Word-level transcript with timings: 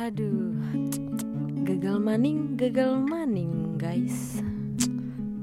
Aduh, 0.00 0.56
gagal 1.60 2.00
maning, 2.00 2.56
gagal 2.56 3.04
maning, 3.04 3.76
guys. 3.76 4.40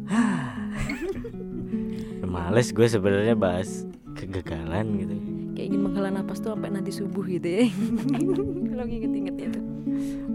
Males 2.25 2.73
gue 2.73 2.87
sebenarnya 2.89 3.37
bahas 3.37 3.85
kegagalan 4.17 4.97
gitu. 4.97 5.13
Kayak 5.53 5.67
ingin 5.69 5.81
menghela 5.85 6.09
napas 6.09 6.41
tuh 6.41 6.57
sampai 6.57 6.73
nanti 6.73 6.89
subuh 6.89 7.21
gitu 7.29 7.45
ya. 7.45 7.69
Kalau 8.73 8.85
inget-inget 8.89 9.35
itu. 9.37 9.59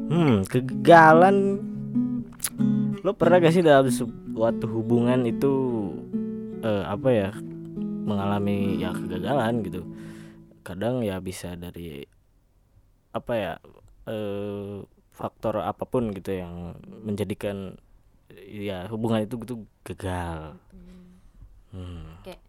Hmm, 0.07 0.47
kegagalan. 0.47 1.59
Lo 3.03 3.19
pernah 3.19 3.43
gak 3.43 3.59
sih 3.59 3.67
dalam 3.67 3.91
suatu 3.91 4.71
hubungan 4.71 5.27
itu 5.27 5.51
eh, 6.63 6.87
apa 6.87 7.11
ya 7.11 7.29
mengalami 8.07 8.79
ya 8.79 8.95
kegagalan 8.95 9.67
gitu? 9.67 9.83
Kadang 10.63 11.03
ya 11.03 11.19
bisa 11.19 11.59
dari 11.59 12.07
apa 13.11 13.35
ya 13.35 13.55
eh, 14.09 14.83
faktor 15.13 15.61
apa 15.61 15.85
pun 15.85 16.11
gitu 16.17 16.33
yang 16.33 16.75
menjadikan 17.05 17.77
ya 18.37 18.89
hubungan 18.89 19.25
itu 19.25 19.37
gitu 19.45 19.55
gagal. 19.85 20.57
Hmm. 21.73 22.21
Kayak 22.25 22.43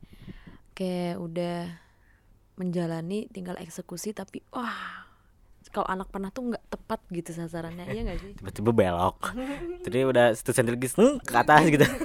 kayak 0.74 1.16
udah 1.20 1.58
menjalani 2.54 3.28
tinggal 3.34 3.58
eksekusi 3.58 4.14
tapi 4.14 4.46
wah 4.54 5.04
kalau 5.74 5.90
anak 5.90 6.14
panah 6.14 6.30
tuh 6.30 6.54
nggak 6.54 6.66
tepat 6.70 7.02
gitu 7.10 7.34
sasarannya 7.34 7.90
iya 7.90 8.02
nggak 8.06 8.20
sih? 8.22 8.32
Tiba-tiba 8.40 8.72
belok. 8.72 9.34
Jadi 9.82 9.98
udah 10.06 10.26
satu 10.38 10.54
senti 10.54 10.70
lagi 10.70 10.88
hmm, 10.88 11.16
ke 11.26 11.34
atas 11.34 11.64
gitu. 11.68 11.88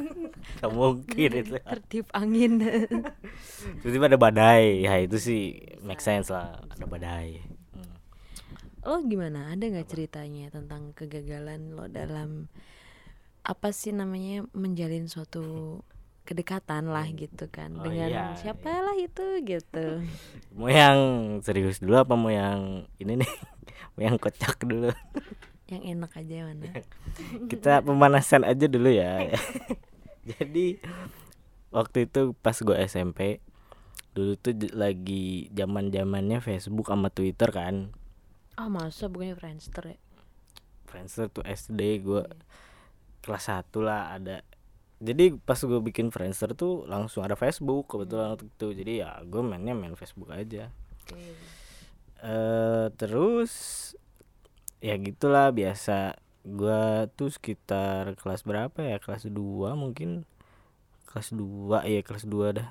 Gak 0.58 0.72
mungkin 0.74 1.30
itu. 1.44 1.54
Tertib 1.60 2.06
angin. 2.10 2.58
Tiba-tiba 3.84 4.10
ada 4.10 4.18
badai. 4.18 4.82
Ya 4.82 4.96
itu 4.98 5.20
sih 5.20 5.60
make 5.84 6.00
sense 6.00 6.32
lah. 6.32 6.64
Ada 6.72 6.88
badai. 6.88 7.44
Hmm. 7.44 7.47
Lo 8.88 9.04
gimana? 9.04 9.52
Ada 9.52 9.68
nggak 9.68 9.88
ceritanya 9.88 10.48
tentang 10.48 10.96
kegagalan 10.96 11.76
lo 11.76 11.84
dalam 11.86 12.48
apa 13.44 13.68
sih 13.72 13.92
namanya 13.92 14.44
menjalin 14.56 15.08
suatu 15.08 15.78
kedekatan 16.28 16.92
lah 16.92 17.08
gitu 17.12 17.48
kan? 17.48 17.76
Oh, 17.80 17.84
dengan 17.84 18.08
iya, 18.08 18.24
siapa 18.36 18.68
lah 18.68 18.96
itu 18.96 19.44
gitu. 19.44 20.04
Mau 20.56 20.68
yang 20.68 20.98
serius 21.44 21.80
dulu 21.80 22.00
apa 22.00 22.16
mau 22.16 22.32
yang 22.32 22.88
ini 23.00 23.24
nih? 23.24 23.32
Mau 23.96 24.02
yang 24.04 24.16
kocak 24.16 24.64
dulu? 24.64 24.92
Yang 25.68 25.84
enak 26.00 26.12
aja 26.16 26.36
mana? 26.48 26.80
Kita 27.44 27.84
pemanasan 27.84 28.40
aja 28.40 28.64
dulu 28.64 28.88
ya. 28.88 29.36
Jadi 30.24 30.80
waktu 31.68 32.08
itu 32.08 32.32
pas 32.40 32.56
gue 32.56 32.72
SMP 32.88 33.44
dulu 34.16 34.32
tuh 34.40 34.56
lagi 34.72 35.52
zaman 35.52 35.92
zamannya 35.92 36.40
Facebook 36.40 36.88
sama 36.88 37.12
Twitter 37.12 37.52
kan 37.52 37.92
ah 38.58 38.66
masa 38.66 39.06
bukannya 39.06 39.38
Friendster 39.38 39.94
ya? 39.94 39.98
Friendster 40.90 41.30
tuh 41.30 41.46
SD 41.46 42.02
gue 42.02 42.26
kelas 43.22 43.46
1 43.46 43.70
lah 43.86 44.18
ada. 44.18 44.42
Jadi 44.98 45.38
pas 45.38 45.54
gue 45.62 45.78
bikin 45.78 46.10
Friendster 46.10 46.58
tuh 46.58 46.82
langsung 46.90 47.22
ada 47.22 47.38
Facebook 47.38 47.86
kebetulan 47.86 48.34
waktu 48.34 48.50
itu. 48.50 48.68
Jadi 48.74 48.92
ya 49.06 49.22
gue 49.22 49.42
mainnya 49.46 49.78
main 49.78 49.94
Facebook 49.94 50.34
aja. 50.34 50.74
Oke. 51.06 51.22
Eh 52.18 52.86
terus 52.98 53.52
ya 54.82 54.98
gitulah 54.98 55.54
biasa. 55.54 56.18
Gua 56.48 57.04
tuh 57.12 57.28
sekitar 57.28 58.16
kelas 58.16 58.42
berapa 58.42 58.80
ya? 58.80 58.96
Kelas 58.98 59.28
2 59.28 59.36
mungkin. 59.78 60.24
Kelas 61.06 61.30
2 61.36 61.84
iya 61.86 62.00
kelas 62.02 62.24
2 62.26 62.58
dah. 62.58 62.68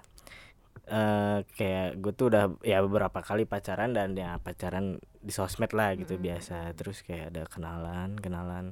Eh 0.88 1.40
kayak 1.56 2.02
gue 2.02 2.12
tuh 2.16 2.28
udah 2.34 2.58
ya 2.66 2.84
beberapa 2.84 3.20
kali 3.24 3.48
pacaran 3.48 3.96
dan 3.96 4.18
ya 4.18 4.40
pacaran 4.42 5.00
di 5.28 5.36
sosmed 5.36 5.76
lah 5.76 5.92
gitu 6.00 6.16
biasa. 6.16 6.72
Terus 6.80 7.04
kayak 7.04 7.36
ada 7.36 7.44
kenalan 7.52 8.16
kenalan. 8.16 8.72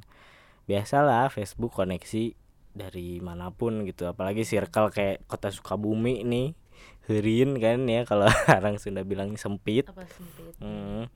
Biasalah 0.66 1.28
Facebook 1.28 1.76
koneksi 1.76 2.32
dari 2.72 3.20
mana 3.20 3.52
pun 3.52 3.84
gitu. 3.84 4.08
Apalagi 4.08 4.48
circle 4.48 4.96
kayak 4.96 5.28
kota 5.28 5.52
Sukabumi 5.52 6.24
nih. 6.24 6.56
Herin 7.06 7.60
kan 7.60 7.84
ya 7.86 8.08
kalau 8.08 8.32
orang 8.58 8.80
Sunda 8.80 9.04
bilang 9.04 9.36
sempit. 9.36 9.92
Apa 9.92 10.08
sempit? 10.08 10.56
Hmm. 10.64 11.12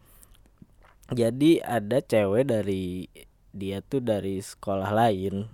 Jadi 1.10 1.58
ada 1.64 2.04
cewek 2.04 2.46
dari 2.46 3.10
dia 3.50 3.82
tuh 3.82 4.04
dari 4.04 4.38
sekolah 4.38 4.94
lain 4.94 5.50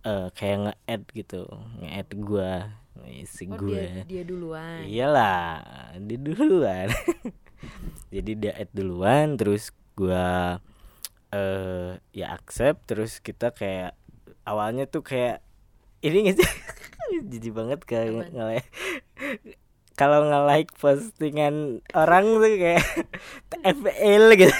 eh 0.00 0.28
kayak 0.32 0.58
nge-add 0.64 1.02
gitu, 1.12 1.42
nge-add 1.82 2.10
gua, 2.24 2.80
isi 3.10 3.44
oh 3.50 3.58
gue. 3.58 3.84
dia 3.84 4.04
dia 4.06 4.22
duluan? 4.24 4.80
Iyalah, 4.86 5.60
di 5.98 6.16
duluan. 6.16 6.88
Jadi 8.10 8.32
dia 8.36 8.52
add 8.56 8.70
duluan 8.74 9.38
terus 9.38 9.70
gua 9.94 10.58
eh 11.30 12.00
ya 12.10 12.34
accept 12.34 12.90
terus 12.90 13.22
kita 13.22 13.54
kayak 13.54 13.94
awalnya 14.42 14.90
tuh 14.90 15.06
kayak 15.06 15.38
ini 16.02 16.32
gak 16.32 16.42
sih 16.42 16.50
jijik 17.30 17.54
banget 17.54 17.80
kayak 17.86 18.10
Apaan? 18.10 18.34
nge 18.34 18.60
kalau 19.94 20.24
nge-like 20.24 20.72
postingan 20.80 21.84
orang 21.92 22.40
tuh 22.40 22.56
kayak 22.56 22.86
TFL 23.52 24.24
gitu. 24.40 24.56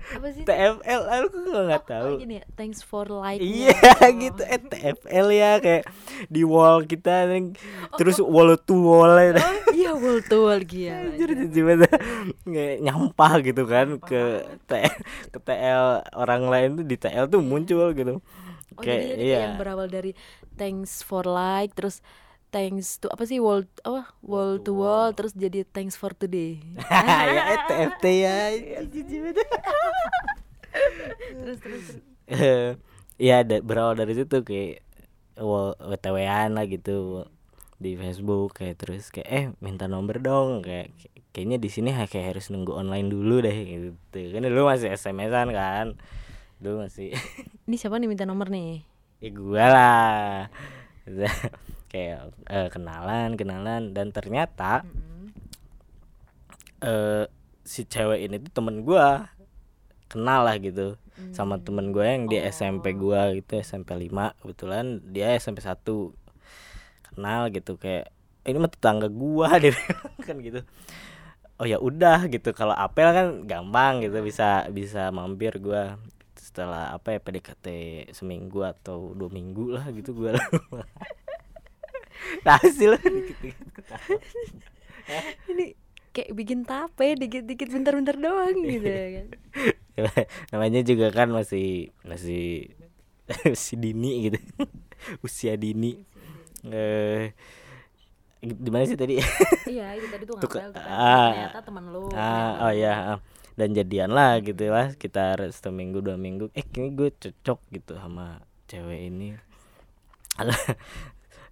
Apa 0.00 0.26
sih 0.32 0.42
TFL 0.42 1.02
aku 1.06 1.36
nggak 1.44 1.84
tahu. 1.86 2.10
Oh, 2.14 2.20
gini 2.20 2.40
ya, 2.40 2.44
thanks 2.56 2.80
for 2.80 3.06
like 3.06 3.38
Iya 3.38 3.76
gitu 4.22 4.42
eh 4.42 4.60
TFL 4.60 5.26
ya 5.30 5.52
kayak 5.60 5.84
di 6.26 6.42
wall 6.42 6.84
kita 6.88 7.28
nih, 7.28 7.54
terus 8.00 8.18
wall 8.18 8.56
to 8.58 8.76
wall 8.76 9.14
ya. 9.20 9.38
oh 9.38 9.54
iya 9.76 9.92
wall 9.94 10.18
to 10.24 10.36
wall 10.48 10.60
gila 10.60 11.14
jijik 11.16 11.62
banget 11.64 11.92
Kayak 12.44 12.76
nyampah 12.82 13.32
gitu 13.44 13.62
kan 13.68 13.86
ke 14.02 14.22
T 14.66 14.72
ke 15.30 15.38
TL 15.38 16.04
orang 16.16 16.42
lain 16.48 16.68
tuh 16.82 16.86
di 16.86 16.96
TL 16.98 17.26
tuh 17.30 17.40
muncul 17.44 17.92
gitu. 17.92 18.18
Oh 18.76 18.82
kayak 18.82 19.18
jadi 19.18 19.24
iya. 19.24 19.38
yang 19.50 19.58
berawal 19.58 19.90
dari 19.90 20.14
thanks 20.54 21.02
for 21.02 21.26
like 21.26 21.74
terus 21.74 22.04
thanks 22.50 22.98
to 22.98 23.06
apa 23.08 23.24
sih 23.24 23.38
wall 23.38 23.64
apa 23.86 24.10
wall 24.20 24.58
to 24.60 24.74
wall 24.74 25.14
terus 25.14 25.32
jadi 25.32 25.62
thanks 25.70 25.94
for 25.94 26.10
today 26.12 26.58
ya 27.34 27.42
eh, 27.54 27.60
TFT 27.66 28.04
ya. 28.20 28.38
Jijik 28.92 29.20
banget. 29.22 29.46
terus 31.40 31.58
terus 31.62 31.84
terus. 31.86 31.98
Iya 33.20 33.42
da- 33.46 33.62
berawal 33.62 33.98
dari 33.98 34.14
situ 34.18 34.42
kayak 34.42 34.82
wall 35.38 35.78
WTW-an 35.78 36.58
lah 36.58 36.66
gitu 36.68 37.26
di 37.80 37.96
Facebook 37.96 38.60
kayak 38.60 38.76
terus 38.76 39.08
kayak 39.08 39.28
eh 39.32 39.44
minta 39.64 39.88
nomor 39.88 40.20
dong 40.20 40.60
kayak 40.60 40.92
kayaknya 41.32 41.56
di 41.56 41.72
sini 41.72 41.96
kayak 41.96 42.36
harus 42.36 42.52
nunggu 42.52 42.76
online 42.76 43.08
dulu 43.08 43.40
deh 43.40 43.56
gitu 43.56 44.36
kan 44.36 44.44
dulu 44.44 44.68
masih 44.68 44.92
SMS-an 44.92 45.48
kan 45.54 45.86
dulu 46.60 46.84
masih 46.84 47.16
ini 47.64 47.76
siapa 47.80 47.96
nih 47.96 48.10
minta 48.10 48.28
nomor 48.28 48.52
nih 48.52 48.84
ya 49.24 49.30
gua 49.32 49.64
lah 49.72 50.52
kayak 51.90 52.30
eh, 52.46 52.68
kenalan 52.70 53.34
kenalan 53.34 53.90
dan 53.92 54.14
ternyata 54.14 54.86
eh 56.80 57.26
si 57.66 57.84
cewek 57.84 58.24
ini 58.24 58.40
tuh 58.40 58.62
temen 58.62 58.86
gua 58.86 59.28
kenal 60.10 60.48
lah 60.48 60.56
gitu 60.58 60.96
sama 61.36 61.60
temen 61.60 61.92
gue 61.92 62.00
yang 62.00 62.24
di 62.32 62.40
SMP 62.40 62.96
gua 62.96 63.28
gitu 63.36 63.60
SMP 63.60 63.92
5 63.92 64.40
kebetulan 64.40 65.04
dia 65.04 65.36
SMP 65.36 65.60
1 65.60 65.84
kenal 67.12 67.52
gitu 67.52 67.76
kayak 67.76 68.08
ini 68.48 68.56
mah 68.56 68.72
tetangga 68.72 69.12
gua 69.12 69.54
dia 69.62 69.76
bilang 69.76 70.16
kan 70.24 70.36
gitu. 70.40 70.60
Oh 71.60 71.68
ya 71.68 71.76
udah 71.76 72.24
gitu. 72.32 72.56
Kalau 72.56 72.72
apel 72.72 73.12
kan 73.12 73.26
gampang 73.44 74.00
gitu 74.00 74.24
bisa 74.24 74.64
bisa 74.72 75.12
mampir 75.12 75.60
gua 75.60 76.00
setelah 76.40 76.96
apa 76.96 77.14
ya 77.14 77.20
PDKT 77.20 77.66
seminggu 78.16 78.64
atau 78.64 79.12
dua 79.12 79.28
minggu 79.28 79.76
lah 79.76 79.86
gitu 79.92 80.16
gua 80.16 80.34
nah 82.46 82.60
sih 82.62 82.86
lo 82.86 82.96
dikit-dikit 82.96 83.68
ketawa. 83.74 84.16
ini 85.50 85.74
kayak 86.10 86.30
bikin 86.34 86.66
tape 86.66 87.14
dikit-dikit 87.18 87.68
bentar-bentar 87.70 88.16
doang 88.18 88.56
gitu 88.66 88.88
ya 88.88 89.06
kan. 89.22 89.26
Namanya 90.54 90.80
juga 90.82 91.14
kan 91.14 91.30
masih 91.30 91.94
masih 92.02 92.74
masih 93.52 93.76
dini 93.78 94.30
gitu. 94.30 94.38
Usia 95.22 95.54
dini. 95.54 96.02
Eh 96.66 97.32
di 98.40 98.70
mana 98.72 98.88
sih 98.88 98.96
tadi? 98.96 99.20
Iya 99.68 100.00
itu 100.00 100.06
tadi 100.08 100.24
tuh 100.24 100.34
ngapel 100.40 100.72
ah, 100.80 101.28
ternyata 101.28 101.60
teman 101.60 101.84
lu 101.92 102.08
ah 102.16 102.64
oh 102.64 102.72
ya 102.72 102.94
ah. 103.16 103.18
dan 103.52 103.76
jadian 103.76 104.16
lah 104.16 104.40
gitu 104.40 104.72
lah 104.72 104.88
sekitar 104.96 105.44
seminggu 105.52 106.00
dua 106.00 106.16
minggu. 106.16 106.48
Eh 106.56 106.64
kini 106.64 106.96
gue 106.96 107.12
cocok 107.12 107.60
gitu 107.70 108.00
sama 108.00 108.40
cewek 108.66 109.12
ini 109.12 109.36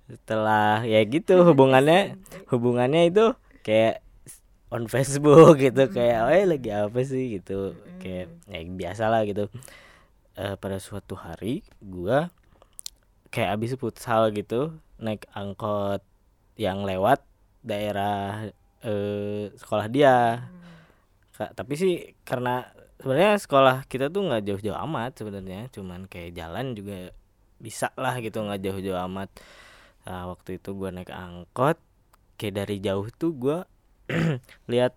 setelah 0.09 0.83
ya 0.89 1.05
gitu 1.05 1.45
hubungannya 1.45 2.17
hubungannya 2.49 3.13
itu 3.13 3.37
kayak 3.61 4.01
on 4.73 4.89
Facebook 4.89 5.61
gitu 5.65 5.89
kayak 5.93 6.33
eh 6.33 6.45
lagi 6.49 6.71
apa 6.73 7.01
sih? 7.05 7.41
gitu. 7.41 7.77
Kayak 8.01 8.33
ya 8.49 8.61
biasa 8.65 9.05
lah 9.13 9.23
gitu. 9.29 9.53
Eh 10.37 10.55
pada 10.57 10.81
suatu 10.81 11.13
hari 11.13 11.61
gua 11.85 12.33
kayak 13.29 13.61
abis 13.61 13.77
futsal 13.77 14.33
gitu 14.33 14.73
naik 14.97 15.29
angkot 15.37 16.01
yang 16.57 16.83
lewat 16.89 17.21
daerah 17.61 18.49
eh, 18.81 19.53
sekolah 19.61 19.87
dia. 19.93 20.49
Ka- 21.37 21.53
tapi 21.53 21.77
sih 21.77 22.17
karena 22.25 22.65
sebenarnya 22.99 23.37
sekolah 23.39 23.85
kita 23.87 24.09
tuh 24.09 24.25
nggak 24.27 24.43
jauh-jauh 24.49 24.79
amat 24.89 25.21
sebenarnya. 25.21 25.69
Cuman 25.69 26.09
kayak 26.09 26.33
jalan 26.33 26.73
juga 26.73 27.13
bisa 27.59 27.91
lah 27.99 28.17
gitu 28.23 28.39
nggak 28.41 28.63
jauh-jauh 28.63 29.03
amat 29.11 29.29
nah, 30.09 30.33
waktu 30.33 30.57
itu 30.57 30.73
gua 30.73 30.89
naik 30.89 31.13
angkot 31.13 31.77
kayak 32.41 32.65
dari 32.65 32.81
jauh 32.81 33.05
tuh 33.13 33.37
gua 33.37 33.59
lihat 34.73 34.97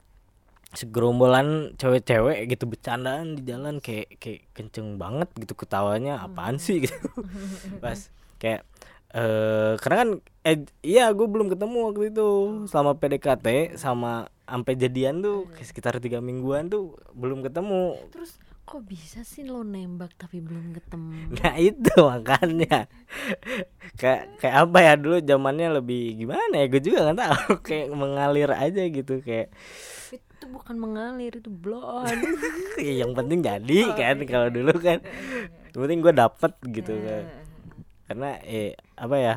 segerombolan 0.72 1.76
cewek-cewek 1.76 2.48
gitu 2.48 2.64
bercandaan 2.64 3.36
di 3.36 3.44
jalan 3.44 3.84
kayak 3.84 4.16
kayak 4.24 4.48
kenceng 4.56 4.96
banget 4.96 5.28
gitu 5.36 5.54
ketawanya. 5.56 6.24
Apaan 6.24 6.58
sih 6.58 6.88
gitu. 6.88 6.96
Pas 7.84 8.08
kayak 8.40 8.64
eh 9.12 9.76
karena 9.84 9.98
kan 10.00 10.10
eh 10.48 10.64
iya 10.80 11.12
gue 11.12 11.28
belum 11.28 11.52
ketemu 11.52 11.92
waktu 11.92 12.02
itu. 12.16 12.28
Selama 12.72 12.96
PDKT 12.96 13.76
sama 13.76 14.32
sampai 14.48 14.74
jadian 14.80 15.20
tuh 15.20 15.52
kayak 15.52 15.68
sekitar 15.68 16.00
tiga 16.00 16.24
mingguan 16.24 16.72
tuh 16.72 16.96
belum 17.12 17.44
ketemu. 17.44 18.00
Terus 18.16 18.40
kok 18.72 18.88
bisa 18.88 19.28
sih 19.28 19.44
lo 19.44 19.68
nembak 19.68 20.16
tapi 20.16 20.40
belum 20.40 20.72
ketemu? 20.72 21.36
Nah 21.44 21.56
itu 21.60 21.92
makanya. 22.00 22.88
Kayak 24.00 24.40
kayak 24.40 24.56
apa 24.64 24.78
ya 24.80 24.94
dulu 24.96 25.20
zamannya 25.20 25.68
lebih 25.84 26.16
gimana 26.16 26.56
ya? 26.56 26.66
Gue 26.72 26.80
juga 26.80 27.12
nggak 27.12 27.20
tahu. 27.20 27.52
Kayak 27.68 27.88
mengalir 27.92 28.52
aja 28.56 28.84
gitu 28.88 29.20
kayak 29.20 29.52
itu 30.12 30.46
bukan 30.50 30.76
mengalir 30.76 31.38
itu 31.38 31.54
blon 31.54 32.18
ya 32.82 33.06
yang 33.06 33.14
penting 33.14 33.46
jadi 33.46 33.80
kan 33.92 34.18
kalau 34.24 34.48
dulu 34.48 34.72
kan. 34.80 35.04
Yang 35.76 35.80
penting 35.84 36.00
gue 36.00 36.14
dapet 36.16 36.52
gitu 36.72 36.94
kan. 37.04 37.24
Karena 38.08 38.30
eh 38.48 38.80
apa 38.96 39.16
ya 39.20 39.34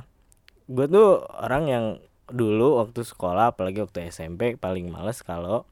gue 0.71 0.87
tuh 0.87 1.27
orang 1.43 1.65
yang 1.67 1.85
dulu 2.31 2.79
waktu 2.79 3.03
sekolah 3.03 3.53
apalagi 3.53 3.83
waktu 3.83 4.15
SMP 4.15 4.55
paling 4.57 4.89
males 4.95 5.21
kalau 5.27 5.67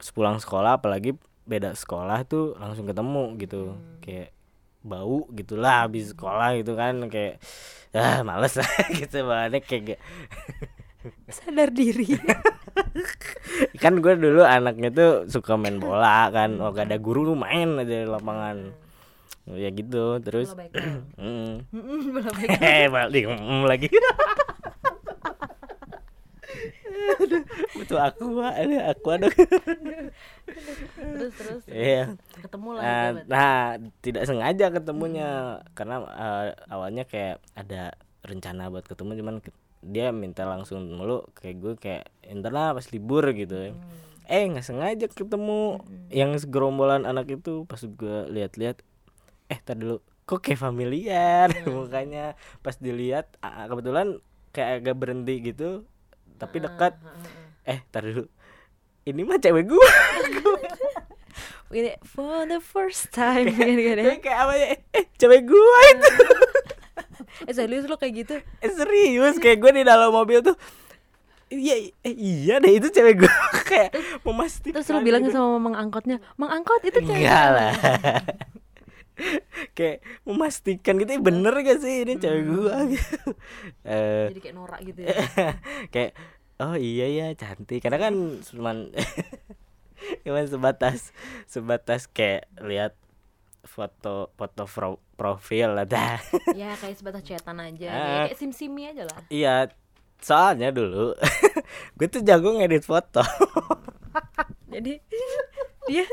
sepulang 0.00 0.40
sekolah 0.40 0.80
apalagi 0.80 1.18
beda 1.50 1.74
sekolah 1.74 2.22
tuh 2.22 2.54
langsung 2.54 2.86
ketemu 2.86 3.34
gitu. 3.42 3.74
Kayak 3.98 4.30
bau 4.80 5.26
gitulah 5.34 5.84
habis 5.84 6.14
sekolah 6.16 6.56
gitu 6.56 6.72
kan 6.72 7.10
kayak 7.12 7.36
ah 7.92 8.22
males 8.24 8.54
lah 8.56 8.70
gitu 9.02 9.26
banget 9.26 9.66
kayak 9.66 9.82
gak- 9.92 10.02
sadar 11.36 11.74
diri. 11.74 12.06
Kan 13.82 13.98
gue 13.98 14.14
dulu 14.14 14.46
anaknya 14.46 14.94
tuh 14.94 15.10
suka 15.26 15.58
main 15.58 15.80
bola 15.82 16.30
kan 16.30 16.54
oh 16.62 16.70
gak 16.70 16.86
ada 16.86 17.02
guru 17.02 17.26
tuh 17.26 17.34
main 17.34 17.82
aja 17.82 18.04
di 18.04 18.08
lapangan. 18.08 18.70
Ya 19.50 19.72
gitu 19.74 20.20
terus 20.22 20.54
mm, 23.26 23.64
lagi. 23.66 23.90
Betul 27.76 27.98
aku 28.00 28.24
ada 28.40 28.78
aku 28.92 29.08
ada. 29.14 29.26
terus 30.94 31.32
terus. 31.36 31.62
Iya. 31.68 32.16
ketemu 32.40 32.68
lah 32.76 32.82
Nah, 32.82 33.06
nah, 33.26 33.58
tidak 34.04 34.24
sengaja 34.26 34.66
ketemunya. 34.72 35.60
Karena 35.76 36.04
eh, 36.04 36.46
awalnya 36.72 37.04
kayak 37.06 37.40
ada 37.56 37.94
rencana 38.24 38.68
buat 38.68 38.84
ketemu 38.84 39.24
cuman 39.24 39.36
dia 39.80 40.12
minta 40.12 40.44
langsung 40.44 40.84
mulu 40.92 41.24
kayak 41.40 41.56
gue 41.56 41.72
kayak 41.80 42.04
entar 42.28 42.52
lah 42.52 42.76
pas 42.76 42.84
libur 42.92 43.24
gitu. 43.32 43.72
Eh 44.28 44.42
nggak 44.46 44.66
sengaja 44.66 45.06
ketemu. 45.08 45.80
Yang 46.12 46.46
segerombolan 46.46 47.08
anak 47.08 47.32
itu 47.32 47.64
pas 47.64 47.80
gue 47.80 48.28
lihat-lihat 48.28 48.84
eh 49.50 49.60
tar 49.60 49.80
dulu. 49.80 50.04
Kok 50.28 50.40
kayak 50.46 50.60
familiar? 50.62 51.48
Mukanya. 51.66 52.38
Pas 52.60 52.76
dilihat 52.76 53.34
kebetulan 53.40 54.20
kayak 54.50 54.82
agak 54.82 54.96
berhenti 54.98 55.34
gitu 55.42 55.86
tapi 56.40 56.56
dekat. 56.58 56.96
eh 57.62 57.84
tar 57.92 58.02
dulu. 58.02 58.24
Ini 59.04 59.20
mah 59.22 59.36
cewek 59.36 59.68
gue 59.68 59.88
Ini 61.70 62.02
for 62.02 62.48
the 62.48 62.58
first 62.58 63.14
time. 63.14 63.46
Gitu 63.46 63.62
kan 63.62 63.96
ya. 64.00 64.16
kayak 64.18 64.38
apa 64.42 64.54
ya? 64.56 64.66
Eh 64.90 65.04
cewek 65.14 65.44
gue 65.44 65.80
itu. 65.92 66.08
Eh 67.40 67.56
serius 67.56 67.88
lo 67.88 67.96
kayak 67.96 68.14
gitu? 68.20 68.36
Eh, 68.60 68.68
serius. 68.68 69.40
Kayak 69.40 69.64
gue 69.64 69.72
di 69.80 69.84
dalam 69.86 70.12
mobil 70.12 70.44
tuh. 70.44 70.52
Iya 71.48 71.88
eh, 72.04 72.14
iya 72.14 72.54
deh 72.60 72.78
itu 72.78 72.92
cewek 72.92 73.24
gue 73.24 73.32
kayak 73.70 73.96
memastikan 74.22 74.86
Terus 74.86 74.92
lo 74.94 75.00
bilang 75.02 75.26
gitu. 75.26 75.34
sama 75.34 75.58
mang 75.58 75.74
angkotnya 75.74 76.22
Mang 76.38 76.46
angkot 76.46 76.78
itu 76.86 77.02
kayak 77.02 77.26
enggak 77.26 77.48
lah 77.50 77.72
kayak 79.76 79.98
memastikan 80.22 80.96
gitu 80.96 81.10
"Eh, 81.12 81.22
bener 81.22 81.54
gak 81.56 81.78
sih 81.78 82.02
ini 82.02 82.16
cewek 82.16 82.42
gue 82.44 82.74
gitu 82.92 83.18
Eh, 83.88 84.26
Jadi 84.30 84.40
kayak 84.40 84.56
norak 84.56 84.80
gitu 84.82 85.00
ya? 85.02 85.16
Kayak 85.94 86.12
oh 86.58 86.74
iya 86.74 87.06
ya 87.08 87.26
cantik. 87.34 87.80
Karena 87.80 87.98
kan 87.98 88.14
cuman 88.42 88.92
cuman 90.22 90.44
sebatas 90.46 91.12
sebatas 91.44 92.04
kayak 92.06 92.48
lihat 92.58 92.92
foto 93.60 94.32
foto 94.34 94.64
pro- 94.64 95.02
profil 95.14 95.74
lah 95.74 95.84
dah. 95.84 96.16
Ya 96.52 96.72
kayak 96.74 96.96
sebatas 96.96 97.22
chatan 97.22 97.60
aja 97.60 97.88
Ah. 97.88 98.24
Kayak 98.24 98.38
sim-simi 98.38 98.88
aja 98.88 99.04
lah. 99.04 99.20
Iya 99.28 99.68
soalnya 100.20 100.68
dulu 100.68 101.16
gue 101.96 102.06
tuh 102.06 102.20
jago 102.20 102.52
ngedit 102.54 102.84
foto. 102.84 103.24
Jadi 104.68 105.00
Dia 105.86 106.04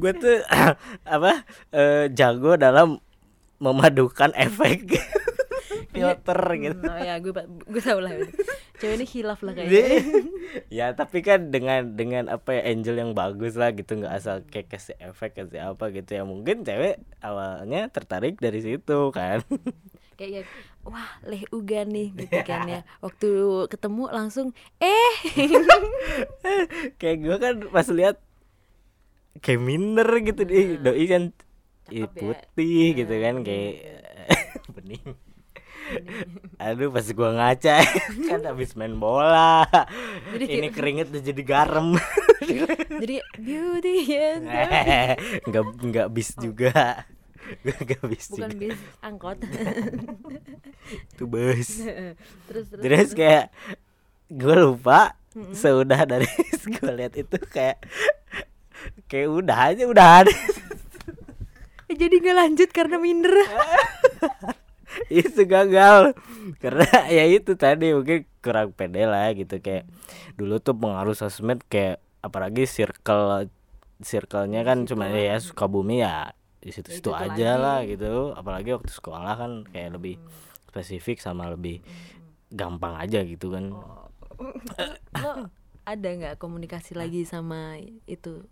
gue 0.00 0.12
tuh 0.16 0.36
apa 1.16 1.44
eh, 1.74 2.06
jago 2.14 2.54
dalam 2.54 3.02
memadukan 3.60 4.32
efek 4.34 4.96
filter 5.92 6.40
gitu. 6.56 6.86
Oh 6.86 6.98
ya 6.98 7.18
gue 7.20 7.32
gue 7.44 7.82
tau 7.82 8.00
lah 8.00 8.14
Cewek 8.80 8.96
ini 8.96 9.06
hilaf 9.06 9.44
lah 9.44 9.52
kayaknya. 9.52 10.00
Ya 10.66 10.90
tapi 10.98 11.22
kan 11.22 11.54
dengan 11.54 11.94
dengan 11.94 12.26
apa 12.26 12.58
ya 12.58 12.62
angel 12.74 12.98
yang 12.98 13.12
bagus 13.14 13.54
lah 13.54 13.70
gitu 13.70 14.00
nggak 14.00 14.14
asal 14.18 14.42
kayak 14.50 14.72
kasih 14.72 14.96
efek 14.98 15.36
kasih 15.36 15.76
apa 15.76 15.92
gitu 15.92 16.16
ya. 16.16 16.22
Mungkin 16.24 16.64
cewek 16.64 16.98
awalnya 17.20 17.92
tertarik 17.92 18.40
dari 18.40 18.64
situ 18.64 19.12
kan. 19.12 19.44
Kayak 20.20 20.32
ya 20.32 20.42
Wah 20.84 21.16
leh 21.24 21.44
uga 21.48 21.84
nih 21.84 22.12
gitu 22.16 22.40
kan 22.44 22.64
ya. 22.68 22.80
Waktu 23.04 23.28
ketemu 23.68 24.08
langsung 24.08 24.56
Eh. 24.80 25.14
Kayak 27.00 27.18
gue 27.20 27.36
kan 27.36 27.54
pas 27.68 27.88
lihat 27.92 28.16
kayak 29.38 29.60
minder 29.60 30.08
gitu 30.20 30.42
deh. 30.42 30.76
Doi 30.76 31.04
kan 31.06 31.22
Cakep 31.86 32.10
ya. 32.10 32.18
putih 32.18 32.86
gitu 32.96 33.14
kan 33.16 33.34
kayak 33.40 33.74
bening. 34.74 35.06
Aduh 36.56 36.86
pas 36.88 37.02
gua 37.10 37.34
ngaca 37.34 37.82
kan 38.28 38.40
habis 38.44 38.74
main 38.74 38.94
bola. 38.94 39.66
Jadi 40.30 40.44
ini 40.44 40.58
kayak- 40.64 40.74
keringet 40.74 41.06
udah 41.10 41.22
jadi 41.24 41.42
garam. 41.42 41.88
Jadi 43.00 43.20
beauty 43.36 43.96
and 44.10 44.48
the 44.48 44.64
nggak 45.44 45.64
nggak 45.82 46.06
bis 46.10 46.32
juga. 46.34 47.04
Nggak 47.62 48.00
bis 48.06 48.26
Bukan 48.28 48.48
juga. 48.48 48.60
bis 48.64 48.80
angkot. 49.00 49.38
Itu 51.10 51.24
bus. 51.26 51.70
Terus 52.46 52.64
terus 52.66 52.66
terus 52.80 53.10
kayak 53.12 53.52
gue 54.26 54.56
lupa 54.56 55.14
seudah 55.52 56.06
dari 56.06 56.26
gue 56.64 56.90
lihat 56.92 57.14
itu 57.14 57.36
kayak 57.44 57.82
kayak 59.10 59.28
udah 59.28 59.58
aja 59.72 59.84
udah 59.86 60.08
ada. 60.24 60.34
Eh, 61.90 61.96
Jadi 61.98 62.22
gak 62.22 62.36
lanjut 62.38 62.70
karena 62.70 62.96
minder. 63.02 63.34
Itu 65.10 65.42
gagal. 65.46 66.14
Karena 66.62 66.86
ya 67.16 67.24
itu 67.26 67.54
tadi 67.54 67.94
mungkin 67.94 68.26
kurang 68.42 68.74
pede 68.74 69.06
lah 69.06 69.30
gitu. 69.34 69.58
Kayak 69.58 69.86
dulu 70.38 70.62
tuh 70.62 70.74
pengaruh 70.78 71.14
sosmed 71.14 71.62
kayak 71.66 71.98
apalagi 72.22 72.66
circle 72.66 73.50
circle-nya 74.00 74.62
kan 74.64 74.86
cuma 74.88 75.10
ya 75.12 75.36
Sukabumi 75.38 76.00
ya 76.02 76.32
di 76.60 76.72
situ-situ 76.72 77.10
aja 77.10 77.58
lagi. 77.58 77.62
lah 77.62 77.78
gitu. 77.86 78.14
Apalagi 78.34 78.70
waktu 78.74 78.90
sekolah 78.90 79.34
kan 79.34 79.52
kayak 79.70 79.98
lebih 79.98 80.14
spesifik 80.70 81.18
sama 81.18 81.50
lebih 81.50 81.82
gampang 82.50 82.98
aja 82.98 83.22
gitu 83.26 83.50
kan. 83.54 83.74
Lo 85.18 85.50
ada 85.90 86.08
nggak 86.08 86.38
komunikasi 86.38 86.94
lagi 86.94 87.26
sama 87.26 87.78
itu 88.06 88.46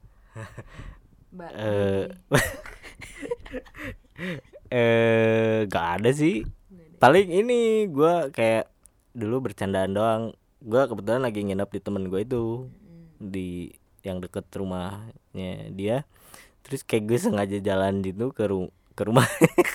Mbak 1.34 1.50
eh 1.54 2.04
eh 4.68 5.56
gak 5.68 5.86
ada 6.00 6.10
sih 6.12 6.44
paling 6.98 7.28
ini 7.30 7.86
gua 7.88 8.28
kayak 8.34 8.68
dulu 9.14 9.50
bercandaan 9.50 9.94
doang 9.94 10.22
gua 10.60 10.90
kebetulan 10.90 11.22
lagi 11.22 11.46
nginep 11.46 11.70
di 11.70 11.80
temen 11.80 12.10
gue 12.10 12.20
itu 12.26 12.66
di 13.18 13.70
yang 14.02 14.22
deket 14.22 14.46
rumahnya 14.54 15.70
dia 15.74 16.06
terus 16.62 16.84
kayak 16.84 17.08
gue 17.08 17.18
sengaja 17.18 17.58
jalan 17.64 18.04
gitu 18.04 18.30
ke 18.30 18.44
ru 18.46 18.70
ke 18.98 19.02
rumah 19.06 19.26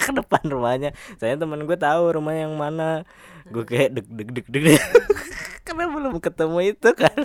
ke 0.03 0.09
depan 0.13 0.43
rumahnya 0.45 0.91
saya 1.17 1.39
temen 1.39 1.63
gue 1.63 1.77
tahu 1.79 2.19
rumahnya 2.19 2.51
yang 2.51 2.55
mana 2.59 3.07
gue 3.49 3.63
kayak 3.63 3.97
deg 3.97 4.07
deg 4.07 4.29
deg 4.29 4.47
deg 4.51 4.79
karena 5.65 5.89
belum 5.89 6.19
ketemu 6.19 6.75
itu 6.75 6.89
kan 6.93 7.17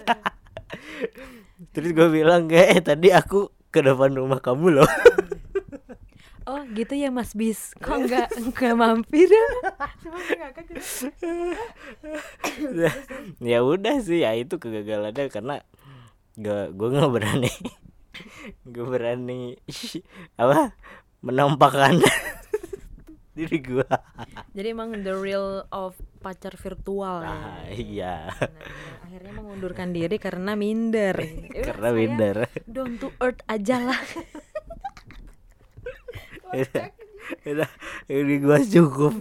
terus 1.75 1.91
gue 1.95 2.09
bilang 2.11 2.47
kayak 2.47 2.69
eh 2.75 2.81
tadi 2.83 3.09
aku 3.11 3.50
ke 3.69 3.83
depan 3.85 4.15
rumah 4.15 4.41
kamu 4.41 4.81
loh. 4.81 4.91
Oh 6.49 6.65
gitu 6.73 6.97
ya 6.97 7.12
Mas 7.12 7.37
Bis? 7.37 7.77
Kok 7.77 8.09
nggak 8.09 8.29
nggak 8.57 8.73
mampir? 8.73 9.29
Ya 13.45 13.61
udah 13.61 14.00
sih 14.00 14.25
ya 14.25 14.33
itu 14.33 14.57
kegagalannya 14.57 15.29
karena 15.29 15.61
gak 16.41 16.73
gue 16.73 16.88
nggak 16.88 17.12
berani. 17.12 17.53
Gue 18.73 18.87
berani 18.88 19.61
apa 20.41 20.73
menampakkan 21.21 22.00
diri 23.38 23.62
gua. 23.62 23.87
Jadi 24.57 24.75
emang 24.75 24.90
the 25.07 25.14
real 25.14 25.62
of 25.71 25.95
pacar 26.18 26.59
virtual 26.59 27.23
ya. 27.23 27.30
Ah, 27.30 27.62
iya. 27.71 28.14
Nah, 28.35 29.07
akhirnya 29.07 29.33
mengundurkan 29.38 29.95
diri 29.95 30.18
karena 30.18 30.59
minder. 30.59 31.14
Karena 31.71 31.95
minder. 31.95 32.50
Down 32.66 32.99
to 32.99 33.14
earth 33.23 33.47
aja 33.47 33.78
lah. 33.78 34.02
Udah, 37.49 37.71
ini 38.11 38.35
gua 38.42 38.59
cukup. 38.59 39.14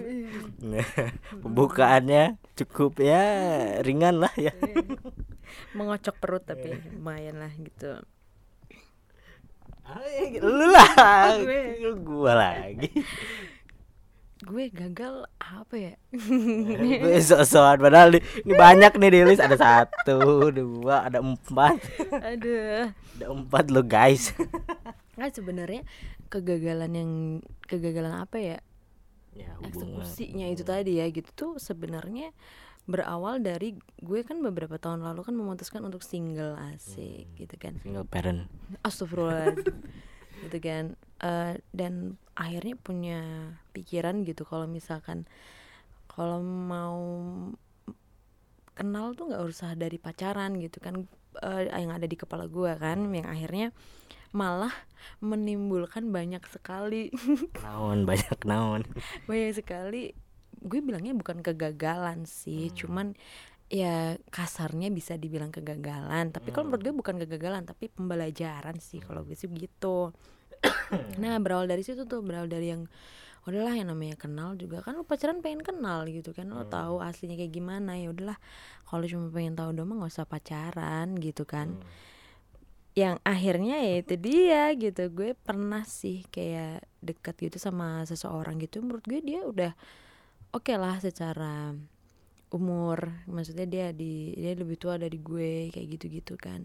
Pembukaannya 1.43 2.39
cukup 2.57 2.97
ya 3.03 3.21
ringan 3.85 4.23
lah 4.23 4.33
ya. 4.39 4.55
Mengocok 5.77 6.15
perut 6.17 6.41
tapi 6.47 6.73
lumayan 6.97 7.37
lah 7.43 7.51
gitu. 7.53 8.01
Lu 10.43 10.67
lah, 10.67 11.31
Gue. 11.39 11.95
gua 12.03 12.33
lagi. 12.35 12.91
Gue 14.37 14.69
gagal 14.69 15.25
apa 15.37 15.75
ya? 15.75 15.93
Gue 17.01 17.17
sok-sokan 17.19 17.81
padahal 17.81 18.13
di- 18.13 18.25
ini 18.45 18.53
banyak 18.53 18.93
nih 18.93 19.09
di 19.09 19.19
list 19.25 19.41
ada 19.41 19.57
satu, 19.57 20.53
dua, 20.53 21.09
ada 21.09 21.19
empat, 21.19 21.81
Aduh. 22.13 22.93
ada 23.17 23.25
empat 23.27 23.73
lo 23.73 23.81
guys. 23.81 24.37
Kan 25.17 25.33
sebenarnya 25.33 25.81
kegagalan 26.29 26.91
yang 26.93 27.11
kegagalan 27.65 28.13
apa 28.13 28.37
ya? 28.37 28.57
Ya, 29.33 29.53
eksekusinya 29.61 30.49
itu 30.49 30.61
tadi 30.61 30.97
ya 30.97 31.09
gitu 31.09 31.29
tuh 31.33 31.51
sebenarnya 31.57 32.33
berawal 32.85 33.37
dari 33.37 33.75
gue 33.99 34.21
kan 34.21 34.39
beberapa 34.39 34.77
tahun 34.77 35.03
lalu 35.03 35.27
kan 35.27 35.35
memutuskan 35.35 35.81
untuk 35.83 36.01
single 36.01 36.55
asik 36.71 37.27
gitu 37.35 37.53
kan 37.59 37.77
single 37.83 38.07
parent. 38.07 38.47
astagfirullah 38.81 39.53
gitu 40.45 40.57
kan. 40.61 40.97
Eh, 41.23 41.53
dan 41.73 42.17
akhirnya 42.37 42.75
punya 42.77 43.19
pikiran 43.73 44.21
gitu 44.21 44.45
kalau 44.45 44.69
misalkan 44.69 45.25
kalau 46.05 46.41
mau 46.45 46.97
kenal 48.77 49.17
tuh 49.17 49.33
nggak 49.33 49.45
usah 49.49 49.73
dari 49.73 49.97
pacaran 49.97 50.57
gitu 50.61 50.77
kan. 50.77 51.05
Eh, 51.41 51.69
yang 51.69 51.93
ada 51.93 52.05
di 52.09 52.17
kepala 52.17 52.49
gue 52.49 52.73
kan 52.77 53.09
yang 53.13 53.29
akhirnya 53.29 53.69
malah 54.35 54.73
menimbulkan 55.23 56.09
banyak 56.13 56.43
sekali. 56.49 57.09
Naon 57.63 58.05
banyak 58.05 58.39
naon. 58.45 58.83
banyak 59.29 59.53
sekali. 59.57 60.13
Gue 60.57 60.81
bilangnya 60.81 61.13
bukan 61.13 61.45
kegagalan 61.45 62.25
sih 62.25 62.73
cuman 62.73 63.13
ya 63.67 64.15
kasarnya 64.31 64.87
bisa 64.91 65.19
dibilang 65.19 65.51
kegagalan. 65.51 66.31
Tapi 66.31 66.55
kalau 66.55 66.71
menurut 66.71 66.83
gue 66.83 66.95
bukan 66.95 67.15
kegagalan 67.23 67.67
tapi 67.67 67.91
pembelajaran 67.91 68.79
sih 68.79 69.03
kalau 69.03 69.27
gue 69.27 69.35
sih 69.35 69.51
gitu 69.51 70.15
nah 71.21 71.37
berawal 71.37 71.69
dari 71.69 71.85
situ 71.85 72.09
tuh 72.09 72.25
berawal 72.25 72.49
dari 72.49 72.73
yang 72.73 72.89
udahlah 73.47 73.75
yang 73.79 73.87
namanya 73.91 74.19
kenal 74.19 74.59
juga. 74.59 74.83
Kan 74.83 74.99
lo 74.99 75.07
pacaran 75.07 75.39
pengen 75.39 75.63
kenal 75.63 76.03
gitu 76.07 76.35
kan 76.35 76.51
lo 76.51 76.67
tahu 76.67 76.99
aslinya 76.99 77.39
kayak 77.39 77.53
gimana. 77.55 77.95
Ya 77.95 78.11
udahlah 78.11 78.39
kalau 78.87 79.07
cuma 79.07 79.31
pengen 79.31 79.55
tahu 79.55 79.71
doang 79.71 79.95
nggak 79.95 80.11
usah 80.11 80.27
pacaran 80.27 81.15
gitu 81.19 81.47
kan. 81.47 81.79
Yang 82.97 83.21
akhirnya 83.23 83.75
ya 83.79 83.95
itu 84.03 84.15
dia 84.19 84.63
gitu. 84.75 85.03
Gue 85.11 85.31
pernah 85.31 85.87
sih 85.87 86.27
kayak 86.27 86.83
dekat 86.99 87.35
gitu 87.39 87.57
sama 87.59 88.03
seseorang 88.03 88.59
gitu. 88.59 88.83
Menurut 88.83 89.03
gue 89.07 89.23
dia 89.23 89.47
udah 89.47 89.71
oke 90.51 90.73
lah 90.75 90.99
secara 90.99 91.71
umur 92.53 93.27
maksudnya 93.27 93.67
dia 93.67 93.85
di 93.91 94.31
dia 94.35 94.55
lebih 94.55 94.79
tua 94.79 94.95
dari 94.95 95.19
gue 95.19 95.67
kayak 95.71 95.87
gitu 95.99 96.05
gitu 96.07 96.33
kan 96.39 96.63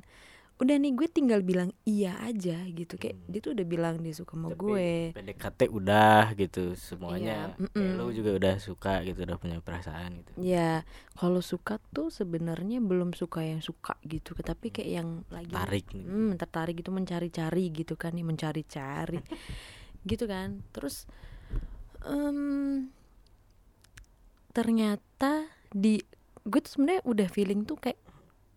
udah 0.63 0.79
nih 0.79 0.95
gue 0.95 1.09
tinggal 1.11 1.43
bilang 1.43 1.75
iya 1.83 2.15
aja 2.23 2.63
gitu 2.71 2.95
kayak 2.95 3.19
dia 3.27 3.41
tuh 3.43 3.51
udah 3.59 3.67
bilang 3.67 3.99
dia 3.99 4.15
suka 4.15 4.39
sama 4.39 4.55
gue 4.55 5.11
PDKT 5.11 5.61
udah 5.75 6.39
gitu 6.39 6.79
semuanya. 6.79 7.59
Iya, 7.59 7.67
Kayak 7.75 7.95
lu 7.99 8.07
juga 8.15 8.31
udah 8.39 8.55
suka 8.63 9.03
gitu, 9.03 9.27
udah 9.27 9.37
punya 9.43 9.59
perasaan 9.59 10.23
gitu. 10.23 10.31
ya 10.39 10.87
kalau 11.19 11.43
suka 11.43 11.83
tuh 11.91 12.15
sebenarnya 12.15 12.79
belum 12.79 13.11
suka 13.11 13.43
yang 13.43 13.59
suka 13.59 13.99
gitu 14.07 14.39
tapi 14.39 14.71
kayak 14.71 14.91
yang 15.03 15.09
lagi 15.35 15.51
Tarik 15.51 15.87
nih. 15.99 16.05
hmm, 16.07 16.31
tertarik 16.39 16.79
gitu 16.79 16.95
mencari-cari 16.95 17.65
gitu 17.75 17.99
kan 17.99 18.15
nih 18.15 18.23
mencari-cari 18.23 19.19
gitu 20.11 20.25
kan 20.31 20.63
terus 20.71 21.11
em, 22.07 22.87
ternyata 24.53 25.49
di 25.73 26.01
gue 26.43 26.61
tuh 26.65 26.71
sebenarnya 26.79 27.03
udah 27.07 27.29
feeling 27.31 27.63
tuh 27.69 27.79
kayak 27.81 27.99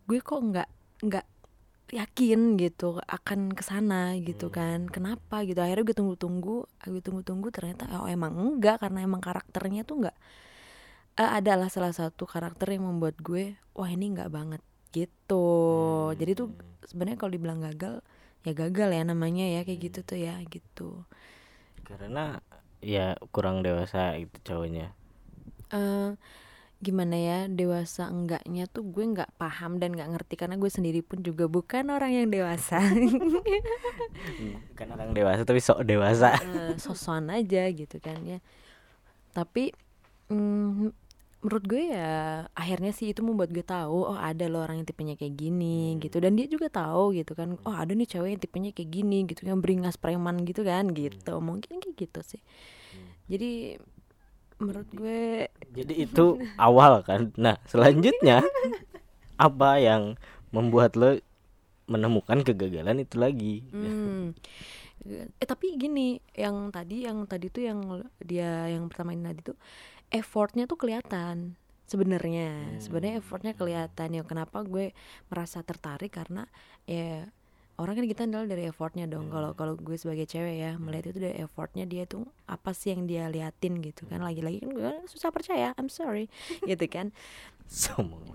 gue 0.10 0.20
kok 0.22 0.40
nggak 0.42 0.70
nggak 1.06 1.26
yakin 1.94 2.58
gitu 2.58 2.98
akan 3.06 3.54
ke 3.54 3.64
sana 3.66 4.18
gitu 4.18 4.50
kan. 4.50 4.90
Kenapa 4.90 5.46
gitu? 5.48 5.60
Akhirnya 5.62 5.86
gue 5.86 5.98
tunggu-tunggu 5.98 6.58
gue 6.66 7.02
tunggu-tunggu 7.06 7.48
ternyata 7.54 7.86
oh 8.02 8.10
emang 8.10 8.34
enggak 8.38 8.82
karena 8.84 9.06
emang 9.06 9.22
karakternya 9.24 9.86
tuh 9.88 9.96
enggak 10.06 10.18
eh, 11.20 11.32
adalah 11.40 11.68
salah 11.72 11.94
satu 11.96 12.24
karakter 12.28 12.68
yang 12.76 12.84
membuat 12.90 13.16
gue 13.24 13.56
wah 13.78 13.90
ini 13.92 14.12
enggak 14.14 14.32
banget 14.32 14.62
gitu. 14.96 15.48
Jadi 16.16 16.32
tuh 16.40 16.48
sebenarnya 16.88 17.18
kalau 17.20 17.32
dibilang 17.36 17.60
gagal 17.64 18.00
ya 18.46 18.54
gagal 18.54 18.90
ya 18.94 19.02
namanya 19.04 19.46
ya 19.60 19.62
kayak 19.68 19.80
gitu 19.92 20.00
tuh 20.06 20.18
ya 20.22 20.36
gitu. 20.48 21.04
Karena 21.88 22.42
ya 22.94 23.16
kurang 23.34 23.58
dewasa 23.66 24.18
gitu 24.22 24.38
cowoknya. 24.48 24.88
eh 25.72 26.10
gimana 26.84 27.16
ya 27.16 27.40
dewasa 27.48 28.12
enggaknya 28.12 28.68
tuh 28.68 28.84
gue 28.84 29.04
nggak 29.08 29.40
paham 29.40 29.80
dan 29.80 29.96
nggak 29.96 30.12
ngerti 30.12 30.36
karena 30.36 30.60
gue 30.60 30.68
sendiri 30.68 31.00
pun 31.00 31.24
juga 31.24 31.48
bukan 31.48 31.88
orang 31.88 32.12
yang 32.12 32.28
dewasa. 32.28 32.84
Kan 34.76 34.88
orang 34.92 35.16
dewasa 35.16 35.48
tapi 35.48 35.64
sok 35.64 35.88
dewasa. 35.88 36.36
Eh, 36.46 36.76
sosokan 36.80 37.32
aja 37.32 37.68
gitu 37.72 37.98
kan 38.00 38.20
ya. 38.24 38.40
Tapi 39.32 39.72
mm, 40.30 40.92
menurut 41.42 41.64
gue 41.68 41.94
ya 41.96 42.46
akhirnya 42.54 42.92
sih 42.92 43.12
itu 43.12 43.22
membuat 43.22 43.54
gue 43.54 43.62
tahu 43.62 44.12
oh 44.12 44.20
ada 44.20 44.50
loh 44.50 44.66
orang 44.66 44.84
yang 44.84 44.88
tipenya 44.88 45.16
kayak 45.16 45.36
gini 45.36 45.96
gitu. 46.04 46.20
Dan 46.20 46.36
dia 46.36 46.46
juga 46.46 46.68
tahu 46.68 47.16
gitu 47.16 47.34
kan 47.34 47.56
oh 47.56 47.76
ada 47.76 47.96
nih 47.96 48.08
cewek 48.08 48.30
yang 48.36 48.42
tipenya 48.42 48.72
kayak 48.76 48.90
gini 48.92 49.24
gitu 49.26 49.48
yang 49.48 49.64
beringas 49.64 49.96
preman 49.96 50.44
gitu 50.44 50.62
kan 50.68 50.92
gitu. 50.92 51.40
Mungkin 51.40 51.80
kayak 51.80 51.96
gitu 51.98 52.20
sih. 52.36 52.42
Jadi 53.26 53.80
menurut 54.62 54.88
gue 54.96 55.52
Jadi 55.76 55.94
itu 56.08 56.40
awal 56.56 57.04
kan. 57.04 57.32
Nah, 57.36 57.60
selanjutnya 57.68 58.44
apa 59.36 59.80
yang 59.84 60.16
membuat 60.56 60.96
lo 60.96 61.20
menemukan 61.86 62.42
kegagalan 62.42 63.04
itu 63.04 63.16
lagi? 63.20 63.56
Hmm. 63.70 64.34
Eh 65.06 65.46
tapi 65.46 65.76
gini, 65.76 66.18
yang 66.34 66.72
tadi 66.74 67.06
yang 67.06 67.28
tadi 67.30 67.52
tuh 67.52 67.64
yang 67.68 67.80
dia 68.24 68.72
yang 68.72 68.88
pertama 68.90 69.14
ini 69.14 69.28
tadi 69.28 69.42
tuh 69.54 69.58
effortnya 70.10 70.66
tuh 70.66 70.80
kelihatan 70.80 71.60
sebenarnya. 71.86 72.80
Sebenarnya 72.82 73.22
effortnya 73.22 73.54
kelihatan 73.54 74.10
ya 74.18 74.24
kenapa 74.26 74.66
gue 74.66 74.96
merasa 75.30 75.62
tertarik 75.62 76.16
karena 76.16 76.50
ya 76.90 77.30
orang 77.76 78.00
kan 78.00 78.06
kita 78.08 78.22
adalah 78.24 78.48
dari 78.48 78.64
effortnya 78.72 79.06
dong. 79.06 79.28
Kalau 79.28 79.52
kalau 79.52 79.76
gue 79.76 79.98
sebagai 80.00 80.24
cewek 80.24 80.56
ya 80.64 80.72
melihat 80.80 81.12
itu 81.12 81.20
dari 81.20 81.36
effortnya 81.44 81.84
dia 81.84 82.08
tuh 82.08 82.24
apa 82.48 82.72
sih 82.72 82.96
yang 82.96 83.04
dia 83.04 83.28
liatin 83.28 83.84
gitu 83.84 84.08
kan. 84.08 84.24
Lagi-lagi 84.24 84.64
kan 84.64 84.70
gue 84.72 84.92
susah 85.12 85.30
percaya. 85.36 85.76
I'm 85.76 85.92
sorry 85.92 86.32
gitu 86.70 86.86
kan. 86.88 87.12
Sombong. 87.68 88.32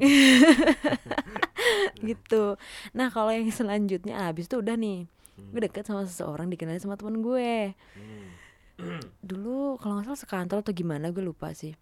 gitu. 2.08 2.58
Nah 2.92 3.08
kalau 3.08 3.30
yang 3.32 3.48
selanjutnya 3.48 4.28
habis 4.28 4.50
itu 4.50 4.60
udah 4.60 4.76
nih 4.76 5.06
gue 5.40 5.60
deket 5.64 5.88
sama 5.88 6.04
seseorang 6.04 6.52
dikenalin 6.52 6.82
sama 6.82 7.00
teman 7.00 7.24
gue. 7.24 7.72
Dulu 9.28 9.80
kalau 9.80 10.00
nggak 10.00 10.12
salah 10.12 10.20
sekantor 10.20 10.58
atau 10.60 10.72
gimana 10.72 11.12
gue 11.12 11.24
lupa 11.24 11.52
sih 11.52 11.72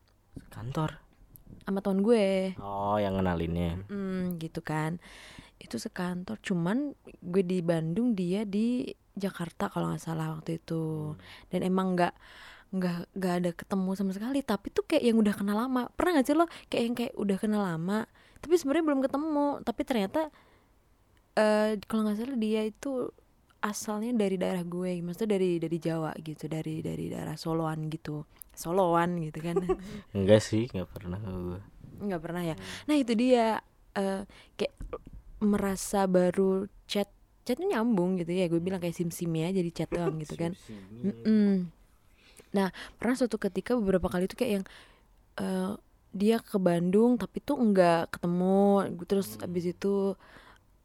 Kantor. 0.51 0.99
sama 1.67 1.83
teman 1.83 2.01
gue. 2.07 2.55
Oh, 2.63 2.97
yang 2.97 3.19
ngenalinnya. 3.19 3.83
Hmm, 3.91 4.39
gitu 4.39 4.63
kan. 4.63 5.03
Itu 5.59 5.77
sekantor. 5.77 6.39
Cuman 6.41 6.95
gue 7.23 7.43
di 7.43 7.59
Bandung 7.61 8.15
dia 8.15 8.43
di 8.47 8.89
Jakarta 9.19 9.67
kalau 9.69 9.91
nggak 9.93 10.03
salah 10.03 10.35
waktu 10.39 10.59
itu. 10.59 11.15
Dan 11.51 11.67
emang 11.67 11.95
nggak 11.99 12.15
nggak 12.69 12.99
nggak 13.17 13.35
ada 13.43 13.51
ketemu 13.55 13.91
sama 13.99 14.13
sekali. 14.15 14.41
Tapi 14.43 14.67
tuh 14.71 14.85
kayak 14.87 15.05
yang 15.05 15.19
udah 15.19 15.35
kenal 15.35 15.57
lama. 15.59 15.91
Pernah 15.95 16.21
nggak 16.21 16.27
sih 16.27 16.37
lo 16.37 16.47
kayak 16.71 16.83
yang 16.85 16.95
kayak 16.97 17.15
udah 17.19 17.37
kenal 17.39 17.63
lama. 17.63 17.99
Tapi 18.39 18.55
sebenarnya 18.55 18.85
belum 18.87 19.01
ketemu. 19.05 19.47
Tapi 19.63 19.81
ternyata 19.83 20.21
eh 21.39 21.79
kalau 21.87 22.03
nggak 22.07 22.19
salah 22.19 22.39
dia 22.39 22.63
itu 22.67 23.11
asalnya 23.59 24.15
dari 24.15 24.39
daerah 24.39 24.63
gue, 24.63 25.03
maksudnya 25.03 25.35
dari 25.39 25.59
dari 25.59 25.79
Jawa 25.83 26.15
gitu, 26.23 26.47
dari 26.47 26.79
dari 26.79 27.11
daerah 27.11 27.35
Soloan 27.35 27.91
gitu, 27.91 28.23
Soloan 28.55 29.19
gitu 29.19 29.39
kan. 29.43 29.59
Enggak 30.17 30.43
sih, 30.43 30.71
enggak 30.71 30.91
pernah 30.95 31.19
gue. 31.19 31.59
nggak 31.99 32.23
pernah 32.23 32.43
ya 32.47 32.55
nah 32.87 32.95
itu 32.95 33.11
dia 33.19 33.59
eh, 33.99 34.23
kayak 34.55 34.75
merasa 35.39 36.05
baru 36.11 36.67
chat 36.91 37.09
chatnya 37.47 37.81
nyambung 37.81 38.21
gitu 38.21 38.33
ya. 38.35 38.47
Gue 38.51 38.61
bilang 38.61 38.83
kayak 38.83 38.97
sim 38.97 39.09
sim 39.09 39.33
ya 39.33 39.49
jadi 39.49 39.71
chat 39.73 39.89
doang 39.89 40.21
gitu 40.21 40.35
kan. 40.37 40.53
Mm-mm. 41.03 41.73
nah 42.49 42.73
pernah 42.97 43.13
suatu 43.13 43.37
ketika 43.37 43.77
beberapa 43.77 44.09
kali 44.09 44.25
tuh 44.25 44.41
kayak 44.41 44.53
yang 44.61 44.65
eh, 45.37 45.73
dia 46.17 46.41
ke 46.41 46.57
Bandung 46.57 47.17
tapi 47.21 47.41
tuh 47.41 47.57
nggak 47.57 48.19
ketemu. 48.19 48.89
Terus 49.05 49.37
abis 49.41 49.65
itu 49.77 50.17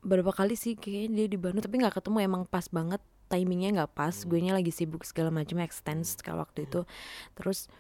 beberapa 0.04 0.36
kali 0.36 0.60
sih 0.60 0.76
kayaknya 0.76 1.24
dia 1.24 1.28
di 1.32 1.38
Bandung 1.40 1.64
tapi 1.64 1.76
nggak 1.80 2.00
ketemu. 2.00 2.18
Emang 2.24 2.44
pas 2.48 2.68
banget 2.68 3.00
timingnya 3.32 3.84
nggak 3.84 3.92
pas. 3.96 4.16
Gue 4.28 4.40
nya 4.44 4.54
lagi 4.56 4.72
sibuk 4.72 5.08
segala 5.08 5.32
macam 5.32 5.60
extends 5.64 6.20
ke 6.20 6.32
waktu 6.32 6.68
itu. 6.68 6.84
Terus 7.36 7.72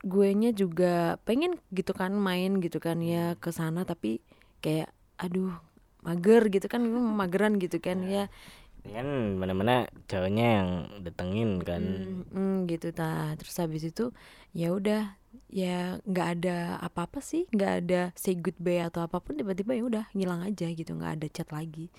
gue 0.00 0.28
nya 0.32 0.50
juga 0.56 1.20
pengen 1.28 1.60
gitu 1.76 1.92
kan 1.92 2.12
main 2.16 2.56
gitu 2.64 2.80
kan 2.80 3.04
ya 3.04 3.36
ke 3.36 3.52
sana 3.52 3.84
tapi 3.84 4.24
kayak 4.64 4.88
aduh 5.20 5.52
mager 6.00 6.48
gitu 6.48 6.66
kan 6.66 6.82
mageran 6.90 7.56
gitu 7.60 7.78
kan 7.80 8.00
ya. 8.04 8.32
Kan 8.80 9.36
mana-mana 9.36 9.84
cowoknya 10.08 10.46
yang 10.60 10.68
datengin 11.04 11.60
kan. 11.60 11.82
Mm, 11.84 12.24
mm, 12.32 12.56
gitu 12.68 12.92
ta 12.96 13.36
terus 13.36 13.56
habis 13.60 13.84
itu 13.84 14.12
ya 14.56 14.72
udah 14.72 15.20
ya 15.46 16.00
nggak 16.08 16.28
ada 16.40 16.80
apa-apa 16.82 17.22
sih 17.22 17.46
nggak 17.54 17.72
ada 17.84 18.00
say 18.18 18.34
goodbye 18.34 18.82
atau 18.82 19.04
apa 19.04 19.22
pun 19.22 19.38
tiba-tiba 19.38 19.76
ya 19.78 19.84
udah 19.86 20.04
ngilang 20.16 20.42
aja 20.42 20.66
gitu 20.72 20.96
nggak 20.96 21.20
ada 21.20 21.26
chat 21.28 21.48
lagi. 21.52 21.92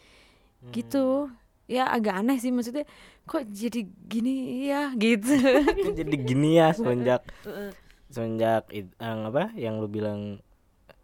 Gitu. 0.74 1.30
Ya 1.72 1.88
agak 1.88 2.20
aneh 2.20 2.36
sih 2.42 2.52
maksudnya 2.52 2.84
kok 3.24 3.48
jadi 3.48 3.88
gini 3.88 4.68
ya 4.68 4.92
gitu. 4.98 5.32
Jadi 6.02 6.16
gini 6.20 6.60
ya 6.60 6.76
semenjak 6.76 7.24
semenjak 8.14 8.68
yang 9.00 9.32
apa 9.32 9.56
yang 9.56 9.80
lu 9.80 9.88
bilang 9.88 10.44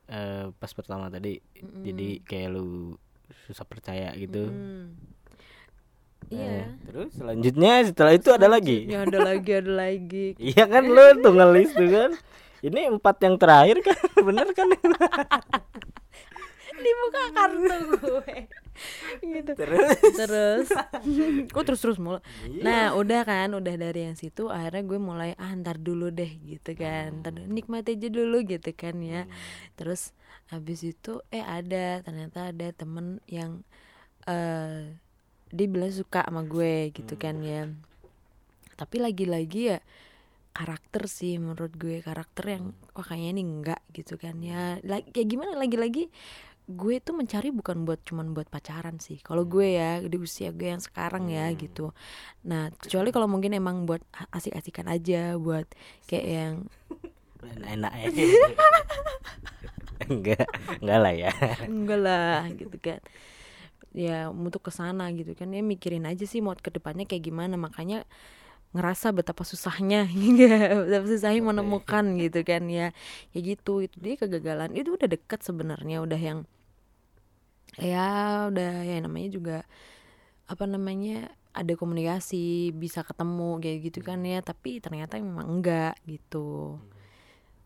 eh, 0.07 0.45
pas 0.55 0.71
pertama 0.73 1.11
tadi. 1.11 1.39
Jadi 1.83 2.23
kayak 2.23 2.49
lu 2.55 2.95
susah 3.47 3.67
percaya 3.67 4.11
gitu. 4.15 4.47
Hmm. 4.47 4.95
Eh, 6.27 6.35
iya 6.35 6.67
terus 6.83 7.15
selanjutnya 7.15 7.87
setelah 7.87 8.13
itu 8.15 8.29
ada 8.35 8.47
lagi. 8.51 8.83
Ya 8.87 9.07
ada 9.07 9.19
lagi 9.23 9.51
ada 9.53 9.71
lagi. 9.71 10.35
Iya 10.51 10.67
kan 10.67 10.83
lu 10.83 11.05
tuh 11.23 11.31
ngelis 11.31 11.71
tuh 11.71 11.87
kan. 11.87 12.11
Ini 12.57 12.89
empat 12.89 13.15
yang 13.23 13.35
terakhir 13.37 13.79
kan 13.85 13.95
bener 14.27 14.47
kan? 14.51 14.67
Dibuka 16.77 17.23
kartu 17.33 17.77
gue 17.97 18.33
gitu. 19.21 19.51
Terus? 19.53 19.99
Terus. 20.15 20.67
Kok 21.53 21.63
terus 21.65 21.81
terus 21.81 21.97
mulu 22.01 22.19
nah 22.61 22.93
udah 22.97 23.21
kan 23.27 23.49
udah 23.53 23.75
dari 23.77 24.09
yang 24.09 24.17
situ 24.17 24.49
akhirnya 24.49 24.83
gue 24.85 24.99
mulai 24.99 25.31
ah 25.37 25.53
ntar 25.57 25.77
dulu 25.81 26.09
deh 26.13 26.31
gitu 26.45 26.73
kan. 26.77 27.23
Ntar 27.23 27.37
dulu, 27.37 27.47
nikmati 27.49 27.97
aja 27.97 28.09
dulu 28.09 28.37
gitu 28.45 28.71
kan 28.73 28.95
ya. 29.01 29.25
Terus 29.79 30.11
habis 30.47 30.83
itu 30.83 31.19
eh 31.29 31.43
ada 31.43 32.01
ternyata 32.01 32.51
ada 32.55 32.67
temen 32.71 33.19
yang 33.27 33.61
eh 34.27 34.95
dia 35.47 35.67
bilang 35.71 35.91
suka 35.91 36.27
sama 36.27 36.43
gue 36.43 36.91
gitu 36.91 37.15
kan 37.15 37.39
ya. 37.39 37.71
Tapi 38.75 38.99
lagi-lagi 38.99 39.75
ya 39.75 39.79
karakter 40.57 41.05
sih 41.05 41.37
menurut 41.37 41.77
gue 41.77 42.01
karakter 42.01 42.57
yang 42.57 42.73
wah 42.97 43.05
kayaknya 43.05 43.29
ini 43.37 43.43
enggak 43.45 43.81
gitu 43.93 44.17
kan 44.17 44.41
ya. 44.41 44.81
Like, 44.81 45.13
kayak 45.13 45.29
gimana 45.29 45.53
lagi-lagi 45.53 46.09
gue 46.67 46.99
tuh 46.99 47.15
mencari 47.15 47.55
bukan 47.55 47.87
buat 47.87 48.03
cuman 48.03 48.35
buat 48.35 48.51
pacaran 48.51 48.99
sih. 48.99 49.23
Kalau 49.23 49.47
gue 49.47 49.79
ya 49.79 50.03
di 50.03 50.19
usia 50.19 50.51
gue 50.51 50.67
yang 50.67 50.83
sekarang 50.83 51.31
ya 51.31 51.47
gitu. 51.55 51.95
Nah 52.43 52.67
kecuali 52.75 53.15
kalau 53.15 53.31
mungkin 53.31 53.55
emang 53.55 53.87
buat 53.87 54.03
asik-asikan 54.35 54.91
aja 54.91 55.39
buat 55.39 55.63
kayak 56.11 56.27
yang 56.27 56.55
enak 57.55 57.93
ya. 57.95 58.07
Enggak 60.11 60.45
enggak 60.77 60.99
lah 60.99 61.13
ya. 61.15 61.31
Enggak 61.65 61.99
lah 62.03 62.39
gitu 62.51 62.77
kan. 62.83 62.99
Ya 63.95 64.27
untuk 64.27 64.67
ke 64.67 64.71
sana 64.75 65.07
gitu 65.15 65.39
kan. 65.39 65.47
Ya 65.55 65.63
mikirin 65.63 66.03
aja 66.03 66.27
sih 66.27 66.43
mau 66.43 66.53
ke 66.53 66.67
depannya 66.67 67.07
kayak 67.07 67.31
gimana. 67.31 67.55
Makanya 67.55 68.03
ngerasa 68.75 69.15
betapa 69.15 69.47
susahnya 69.47 70.03
hingga 70.03 70.67
betapa 70.85 71.07
susahnya 71.07 71.41
menemukan 71.41 72.19
gitu 72.19 72.43
kan 72.43 72.67
ya. 72.67 72.91
Ya 73.31 73.39
gitu. 73.39 73.81
Itu 73.81 73.95
dia 73.97 74.19
kegagalan. 74.19 74.75
Itu 74.75 74.99
udah 74.99 75.09
deket 75.09 75.41
sebenarnya 75.41 76.03
udah 76.03 76.19
yang 76.19 76.39
ya 77.75 78.47
udah 78.47 78.87
ya 78.87 78.97
namanya 79.03 79.29
juga 79.29 79.57
apa 80.47 80.63
namanya 80.63 81.27
ada 81.57 81.73
komunikasi 81.73 82.71
bisa 82.71 83.01
ketemu 83.01 83.57
kayak 83.57 83.77
gitu 83.89 83.99
kan 84.05 84.21
ya. 84.21 84.39
Tapi 84.45 84.77
ternyata 84.77 85.17
memang 85.17 85.59
enggak 85.59 85.97
gitu. 86.05 86.77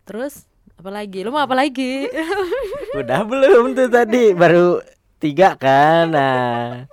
Terus 0.08 0.48
apa 0.80 0.90
lagi? 0.90 1.22
Lu 1.22 1.36
mau 1.36 1.44
apa 1.44 1.54
lagi? 1.54 2.08
Udah 3.00 3.28
belum 3.28 3.76
tuh 3.76 3.92
tadi 3.92 4.32
baru 4.32 4.80
tiga 5.20 5.60
kan? 5.60 6.10
Nah. 6.10 6.88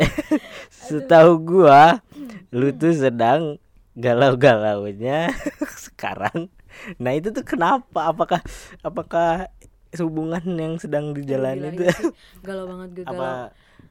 Setahu 0.90 1.40
gua 1.44 2.00
lu 2.50 2.72
tuh 2.72 2.92
sedang 2.96 3.60
galau-galaunya 3.96 5.32
sekarang. 5.84 6.48
Nah 6.96 7.12
itu 7.12 7.32
tuh 7.32 7.44
kenapa? 7.44 8.08
Apakah 8.08 8.40
apakah 8.80 9.52
hubungan 9.98 10.44
yang 10.54 10.78
sedang 10.78 11.10
dijalani 11.10 11.74
itu. 11.74 11.82
iya 11.82 11.94
galau 12.46 12.70
banget 12.70 13.02
gue 13.02 13.04
galau. 13.10 13.18
apa 13.18 13.30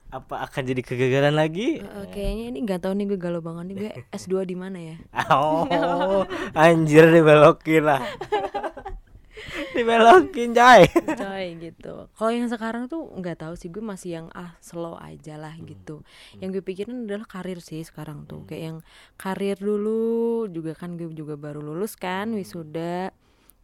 apa 0.09 0.35
akan 0.49 0.63
jadi 0.65 0.81
kegagalan 0.81 1.37
lagi? 1.37 1.77
Eh, 1.85 2.05
kayaknya 2.09 2.45
ini 2.49 2.59
nggak 2.65 2.81
tahu 2.81 2.97
nih 2.97 3.05
gue 3.13 3.19
galau 3.21 3.45
banget 3.45 3.63
nih. 3.69 3.75
Gue 3.77 3.91
S2 4.17 4.41
di 4.47 4.55
mana 4.57 4.77
ya? 4.81 4.97
Oh 5.29 6.25
anjir 6.57 7.05
dibelokin 7.13 7.83
lah. 7.85 8.01
Dibelokin 9.69 10.51
coy. 10.51 10.81
Coy 11.13 11.45
gitu. 11.61 12.09
Kalau 12.11 12.31
yang 12.33 12.49
sekarang 12.49 12.89
tuh 12.89 13.05
nggak 13.15 13.45
tahu 13.45 13.53
sih 13.53 13.69
gue 13.69 13.79
masih 13.85 14.19
yang 14.19 14.27
ah 14.33 14.57
slow 14.59 14.97
aja 14.97 15.37
lah 15.37 15.53
gitu. 15.61 16.01
Yang 16.41 16.59
gue 16.59 16.63
pikirin 16.73 17.05
adalah 17.05 17.29
karir 17.29 17.61
sih 17.61 17.85
sekarang 17.85 18.25
tuh. 18.25 18.43
Kayak 18.49 18.63
yang 18.65 18.77
karir 19.15 19.57
dulu 19.61 20.49
juga 20.49 20.73
kan 20.73 20.97
gue 20.97 21.07
juga 21.13 21.37
baru 21.37 21.61
lulus 21.61 21.93
kan 21.95 22.33
wisuda 22.33 23.13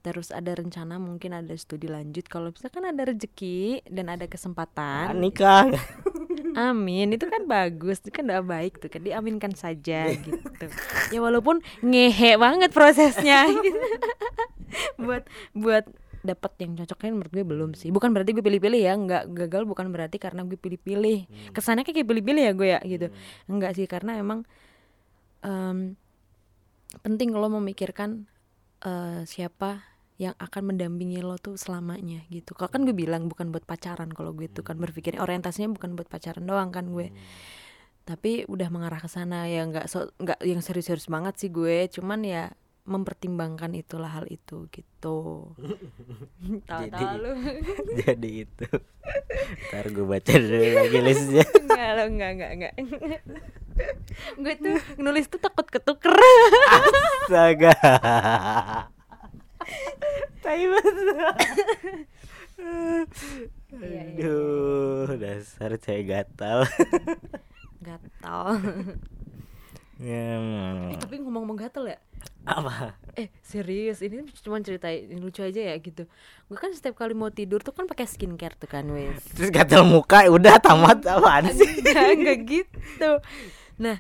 terus 0.06 0.30
ada 0.30 0.54
rencana 0.54 1.02
mungkin 1.02 1.34
ada 1.34 1.58
studi 1.58 1.90
lanjut 1.90 2.30
kalau 2.30 2.54
misalkan 2.54 2.86
ada 2.86 3.10
rezeki 3.10 3.82
dan 3.90 4.14
ada 4.14 4.30
kesempatan 4.30 5.18
nikah 5.18 5.74
Amin, 6.56 7.12
itu 7.12 7.28
kan 7.28 7.44
bagus, 7.52 8.00
itu 8.00 8.16
kan 8.16 8.32
udah 8.32 8.40
baik 8.40 8.80
tuh 8.80 8.88
kan 8.88 9.04
diaminkan 9.04 9.52
saja 9.52 10.08
gitu. 10.26 10.68
Ya 11.12 11.20
walaupun 11.20 11.60
ngehe 11.84 12.40
banget 12.40 12.72
prosesnya. 12.72 13.52
gitu. 13.52 13.76
buat 15.04 15.28
buat 15.52 15.84
dapat 16.24 16.52
yang 16.64 16.80
cocoknya 16.80 17.12
menurut 17.12 17.32
gue 17.36 17.44
belum 17.44 17.72
sih. 17.76 17.92
Bukan 17.92 18.16
berarti 18.16 18.32
gue 18.32 18.40
pilih-pilih 18.40 18.82
ya, 18.88 18.96
nggak 18.96 19.36
gagal 19.36 19.68
bukan 19.68 19.92
berarti 19.92 20.16
karena 20.16 20.48
gue 20.48 20.56
pilih-pilih. 20.56 21.52
Kesannya 21.52 21.84
kayak 21.84 22.08
pilih-pilih 22.08 22.44
ya 22.48 22.54
gue 22.56 22.68
ya 22.72 22.80
gitu. 22.88 23.08
Enggak 23.52 23.76
sih 23.76 23.84
karena 23.84 24.16
emang 24.16 24.48
em, 25.44 26.00
penting 27.04 27.36
lo 27.36 27.52
memikirkan 27.52 28.32
eh, 28.80 29.28
siapa 29.28 29.95
yang 30.16 30.32
akan 30.40 30.72
mendampingi 30.72 31.20
lo 31.20 31.36
tuh 31.36 31.60
selamanya 31.60 32.24
gitu. 32.32 32.56
Kalau 32.56 32.72
kan 32.72 32.88
gue 32.88 32.96
bilang 32.96 33.28
bukan 33.28 33.52
buat 33.52 33.68
pacaran 33.68 34.08
kalau 34.16 34.32
gue 34.32 34.48
tuh 34.48 34.64
kan 34.64 34.80
berpikir 34.80 35.20
orientasinya 35.20 35.76
bukan 35.76 36.00
buat 36.00 36.08
pacaran 36.08 36.48
doang 36.48 36.72
kan 36.72 36.88
gue. 36.88 37.12
Tapi 38.08 38.48
udah 38.48 38.70
mengarah 38.72 39.02
ke 39.02 39.10
sana 39.10 39.50
ya 39.50 39.68
nggak 39.68 39.92
so 39.92 40.08
nggak 40.22 40.40
yang 40.46 40.64
serius-serius 40.64 41.12
banget 41.12 41.36
sih 41.36 41.52
gue. 41.52 41.92
Cuman 41.92 42.24
ya 42.24 42.48
mempertimbangkan 42.86 43.74
itulah 43.74 44.08
hal 44.14 44.30
itu 44.30 44.70
gitu. 44.72 45.52
Tahu-tahu 46.70 46.96
Jadi- 46.96 47.20
lu. 47.20 47.32
jadi 48.06 48.30
itu 48.48 48.68
ntar 49.68 49.86
gue 49.90 50.06
baca 50.06 50.32
dulu 50.32 50.66
lagi 50.72 51.00
listnya 51.02 51.46
Enggak 51.66 51.90
lo 51.92 52.04
enggak 52.08 52.30
enggak 52.32 52.52
enggak. 52.56 52.74
gue 54.40 54.54
tuh 54.56 54.76
nulis 54.96 55.28
tuh 55.28 55.42
takut 55.44 55.68
ketuker. 55.68 56.16
astaga 57.28 57.74
tai 60.44 60.64
banget 60.68 60.96
Iya, 62.56 63.84
iya, 63.84 64.02
aduh 64.16 65.12
dasar 65.20 65.76
cewek 65.76 66.08
gatal 66.08 66.64
Gatal. 67.84 68.46
ya, 70.00 70.40
eh, 70.90 70.98
tapi 70.98 71.20
ngomong-ngomong 71.20 71.60
gatal 71.60 71.86
ya? 71.86 72.00
apa 72.46 72.94
Eh 73.18 73.28
serius 73.42 74.06
ini 74.06 74.22
cuma 74.40 74.62
cerita 74.62 74.86
ini 74.88 75.18
lucu 75.18 75.42
aja 75.42 75.74
ya 75.74 75.76
gitu. 75.82 76.06
Gue 76.46 76.58
kan 76.58 76.70
setiap 76.72 76.94
kali 76.94 77.18
mau 77.18 77.34
tidur 77.34 77.58
tuh 77.60 77.74
kan 77.74 77.90
pakai 77.90 78.06
skincare 78.06 78.54
tuh 78.56 78.70
kan 78.70 78.86
wes. 78.88 79.18
terus 79.34 79.50
gatal 79.50 79.82
muka 79.82 80.30
udah 80.30 80.62
tamat 80.62 81.02
apaan 81.04 81.50
sih 81.50 81.68
Enggak 81.82 82.10
enggak 82.16 82.40
gitu. 82.46 83.12
Nah 83.82 83.98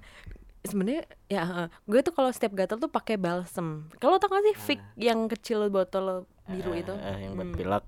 sebenarnya 0.65 1.03
ya 1.25 1.43
gue 1.81 2.01
tuh 2.01 2.11
kalau 2.11 2.29
setiap 2.29 2.53
gatal 2.53 2.77
tuh 2.77 2.87
pakai 2.87 3.15
balsem. 3.15 3.87
Kalau 3.97 4.17
tau 4.17 4.27
gak 4.27 4.43
sih 4.43 4.55
fix 4.57 4.81
yang 4.95 5.25
kecil 5.25 5.69
botol 5.69 6.25
biru 6.45 6.73
itu? 6.73 6.93
Eh, 6.93 7.17
yang 7.23 7.33
buat 7.33 7.47
Hmm. 7.47 7.57
pilek 7.57 7.85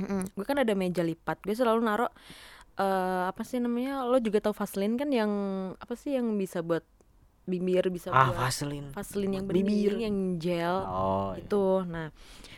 Mm-mm. 0.00 0.22
Gue 0.32 0.44
kan 0.44 0.56
ada 0.56 0.72
meja 0.72 1.00
lipat. 1.00 1.42
Gue 1.42 1.52
selalu 1.52 1.80
naruh 1.80 2.08
eh 2.74 3.22
apa 3.26 3.42
sih 3.42 3.58
namanya? 3.58 4.02
Lo 4.02 4.16
juga 4.16 4.40
tahu 4.40 4.54
Vaseline 4.54 4.96
kan 4.96 5.10
yang 5.10 5.30
apa 5.76 5.92
sih 5.92 6.16
yang 6.16 6.32
bisa 6.34 6.60
buat 6.60 6.82
bibir 7.40 7.82
bisa 7.90 8.14
ah 8.14 8.30
buat 8.30 8.46
vaselin 8.46 8.94
Vaseline 8.94 9.32
yang 9.34 9.44
Bibir. 9.44 9.92
yang 9.98 10.38
gel. 10.38 10.86
oh 10.86 11.34
iya. 11.34 11.42
itu 11.42 11.64
nah 11.82 12.06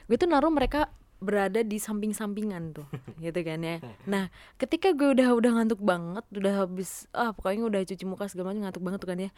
gue 0.04 0.16
tuh 0.20 0.28
naruh 0.28 0.52
mereka 0.52 0.92
berada 1.22 1.62
di 1.62 1.78
samping-sampingan 1.78 2.74
tuh 2.74 2.87
gitu 3.24 3.40
kan 3.46 3.62
ya. 3.62 3.78
Nah 4.11 4.28
ketika 4.58 4.90
gue 4.92 5.14
udah 5.14 5.32
udah 5.32 5.50
ngantuk 5.62 5.78
banget 5.78 6.26
udah 6.35 6.66
habis 6.66 7.06
ah 7.14 7.30
pokoknya 7.30 7.70
udah 7.70 7.80
cuci 7.87 8.04
muka 8.04 8.26
segala 8.26 8.50
macam 8.50 8.66
ngantuk 8.66 8.82
banget 8.82 8.98
tuh 9.00 9.11
kan 9.14 9.18
ya. 9.22 9.30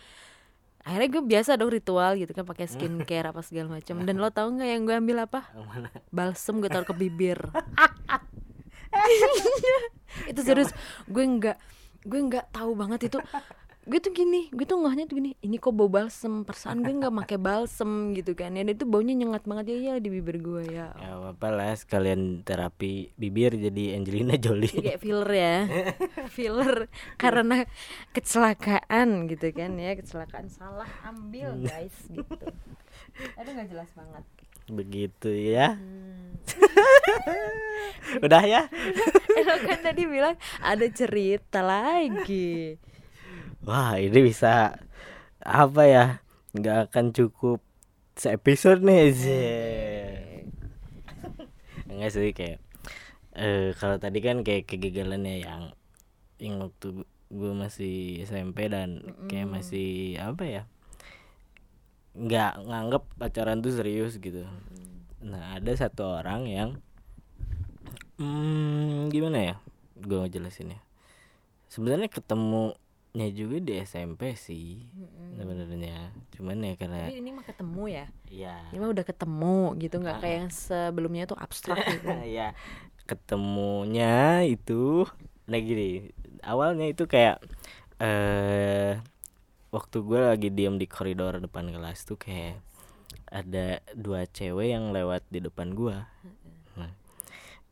Akhirnya 0.85 1.09
gue 1.17 1.23
biasa 1.25 1.57
dong 1.57 1.73
ritual 1.73 2.13
gitu 2.21 2.33
kan 2.37 2.45
pakai 2.45 2.69
skincare 2.69 3.33
apa 3.33 3.41
segala 3.41 3.81
macam. 3.81 4.05
Dan 4.05 4.21
lo 4.21 4.29
tau 4.29 4.53
nggak 4.53 4.69
yang 4.69 4.83
gue 4.85 4.97
ambil 4.97 5.17
apa? 5.25 5.49
Balsem 6.13 6.61
gue 6.61 6.69
taruh 6.69 6.85
ke 6.85 6.93
bibir. 6.97 7.41
Itu 10.31 10.41
serius 10.45 10.71
gue 11.09 11.25
nggak 11.25 11.57
gue 12.05 12.21
nggak 12.21 12.53
tahu 12.53 12.77
banget 12.77 13.09
itu 13.09 13.19
gue 13.85 14.01
tuh 14.01 14.17
gini 14.17 14.49
gue 14.49 14.65
tuh 14.65 14.81
ngehnya 14.81 15.05
tuh 15.05 15.21
gini 15.21 15.37
ini 15.45 15.61
kok 15.61 15.77
bau 15.77 15.93
balsem? 15.93 16.49
Perasaan 16.49 16.81
gue 16.81 16.93
nggak 16.97 17.13
pakai 17.25 17.37
balsem 17.37 18.17
gitu 18.17 18.33
kan. 18.33 18.57
Dan 18.57 18.73
itu 18.73 18.89
baunya 18.89 19.13
nyengat 19.13 19.45
banget 19.45 19.77
ya 19.77 19.93
ya 19.93 19.95
di 20.01 20.09
bibir 20.09 20.41
gue 20.41 20.63
ya 20.73 20.89
ya 20.97 21.11
apa 21.21 21.49
lah 21.53 21.77
sekalian 21.77 22.41
terapi 22.41 23.13
bibir 23.21 23.53
jadi 23.53 24.01
Angelina 24.01 24.41
Jolie. 24.41 24.73
Jadi 24.73 24.85
kayak 24.89 25.01
filler 25.05 25.31
ya. 25.31 25.57
Filler 26.37 26.75
karena 27.21 27.69
kecelakaan 28.17 29.29
gitu 29.29 29.53
kan 29.53 29.77
ya. 29.77 29.93
Kecelakaan 30.01 30.49
salah 30.49 30.89
ambil 31.05 31.61
guys 31.61 31.97
gitu. 32.09 32.47
Aduh 33.37 33.51
nggak 33.53 33.69
jelas 33.69 33.91
banget. 33.93 34.25
Begitu 34.73 35.29
ya. 35.29 35.77
Hmm. 35.77 36.41
udah 38.25 38.43
ya? 38.49 38.65
Eh 39.37 39.45
lo 39.45 39.57
kan 39.61 39.79
tadi 39.85 40.09
bilang 40.09 40.41
ada 40.65 40.87
cerita 40.89 41.61
lagi 41.61 42.81
wah 43.65 43.97
ini 43.97 44.21
bisa 44.21 44.79
apa 45.41 45.83
ya 45.85 46.05
nggak 46.55 46.89
akan 46.91 47.13
cukup 47.13 47.61
seepisode 48.15 48.85
nih 48.85 49.11
sih 49.13 49.47
enggak 51.91 52.11
sih 52.15 52.33
kayak 52.33 52.61
eh 53.35 53.75
kalau 53.75 53.99
tadi 53.99 54.23
kan 54.23 54.47
kayak 54.47 54.71
kegagalan 54.71 55.27
ya 55.27 55.37
yang 55.51 55.63
yang 56.39 56.55
waktu 56.63 57.03
gue 57.35 57.53
masih 57.57 58.23
SMP 58.23 58.71
dan 58.71 59.03
kayak 59.27 59.51
masih 59.51 60.15
apa 60.23 60.45
ya 60.47 60.63
nggak 62.15 62.53
nganggep 62.63 63.03
pacaran 63.19 63.59
tuh 63.59 63.75
serius 63.75 64.23
gitu. 64.23 64.47
Nah 65.19 65.59
ada 65.59 65.73
satu 65.75 66.23
orang 66.23 66.47
yang 66.47 66.71
hmm, 68.23 69.11
gimana 69.11 69.39
ya 69.43 69.55
gue 69.99 70.19
ngejelasinnya. 70.23 70.79
Sebenarnya 71.67 72.07
ketemunya 73.15 73.31
juga 73.31 73.57
di 73.63 73.73
SMP 73.79 74.35
sih 74.35 74.91
sebenarnya. 75.39 76.11
Cuman 76.35 76.67
ya 76.67 76.75
karena 76.75 77.07
Tapi 77.07 77.23
ini 77.23 77.31
mah 77.31 77.47
ketemu 77.47 77.83
ya? 77.87 78.07
Ya 78.27 78.59
ini 78.75 78.79
mah 78.83 78.91
udah 78.91 79.07
ketemu 79.07 79.59
gitu 79.79 79.97
nggak 80.03 80.19
kayak 80.19 80.37
yang 80.43 80.51
sebelumnya 80.51 81.23
tuh 81.31 81.39
abstrak 81.39 81.79
gitu. 81.95 82.11
Ya 82.27 82.59
ketemunya 83.07 84.43
itu 84.43 85.07
nah 85.47 85.61
gini 85.63 86.11
awalnya 86.43 86.91
itu 86.91 87.07
kayak 87.07 87.39
eh 88.03 88.99
waktu 89.71 89.97
gue 90.03 90.19
lagi 90.19 90.49
diem 90.51 90.75
di 90.75 90.91
koridor 90.91 91.39
depan 91.39 91.71
kelas 91.71 92.03
tuh 92.11 92.19
kayak 92.19 92.59
ada 93.31 93.79
dua 93.95 94.27
cewek 94.27 94.75
yang 94.75 94.91
lewat 94.91 95.23
di 95.31 95.39
depan 95.39 95.71
gua. 95.71 96.11
Nah, 96.27 96.54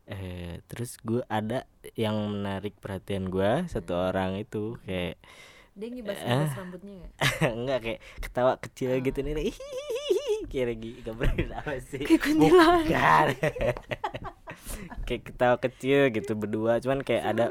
eh 0.03 0.59
terus 0.67 0.99
gue 0.99 1.23
ada 1.31 1.63
yang 1.95 2.15
menarik 2.27 2.75
perhatian 2.79 3.31
gua 3.31 3.63
satu 3.71 3.95
orang 3.95 4.35
itu 4.35 4.75
kayak 4.83 5.15
dia 5.73 5.89
ngibas-ngibas 5.89 6.53
rambutnya 6.53 6.93
nggak? 7.01 7.11
Enggak 7.57 7.79
kayak 7.81 7.99
ketawa 8.21 8.53
kecil 8.61 8.91
gitu 9.01 9.19
nih 9.25 9.49
hihihi 9.49 10.37
kayak 10.45 10.67
lagi 10.69 10.91
gambarin 11.01 11.49
apa 11.49 11.73
sih? 11.81 12.03
Kayak 12.05 12.21
kuntilanak. 12.21 12.85
Bukan. 12.85 13.27
kayak 15.09 15.23
ketawa 15.33 15.55
kecil 15.57 16.13
gitu 16.13 16.31
berdua 16.37 16.77
cuman 16.77 17.01
kayak 17.01 17.23
ada 17.25 17.45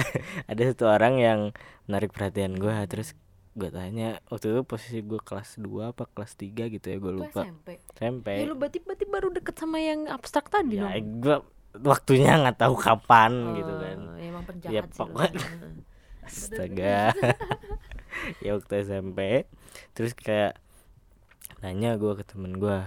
ada 0.50 0.62
satu 0.72 0.88
orang 0.88 1.20
yang 1.20 1.40
menarik 1.84 2.16
perhatian 2.16 2.56
gua 2.56 2.80
terus 2.88 3.12
gue 3.56 3.72
tanya 3.72 4.20
waktu 4.28 4.52
itu 4.52 4.62
posisi 4.68 5.00
gue 5.00 5.16
kelas 5.16 5.56
2 5.56 5.96
apa 5.96 6.04
kelas 6.12 6.36
3 6.36 6.76
gitu 6.76 6.86
ya 6.92 6.96
gue 7.00 7.08
Lu 7.08 7.24
lupa. 7.24 7.40
SMP 7.48 7.80
SMP 7.96 8.26
ya 8.36 8.44
lu 8.44 8.52
berarti 8.52 8.84
berarti 8.84 9.04
baru 9.08 9.32
deket 9.32 9.56
sama 9.56 9.80
yang 9.80 10.04
abstrak 10.12 10.52
tadi 10.52 10.76
ya 10.76 10.92
dong. 10.92 11.24
gue 11.24 11.36
waktunya 11.82 12.36
nggak 12.36 12.58
tahu 12.58 12.74
kapan 12.74 13.32
gitu 13.54 13.72
kan. 13.74 13.98
Oh, 14.02 14.16
emang 14.16 14.42
Ya, 14.42 14.48
penjahat 14.48 14.84
lu. 14.86 14.96
pokoknya- 14.96 15.50
astaga. 16.26 16.98
Ya 18.42 18.56
waktu 18.56 18.82
SMP 18.82 19.44
terus 19.92 20.10
kayak 20.12 20.56
nanya 21.60 21.94
gue 21.94 22.16
ke 22.16 22.24
temen 22.24 22.56
gue 22.56 22.80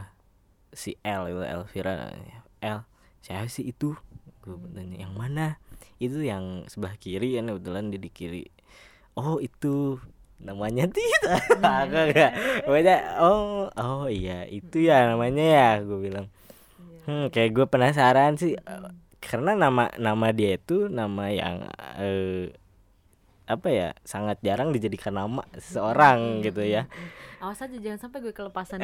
si 0.71 0.97
L 0.99 1.29
itu 1.29 1.39
Elvira. 1.39 2.09
Namanya. 2.09 2.39
L 2.59 2.79
siapa 3.21 3.45
sih 3.45 3.69
itu? 3.69 3.93
Gue 4.41 4.57
tanya 4.73 4.97
yang 4.99 5.13
mana? 5.13 5.61
Itu 5.95 6.19
yang 6.19 6.65
sebelah 6.65 6.97
kiri 6.97 7.37
kan 7.37 7.45
kebetulan 7.47 7.87
dia 7.87 8.01
di 8.01 8.09
kiri. 8.09 8.43
Oh 9.13 9.37
itu 9.37 10.01
namanya 10.39 10.87
tidak 10.95 11.43
aku 11.59 11.99
enggak 12.71 13.03
oh 13.19 13.67
oh 13.69 14.07
iya 14.07 14.47
itu 14.47 14.79
ya 14.81 15.11
namanya 15.11 15.43
ya 15.43 15.69
gue 15.83 15.99
bilang 15.99 16.31
hmm, 17.07 17.31
kayak 17.31 17.51
gue 17.55 17.65
penasaran 17.69 18.35
sih 18.35 18.57
eh, 18.57 18.91
karena 19.19 19.55
nama 19.55 19.91
nama 19.99 20.27
dia 20.31 20.55
itu 20.55 20.87
nama 20.87 21.29
yang 21.31 21.67
eh, 21.99 22.51
apa 23.49 23.67
ya 23.73 23.89
sangat 24.05 24.37
jarang 24.45 24.69
dijadikan 24.69 25.17
nama 25.17 25.41
seseorang 25.57 26.45
gitu 26.45 26.61
ya. 26.61 26.85
awas 27.41 27.57
aja 27.65 27.73
jangan 27.81 27.97
sampai 27.97 28.21
gue 28.21 28.29
kelepasan. 28.29 28.77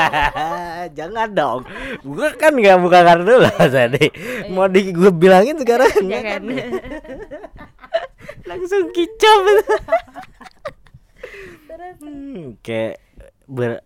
Jangan 0.96 1.28
dong. 1.36 1.60
Gue 2.00 2.32
kan 2.40 2.56
nggak 2.56 2.80
buka 2.80 3.04
kartu 3.04 3.36
lah 3.36 3.52
tadi 3.76 4.08
mau 4.48 4.64
di 4.70 4.96
gue 4.96 5.12
bilangin 5.12 5.60
sekarang 5.60 5.92
nggak 5.92 6.22
jangan. 6.24 6.42
kan? 6.56 6.72
langsung 8.48 8.88
kicap. 8.96 9.40
Hmm, 12.00 12.56
kayak 12.64 12.96
ber 13.44 13.84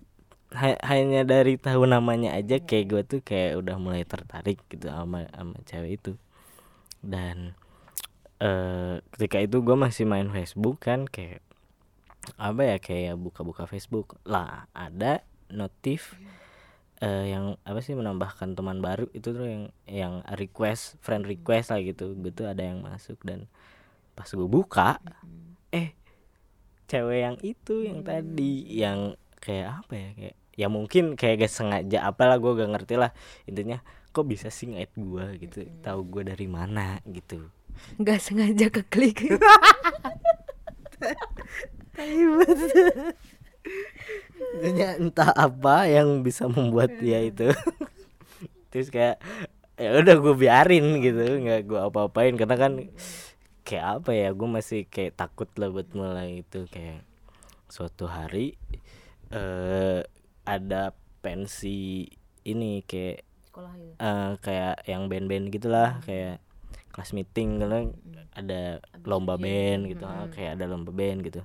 ha- 0.57 0.81
hanya 0.89 1.23
dari 1.29 1.61
tahu 1.61 1.85
namanya 1.85 2.33
aja 2.33 2.57
kayak 2.59 2.87
gue 2.89 3.03
tuh 3.05 3.21
kayak 3.21 3.61
udah 3.61 3.77
mulai 3.77 4.03
tertarik 4.09 4.59
gitu 4.73 4.89
sama 4.89 5.29
sama 5.31 5.57
cewek 5.69 6.01
itu. 6.01 6.13
Dan 7.05 7.53
eh 8.41 9.01
ketika 9.17 9.39
itu 9.41 9.61
gue 9.61 9.77
masih 9.77 10.09
main 10.09 10.29
Facebook 10.33 10.81
kan 10.81 11.05
kayak 11.05 11.45
apa 12.41 12.63
ya 12.65 12.77
kayak 12.81 13.15
buka-buka 13.21 13.69
Facebook. 13.69 14.17
Lah 14.25 14.67
ada 14.73 15.21
notif 15.53 16.17
eh 17.05 17.29
yang 17.29 17.61
apa 17.69 17.85
sih 17.85 17.93
menambahkan 17.93 18.57
teman 18.57 18.81
baru 18.81 19.13
itu 19.13 19.37
tuh 19.37 19.45
yang 19.45 19.65
yang 19.85 20.15
request 20.41 20.97
friend 21.05 21.29
request 21.29 21.71
lah 21.71 21.85
gitu. 21.85 22.17
Gitu 22.17 22.49
ada 22.49 22.65
yang 22.65 22.81
masuk 22.81 23.21
dan 23.21 23.45
pas 24.17 24.27
gue 24.33 24.49
buka 24.49 24.97
eh 25.69 25.93
cewek 26.89 27.21
yang 27.21 27.37
itu 27.45 27.85
yang 27.85 28.01
tadi 28.01 28.65
yang 28.73 29.01
kayak 29.43 29.85
apa 29.85 29.93
ya 29.95 30.11
kayak 30.17 30.37
ya 30.57 30.73
mungkin 30.73 31.15
kayak 31.15 31.47
gak 31.47 31.53
sengaja 31.53 32.09
apalah 32.09 32.41
gue 32.41 32.53
gak 32.57 32.73
ngerti 32.73 32.97
lah. 32.97 33.13
Intinya 33.45 33.85
kok 34.17 34.25
bisa 34.25 34.49
sih 34.49 34.73
ngait 34.73 34.91
gue 34.97 35.25
gitu? 35.45 35.69
Tahu 35.85 36.01
gue 36.09 36.23
dari 36.33 36.49
mana 36.49 37.05
gitu. 37.05 37.53
Nggak 38.01 38.21
sengaja 38.25 38.67
keklik. 38.73 39.29
Intinya 44.57 44.89
entah 44.97 45.33
apa 45.37 45.85
yang 45.85 46.25
bisa 46.25 46.49
membuat 46.49 46.97
dia 46.97 47.21
itu. 47.21 47.53
Terus 48.73 48.89
kayak 48.89 49.21
ya 49.77 49.93
udah 50.01 50.17
gue 50.17 50.35
biarin 50.37 51.05
gitu. 51.05 51.21
Nggak 51.45 51.69
gue 51.69 51.81
apa-apain. 51.81 52.33
Karena 52.41 52.57
kan 52.57 52.73
kayak 53.69 54.01
apa 54.01 54.17
ya 54.17 54.33
gue 54.33 54.49
masih 54.49 54.89
kayak 54.89 55.21
takut 55.21 55.53
lah 55.61 55.69
buat 55.69 55.93
mulai 55.93 56.41
itu. 56.41 56.65
Kayak 56.73 57.05
suatu 57.69 58.09
hari 58.09 58.57
eh 59.27 60.07
ada 60.47 60.95
pensi 61.21 62.07
ini 62.47 62.87
kayak 62.87 63.27
sekolah 63.51 63.73
gitu. 63.75 63.93
eh, 63.99 64.31
kayak 64.41 64.77
yang 64.87 65.11
band-band 65.11 65.51
gitulah 65.51 65.99
kayak 66.07 66.39
kelas 66.95 67.13
meeting 67.13 67.61
karena 67.61 67.93
ada 68.33 68.81
lomba 69.05 69.37
band 69.37 69.91
gitu 69.91 70.07
ah, 70.09 70.31
kayak 70.33 70.57
ada 70.57 70.65
lomba 70.71 70.95
band 70.95 71.27
gitu. 71.27 71.43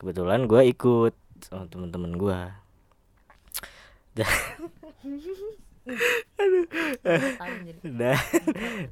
Kebetulan 0.00 0.46
gue 0.46 0.62
ikut 0.70 1.14
sama 1.44 1.68
teman-teman 1.68 2.14
gue 2.16 2.40
dan 4.14 4.30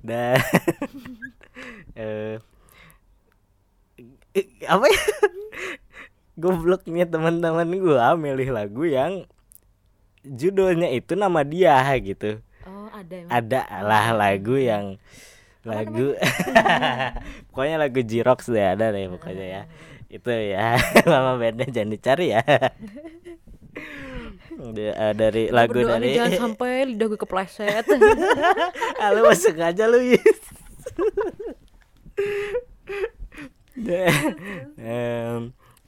dan 0.03 0.37
eh 1.95 2.37
eh, 4.35 4.47
apa 4.67 4.85
ya? 4.91 5.03
Gobloknya 6.43 7.05
teman-teman 7.07 7.69
gua 7.79 8.17
milih 8.19 8.51
lagu 8.51 8.83
yang 8.89 9.29
judulnya 10.23 10.89
itu 10.95 11.19
nama 11.19 11.43
dia 11.43 11.83
gitu. 11.99 12.39
Oh 12.67 12.89
ada 12.95 13.15
emang. 13.15 13.31
Ada 13.31 13.61
lah 13.83 14.07
lagu 14.15 14.57
yang 14.59 14.97
lagu 15.63 16.19
pokoknya 17.51 17.77
lagu 17.79 18.03
Jirox 18.03 18.51
deh 18.51 18.67
ada 18.75 18.91
deh 18.91 19.11
pokoknya 19.11 19.47
ya. 19.47 19.63
Itu 20.11 20.31
ya 20.31 20.79
nama 21.11 21.39
bandnya 21.39 21.67
jangan 21.71 21.91
dicari 21.91 22.35
ya. 22.35 22.43
Dia, 24.53 24.93
eh, 24.95 25.15
dari 25.17 25.49
lagu 25.49 25.75
Berdoa 25.75 25.97
dari 25.99 26.13
jangan 26.13 26.55
sampai 26.55 26.93
lidah 26.93 27.09
gue 27.09 27.19
kepleset. 27.19 27.89
Ah, 29.01 29.11
lu 29.11 29.25
masuk 29.27 29.57
aja 29.59 29.89
lu 29.89 29.99
Yus. 30.13 30.41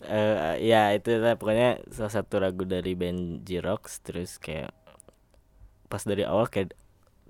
Eh, 0.05 0.69
ya 0.69 0.93
itu 0.93 1.17
lah. 1.17 1.35
Pokoknya 1.35 1.81
salah 1.88 2.12
satu 2.12 2.37
lagu 2.38 2.64
dari 2.64 2.93
band 2.93 3.43
Jirox 3.43 4.05
terus 4.05 4.37
kayak 4.37 4.71
pas 5.88 6.03
dari 6.03 6.27
awal 6.27 6.49
kayak 6.49 6.77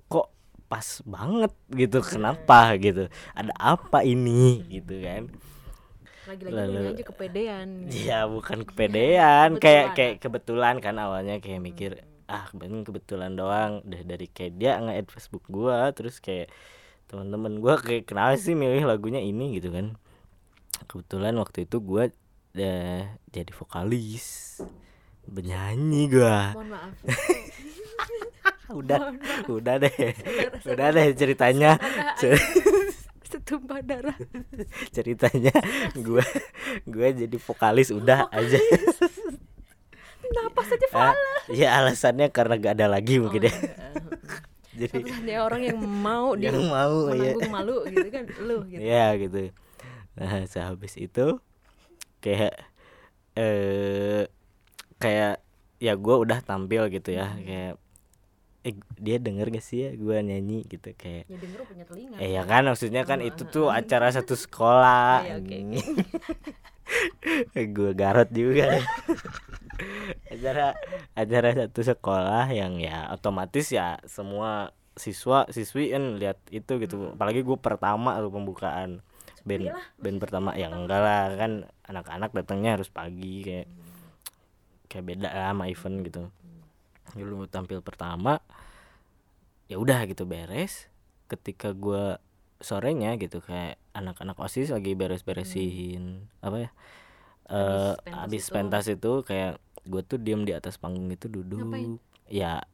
kok 0.07 0.27
pas 0.67 1.01
banget 1.05 1.53
gitu? 1.71 1.99
Kenapa 2.03 2.73
gitu? 2.75 3.07
Ada 3.31 3.53
apa 3.55 4.03
ini? 4.03 4.65
Gitu 4.67 4.99
kan. 4.99 5.31
Lagi-lagi 6.25 6.57
Lalu- 6.57 6.89
aja 6.97 7.03
kepedean. 7.05 7.67
Iya 7.85 8.19
bukan 8.25 8.65
kepedean. 8.65 9.49
Kayak 9.61 9.61
Kebetulan. 9.61 9.95
kayak 9.95 10.15
kebetulan 10.19 10.75
kan 10.81 10.95
awalnya 10.97 11.37
kayak 11.37 11.61
mikir 11.61 11.91
ah 12.25 12.49
ini 12.57 12.81
kebetulan 12.81 13.37
doang. 13.37 13.85
Udah 13.85 14.01
dari 14.01 14.25
kayak 14.25 14.57
dia 14.57 14.81
nge-add 14.81 15.13
Facebook 15.13 15.45
gua 15.47 15.93
terus 15.93 16.17
kayak 16.17 16.49
teman-teman 17.05 17.61
gua 17.61 17.77
kayak 17.77 18.09
kenapa 18.09 18.33
sih 18.35 18.57
milih 18.57 18.89
lagunya 18.89 19.21
ini? 19.21 19.61
Gitu 19.61 19.69
kan. 19.69 19.93
Kebetulan 20.89 21.37
waktu 21.37 21.69
itu 21.69 21.77
gua 21.77 22.09
udah 22.55 23.19
jadi 23.35 23.51
vokalis. 23.51 24.57
Penyanyi 25.27 26.07
gua. 26.07 26.55
Mohon 26.55 26.67
maaf. 26.71 26.93
Udah 28.65 29.13
udah 29.45 29.75
deh. 29.77 29.93
Udah 30.65 30.87
deh 30.89 31.07
ceritanya. 31.13 31.77
Setumpah 33.21 33.77
darah. 33.85 34.17
Ceritanya 34.95 35.53
gua 35.93 36.25
gua 36.89 37.07
jadi 37.13 37.37
vokalis 37.37 37.93
udah 37.93 38.25
aja. 38.33 38.57
kenapa 40.25 40.61
saja 40.65 40.85
Ah, 40.95 41.13
ya 41.53 41.77
alasannya 41.77 42.33
karena 42.33 42.57
gak 42.57 42.81
ada 42.81 42.87
lagi 42.89 43.21
mungkin 43.21 43.45
ya. 43.45 43.53
jadi 44.81 44.97
satu-satunya 44.97 45.37
orang 45.45 45.61
yang 45.61 45.77
mau 45.85 46.33
yang 46.33 46.57
mau 46.65 47.13
ya 47.13 47.37
menanggung 47.37 47.51
malu 47.53 47.77
gitu 47.85 48.07
kan 48.09 48.23
lu 48.41 48.65
gitu. 48.65 48.81
Ya 48.81 49.13
gitu. 49.13 49.53
Nah 50.17 50.49
sehabis 50.49 50.97
itu 50.97 51.37
kayak 52.25 52.53
eh 53.37 54.25
kayak 54.97 55.43
ya 55.77 55.93
gua 55.93 56.15
udah 56.25 56.39
tampil 56.41 56.89
gitu 56.89 57.13
ya 57.13 57.37
kayak 57.37 57.77
eh 58.65 58.73
dia 58.97 59.21
denger 59.21 59.53
gak 59.53 59.61
sih 59.61 59.85
ya 59.85 59.89
gua 59.93 60.25
nyanyi? 60.25 60.65
Gitu 60.65 60.97
kayak 60.97 61.29
ya 61.29 61.37
denger 61.37 61.61
punya 61.69 61.85
telinga. 61.85 62.17
Eh 62.17 62.33
ya 62.33 62.41
kan 62.49 62.65
maksudnya 62.65 63.05
kan 63.05 63.21
itu 63.21 63.45
tuh 63.45 63.69
acara 63.69 64.09
satu 64.09 64.33
sekolah. 64.33 65.21
Oh, 65.21 65.27
iya, 65.29 65.35
oke, 65.37 65.57
gue 67.75 67.91
garot 67.97 68.29
juga. 68.33 68.81
Acara 70.33 70.71
acara 71.17 71.49
satu 71.51 71.81
sekolah 71.83 72.47
yang 72.53 72.79
ya 72.79 73.11
otomatis 73.11 73.67
ya 73.73 73.99
semua 74.07 74.71
siswa 74.95 75.43
siswi 75.51 75.91
kan 75.91 76.15
lihat 76.15 76.39
itu 76.49 76.79
gitu. 76.79 77.11
Apalagi 77.13 77.43
gue 77.43 77.57
pertama 77.59 78.15
tuh 78.23 78.31
pembukaan 78.31 79.03
band 79.45 79.69
band 80.01 80.17
pertama 80.17 80.57
ya 80.57 80.73
enggak 80.73 80.99
lah 80.99 81.29
kan 81.37 81.51
anak-anak 81.85 82.33
datangnya 82.33 82.75
harus 82.75 82.89
pagi 82.89 83.45
kayak 83.45 83.69
kayak 84.89 85.05
beda 85.05 85.29
lah 85.29 85.53
sama 85.53 85.69
event 85.69 85.97
gitu. 86.01 86.23
Dulu 87.13 87.45
tampil 87.47 87.79
pertama 87.85 88.41
ya 89.69 89.77
udah 89.77 90.09
gitu 90.09 90.25
beres. 90.25 90.89
Ketika 91.29 91.73
gua 91.77 92.17
sorenya 92.61 93.15
gitu 93.21 93.43
kayak 93.43 93.77
anak-anak 93.93 94.39
osis 94.39 94.71
lagi 94.71 94.95
beres-beresin 94.95 96.25
apa 96.39 96.57
ya 96.67 96.69
eh 97.51 97.93
Habis 97.93 98.01
pentas 98.01 98.17
habis 98.25 98.43
itu. 98.43 98.53
pentas 98.55 98.85
itu 98.89 99.11
kayak 99.27 99.53
gue 99.85 100.01
tuh 100.01 100.17
diem 100.17 100.41
di 100.47 100.53
atas 100.55 100.81
panggung 100.81 101.11
itu 101.13 101.29
duduk. 101.29 101.61
Ngapain? 101.61 102.01
ya 102.25 102.65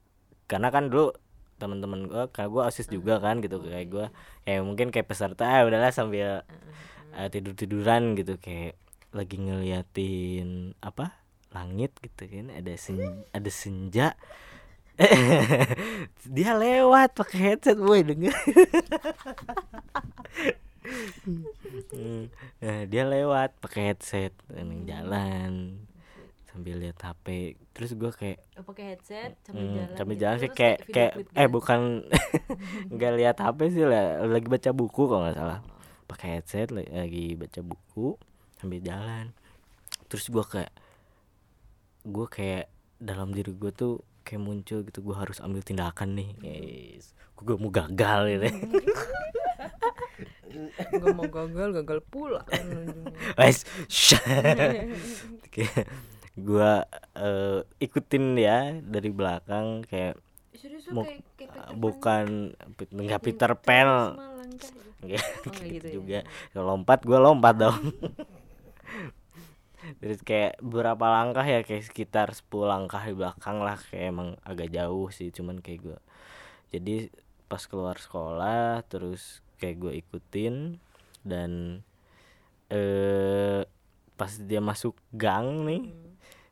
karena 0.48 0.72
kan 0.72 0.88
dulu 0.88 1.12
teman-teman 1.62 2.10
gue 2.10 2.24
kayak 2.34 2.50
gue 2.50 2.62
osis 2.66 2.90
juga 2.90 3.22
kan 3.22 3.38
gitu. 3.46 3.62
Kayak 3.62 3.88
gue 3.94 4.06
kayak 4.50 4.62
mungkin 4.66 4.88
kayak 4.90 5.06
peserta 5.06 5.46
ah 5.46 5.62
udahlah 5.70 5.94
sambil 5.94 6.42
tidur 7.30 7.54
tiduran 7.54 8.18
gitu. 8.18 8.42
Kayak 8.42 8.82
lagi 9.14 9.38
ngeliatin 9.38 10.74
apa 10.82 11.14
langit 11.54 11.94
gitu 12.02 12.26
kan 12.26 12.50
ada 12.50 12.74
sen 12.74 12.98
ada 13.30 13.52
senja. 13.54 14.18
Dia 16.36 16.52
lewat 16.58 17.14
pakai 17.14 17.40
headset 17.54 17.78
boy 17.78 18.02
denger. 18.02 18.34
Hmm, 21.92 22.26
nah, 22.58 22.84
dia 22.90 23.04
lewat 23.06 23.54
pakai 23.62 23.94
headset 23.94 24.34
jalan 24.90 25.78
sambil 26.52 26.76
lihat 26.78 27.00
HP 27.00 27.26
terus 27.72 27.92
gue 27.94 28.12
kayak 28.12 28.44
Oh, 28.54 28.64
pakai 28.64 28.92
headset 28.92 29.40
sambil 29.42 29.64
Hmm, 29.64 29.76
jalan 29.78 29.96
sambil 29.96 30.14
gitu. 30.14 30.22
jalan 30.22 30.38
sih 30.38 30.50
kayak 30.52 30.78
kayak 30.86 31.12
eh 31.16 31.24
gitu. 31.40 31.50
bukan 31.50 31.80
nggak 32.94 33.12
lihat 33.16 33.38
HP 33.38 33.60
sih 33.72 33.84
lah 33.84 34.04
lagi 34.22 34.46
baca 34.46 34.70
buku 34.72 35.02
kalau 35.06 35.24
nggak 35.24 35.38
salah. 35.38 35.60
Pakai 36.06 36.28
headset 36.36 36.70
lagi 36.70 37.34
baca 37.34 37.62
buku 37.62 38.20
sambil 38.56 38.80
jalan. 38.80 39.32
Terus 40.06 40.28
gua 40.28 40.44
kayak 40.44 40.72
gua 42.04 42.28
kayak 42.28 42.68
dalam 42.98 43.32
diri 43.32 43.52
gue 43.52 43.72
tuh 43.72 43.94
kayak 44.22 44.40
muncul 44.40 44.84
gitu 44.84 45.00
gua 45.00 45.24
harus 45.24 45.40
ambil 45.40 45.62
tindakan 45.62 46.14
nih 46.14 46.30
guys. 46.36 47.16
Gue 47.34 47.56
mau 47.56 47.72
gagal 47.72 48.30
gitu 48.30 48.46
Gak 50.92 51.16
mau 51.16 51.26
gagal 51.26 51.74
gagal 51.74 52.00
pula. 52.06 52.44
Kayak 55.50 55.88
gua 56.42 56.86
eh, 57.16 57.62
ikutin 57.80 58.26
ya 58.36 58.58
dari 58.82 59.10
belakang 59.14 59.86
kayak 59.86 60.18
Serius 60.52 60.86
kayak, 60.86 61.24
kayak 61.40 61.74
bukan 61.74 62.54
nggak 62.78 63.22
Peter 63.24 63.52
Pan 63.58 63.90
gitu. 64.52 64.68
Nggak, 65.02 65.26
Oh, 65.50 65.54
gitu 65.58 65.74
gitu 65.74 65.88
ya. 65.88 65.94
juga 65.98 66.20
Kalau 66.54 66.66
lompat 66.76 67.00
gue 67.02 67.18
lompat 67.18 67.56
dong 67.58 67.80
terus 69.98 70.22
kayak 70.22 70.62
beberapa 70.62 71.10
langkah 71.10 71.42
ya 71.42 71.66
kayak 71.66 71.90
sekitar 71.90 72.28
10 72.38 72.70
langkah 72.70 73.02
di 73.02 73.18
belakang 73.18 73.66
lah 73.66 73.82
kayak 73.90 74.14
emang 74.14 74.30
agak 74.46 74.70
jauh 74.70 75.10
sih 75.10 75.34
cuman 75.34 75.58
kayak 75.58 75.82
gue 75.82 76.00
jadi 76.70 77.10
pas 77.50 77.66
keluar 77.66 77.98
sekolah 77.98 78.86
terus 78.86 79.42
kayak 79.58 79.82
gue 79.82 79.94
ikutin 79.98 80.78
dan 81.26 81.82
eh 82.70 83.66
pas 84.16 84.32
dia 84.38 84.62
masuk 84.62 84.94
gang 85.12 85.66
nih 85.66 85.82
Hmm. 85.90 86.11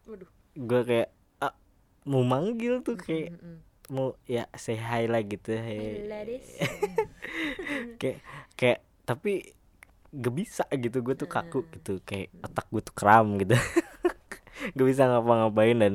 Waduh. 0.10 0.30
gue 0.58 0.82
kayak 0.84 1.10
ah, 1.40 1.54
mau 2.04 2.26
manggil 2.26 2.82
tuh 2.82 2.98
kayak 2.98 3.38
Mm-mm. 3.38 3.58
mau 3.90 4.18
ya 4.26 4.50
say 4.58 4.76
hi 4.76 5.06
lah 5.06 5.22
gitu 5.22 5.54
hey. 5.54 6.04
Kayak 8.02 8.20
kayak 8.54 8.80
tapi 9.06 9.54
gak 10.10 10.34
bisa 10.34 10.66
gitu 10.74 11.00
gue 11.00 11.14
tuh 11.14 11.30
kaku 11.30 11.70
gitu 11.70 12.02
kayak 12.02 12.34
otak 12.42 12.66
gue 12.68 12.82
tuh 12.82 12.96
kram 12.98 13.38
gitu 13.38 13.54
gak 14.76 14.88
bisa 14.90 15.06
ngapa-ngapain 15.06 15.78
dan 15.78 15.94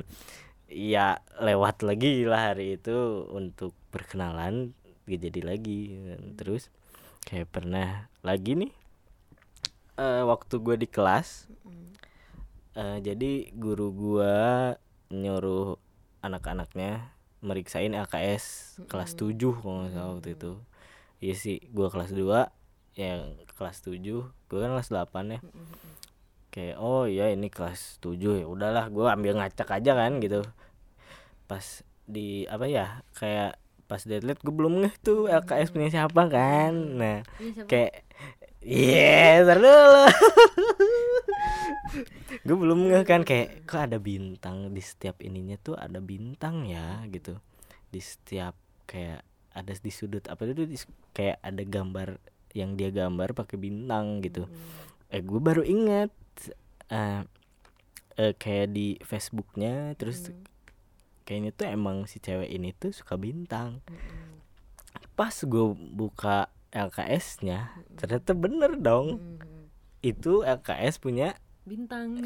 ya 0.70 1.18
lewat 1.38 1.82
lagi 1.82 2.22
lah 2.22 2.54
hari 2.54 2.78
itu 2.78 3.26
untuk 3.30 3.74
perkenalan 3.90 4.70
gak 5.04 5.18
jadi 5.18 5.40
lagi 5.42 5.98
Dan 5.98 6.38
terus 6.38 6.70
kayak 7.26 7.50
pernah 7.50 8.06
lagi 8.22 8.54
nih 8.54 8.72
eh 9.94 10.22
waktu 10.22 10.54
gue 10.58 10.76
di 10.78 10.88
kelas 10.88 11.50
Mm. 11.64 11.96
Eh 12.74 12.98
jadi 12.98 13.54
guru 13.54 13.94
gua 13.94 14.74
nyuruh 15.14 15.78
anak-anaknya 16.26 17.14
meriksain 17.38 17.94
LKS 17.94 18.78
kelas 18.90 19.14
7 19.14 19.36
kalau 19.62 19.84
nggak 19.84 19.92
salah 19.94 20.12
waktu 20.18 20.30
itu. 20.34 20.52
Iya 21.22 21.34
sih 21.38 21.56
gua 21.70 21.88
kelas 21.92 22.10
2 22.10 22.50
yang 22.98 23.38
kelas 23.54 23.78
7 23.86 24.02
gua 24.26 24.58
kan 24.58 24.70
kelas 24.74 24.90
8 24.90 25.34
ya. 25.38 25.40
Kayak 26.50 26.76
oh 26.82 27.06
iya 27.06 27.30
ini 27.30 27.46
kelas 27.46 28.02
7 28.02 28.42
ya 28.42 28.46
udahlah 28.50 28.90
gua 28.90 29.14
ambil 29.14 29.38
ngacak 29.38 29.70
aja 29.70 29.92
kan 29.94 30.18
gitu. 30.18 30.42
Pas 31.46 31.86
di 32.04 32.48
apa 32.50 32.66
ya 32.66 33.06
kayak 33.14 33.56
pas 33.84 34.00
deadline 34.00 34.40
gue 34.40 34.54
belum 34.54 34.80
ngeh 34.80 34.94
tuh 35.04 35.28
LKS 35.28 35.70
punya 35.70 35.88
siapa 35.92 36.26
kan. 36.26 36.72
Nah 36.74 37.22
siapa? 37.38 37.68
kayak 37.68 37.92
iya 38.64 39.44
yeah, 39.44 39.54
dulu 39.54 40.08
gue 42.46 42.56
belum 42.56 42.90
ngeh 42.90 43.04
kan 43.04 43.22
kayak 43.22 43.64
kok 43.64 43.88
ada 43.90 43.98
bintang 43.98 44.72
di 44.72 44.82
setiap 44.82 45.20
ininya 45.20 45.56
tuh 45.56 45.74
ada 45.78 45.98
bintang 45.98 46.64
ya 46.68 47.02
gitu. 47.08 47.38
Di 47.88 48.00
setiap 48.00 48.54
kayak 48.84 49.22
ada 49.54 49.70
di 49.70 49.92
sudut 49.94 50.26
apa 50.26 50.44
itu 50.50 50.66
di- 50.66 50.92
kayak 51.14 51.38
ada 51.40 51.62
gambar 51.62 52.18
yang 52.54 52.74
dia 52.74 52.90
gambar 52.90 53.34
pakai 53.34 53.56
bintang 53.56 54.18
gitu. 54.20 54.46
Eh 55.10 55.22
gue 55.22 55.40
baru 55.40 55.62
inget 55.62 56.10
eh 56.90 57.22
eh, 58.14 58.32
kayak 58.34 58.68
di 58.70 58.98
Facebooknya 59.02 59.94
terus 59.98 60.30
kayaknya 61.24 61.50
tuh 61.56 61.66
emang 61.66 62.04
si 62.04 62.20
cewek 62.20 62.50
ini 62.50 62.74
tuh 62.74 62.92
suka 62.92 63.16
bintang. 63.16 63.80
Pas 65.14 65.32
gue 65.32 65.66
buka 65.94 66.50
LKS-nya 66.74 67.70
ternyata 67.94 68.34
bener 68.34 68.74
dong. 68.78 69.18
Mm. 69.22 69.38
itu 70.04 70.44
LKS 70.44 71.00
punya 71.00 71.32
bintang. 71.64 72.20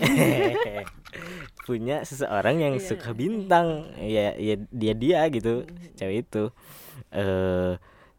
Punya 1.66 2.03
seseorang 2.03 2.59
yang 2.59 2.74
Iya. 2.77 2.85
suka 2.85 3.11
bintang. 3.12 3.87
Ya 3.98 4.35
ya 4.35 4.55
dia 4.68 4.92
dia 4.92 5.20
gitu 5.31 5.64
cewek 5.94 6.27
itu. 6.27 6.44
Eh 7.11 7.72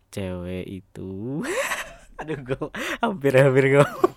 cewek 0.10 0.65
itu. 0.65 1.43
Aduh 2.19 2.39
gue 2.39 2.60
hampir 2.99 3.32
hampir 3.36 3.63
ngomong 3.71 4.12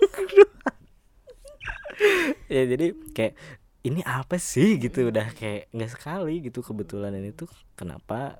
ya 2.52 2.62
jadi 2.66 2.86
kayak 3.14 3.34
ini 3.82 4.00
apa 4.02 4.38
sih? 4.38 4.78
gitu. 4.78 5.10
Udah 5.10 5.30
kayak 5.34 5.70
nggak 5.70 5.90
sekali 5.90 6.42
gitu 6.42 6.62
kebetulan. 6.62 7.14
Ini 7.14 7.34
tuh 7.34 7.50
kenapa 7.74 8.38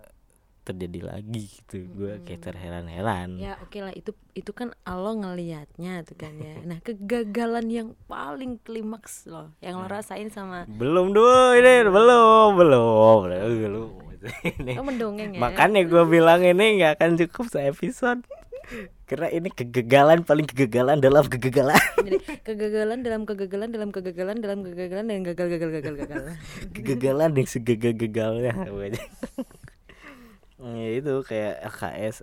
terjadi 0.63 1.01
lagi 1.15 1.51
gitu. 1.51 1.87
Gue 1.91 2.23
kayak 2.23 2.51
terheran-heran. 2.51 3.39
Ya 3.39 3.59
oke 3.59 3.79
lah 3.83 3.95
itu 3.95 4.15
itu 4.33 4.51
kan 4.55 4.73
lo 4.87 5.13
ngelihatnya 5.19 6.07
tuh 6.07 6.17
kan 6.17 6.35
ya. 6.39 6.63
Nah 6.63 6.79
kegagalan 6.81 7.67
yang 7.69 7.89
paling 8.07 8.63
klimaks 8.63 9.27
loh 9.27 9.51
yang 9.59 9.83
lo 9.83 9.91
rasain 9.91 10.31
sama 10.31 10.65
belum 10.71 11.11
dulu 11.11 11.59
ini 11.59 11.87
belum 11.87 12.49
belum. 12.57 13.19
Belum. 13.29 13.91
Ini 14.43 14.73
lo 14.79 14.87
mendongeng 14.87 15.35
ya? 15.35 15.41
Makanya 15.43 15.83
gue 15.83 16.05
bilang 16.07 16.47
ini 16.47 16.79
nggak 16.79 16.99
akan 16.99 17.11
cukup 17.19 17.51
se-episode 17.51 18.23
karena 19.13 19.29
ini 19.29 19.53
kegagalan 19.53 20.25
paling 20.25 20.49
kegagalan 20.49 20.97
dalam 21.03 21.29
kegagalan. 21.29 21.77
Jadi, 22.01 22.17
kegagalan 22.41 23.05
dalam 23.05 23.23
kegagalan 23.29 23.69
dalam 23.69 23.91
kegagalan 23.93 24.37
dalam 24.41 24.59
kegagalan 24.65 25.05
dan 25.05 25.21
gagal 25.21 25.47
gagal 25.53 25.71
gagal 25.77 25.95
gagal. 26.01 26.23
Kegagalan 26.77 27.31
yang 27.37 27.49
segagal-gagalnya 27.49 28.53
ya 30.63 30.89
itu 31.03 31.13
kayak 31.27 31.67
LKS 31.75 32.23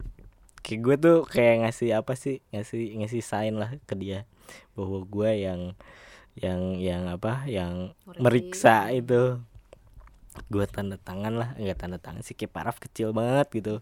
kayak 0.64 0.80
gue 0.84 0.96
tuh 1.00 1.18
kayak 1.28 1.66
ngasih 1.66 1.90
apa 1.96 2.14
sih? 2.16 2.44
Ngasih 2.52 3.00
ngasih 3.04 3.22
sign 3.24 3.56
lah 3.60 3.76
ke 3.88 3.96
dia. 3.96 4.28
Bahwa 4.76 5.04
gue 5.04 5.30
yang 5.36 5.62
yang 6.38 6.78
yang 6.80 7.04
apa? 7.10 7.48
Yang 7.48 7.96
meriksa. 8.20 8.92
itu. 8.94 9.40
Gue 10.48 10.66
tanda 10.70 10.96
tangan 11.00 11.36
lah. 11.36 11.50
Enggak 11.60 11.84
tanda 11.84 11.98
tangan 12.00 12.24
sih 12.24 12.36
kayak 12.38 12.54
paraf 12.54 12.78
kecil 12.80 13.12
banget 13.16 13.48
gitu. 13.52 13.76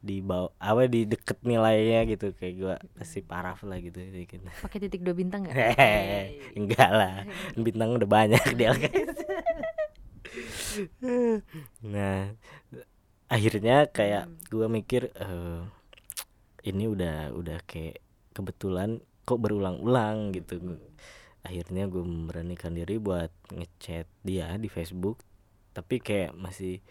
Di 0.00 0.22
bawah 0.22 0.54
apa 0.62 0.86
di 0.86 1.06
deket 1.06 1.42
nilainya 1.42 2.06
gitu. 2.06 2.32
Kayak 2.34 2.54
gue 2.54 2.74
kasih 3.02 3.22
paraf 3.26 3.62
lah 3.66 3.78
gitu. 3.82 3.98
Dikit. 3.98 4.46
Pakai 4.62 4.78
titik 4.82 5.02
dua 5.02 5.14
bintang 5.14 5.46
nggak? 5.46 5.54
Hehehe, 5.58 6.54
enggak 6.54 6.90
lah. 6.90 7.14
Bintang 7.54 7.94
udah 7.98 8.08
banyak 8.08 8.44
di 8.54 8.62
LKS 8.66 9.26
nah 11.92 12.36
akhirnya 13.26 13.90
kayak 13.90 14.30
gue 14.50 14.66
mikir 14.70 15.10
eh, 15.14 15.60
ini 16.66 16.84
udah 16.90 17.34
udah 17.34 17.58
kayak 17.66 18.02
kebetulan 18.34 19.02
kok 19.26 19.42
berulang-ulang 19.42 20.34
gitu. 20.34 20.78
Akhirnya 21.46 21.86
gue 21.86 22.02
memberanikan 22.02 22.74
diri 22.74 22.98
buat 22.98 23.30
ngechat 23.54 24.06
dia 24.26 24.50
di 24.58 24.66
Facebook. 24.66 25.22
Tapi 25.74 26.02
kayak 26.02 26.34
masih 26.34 26.82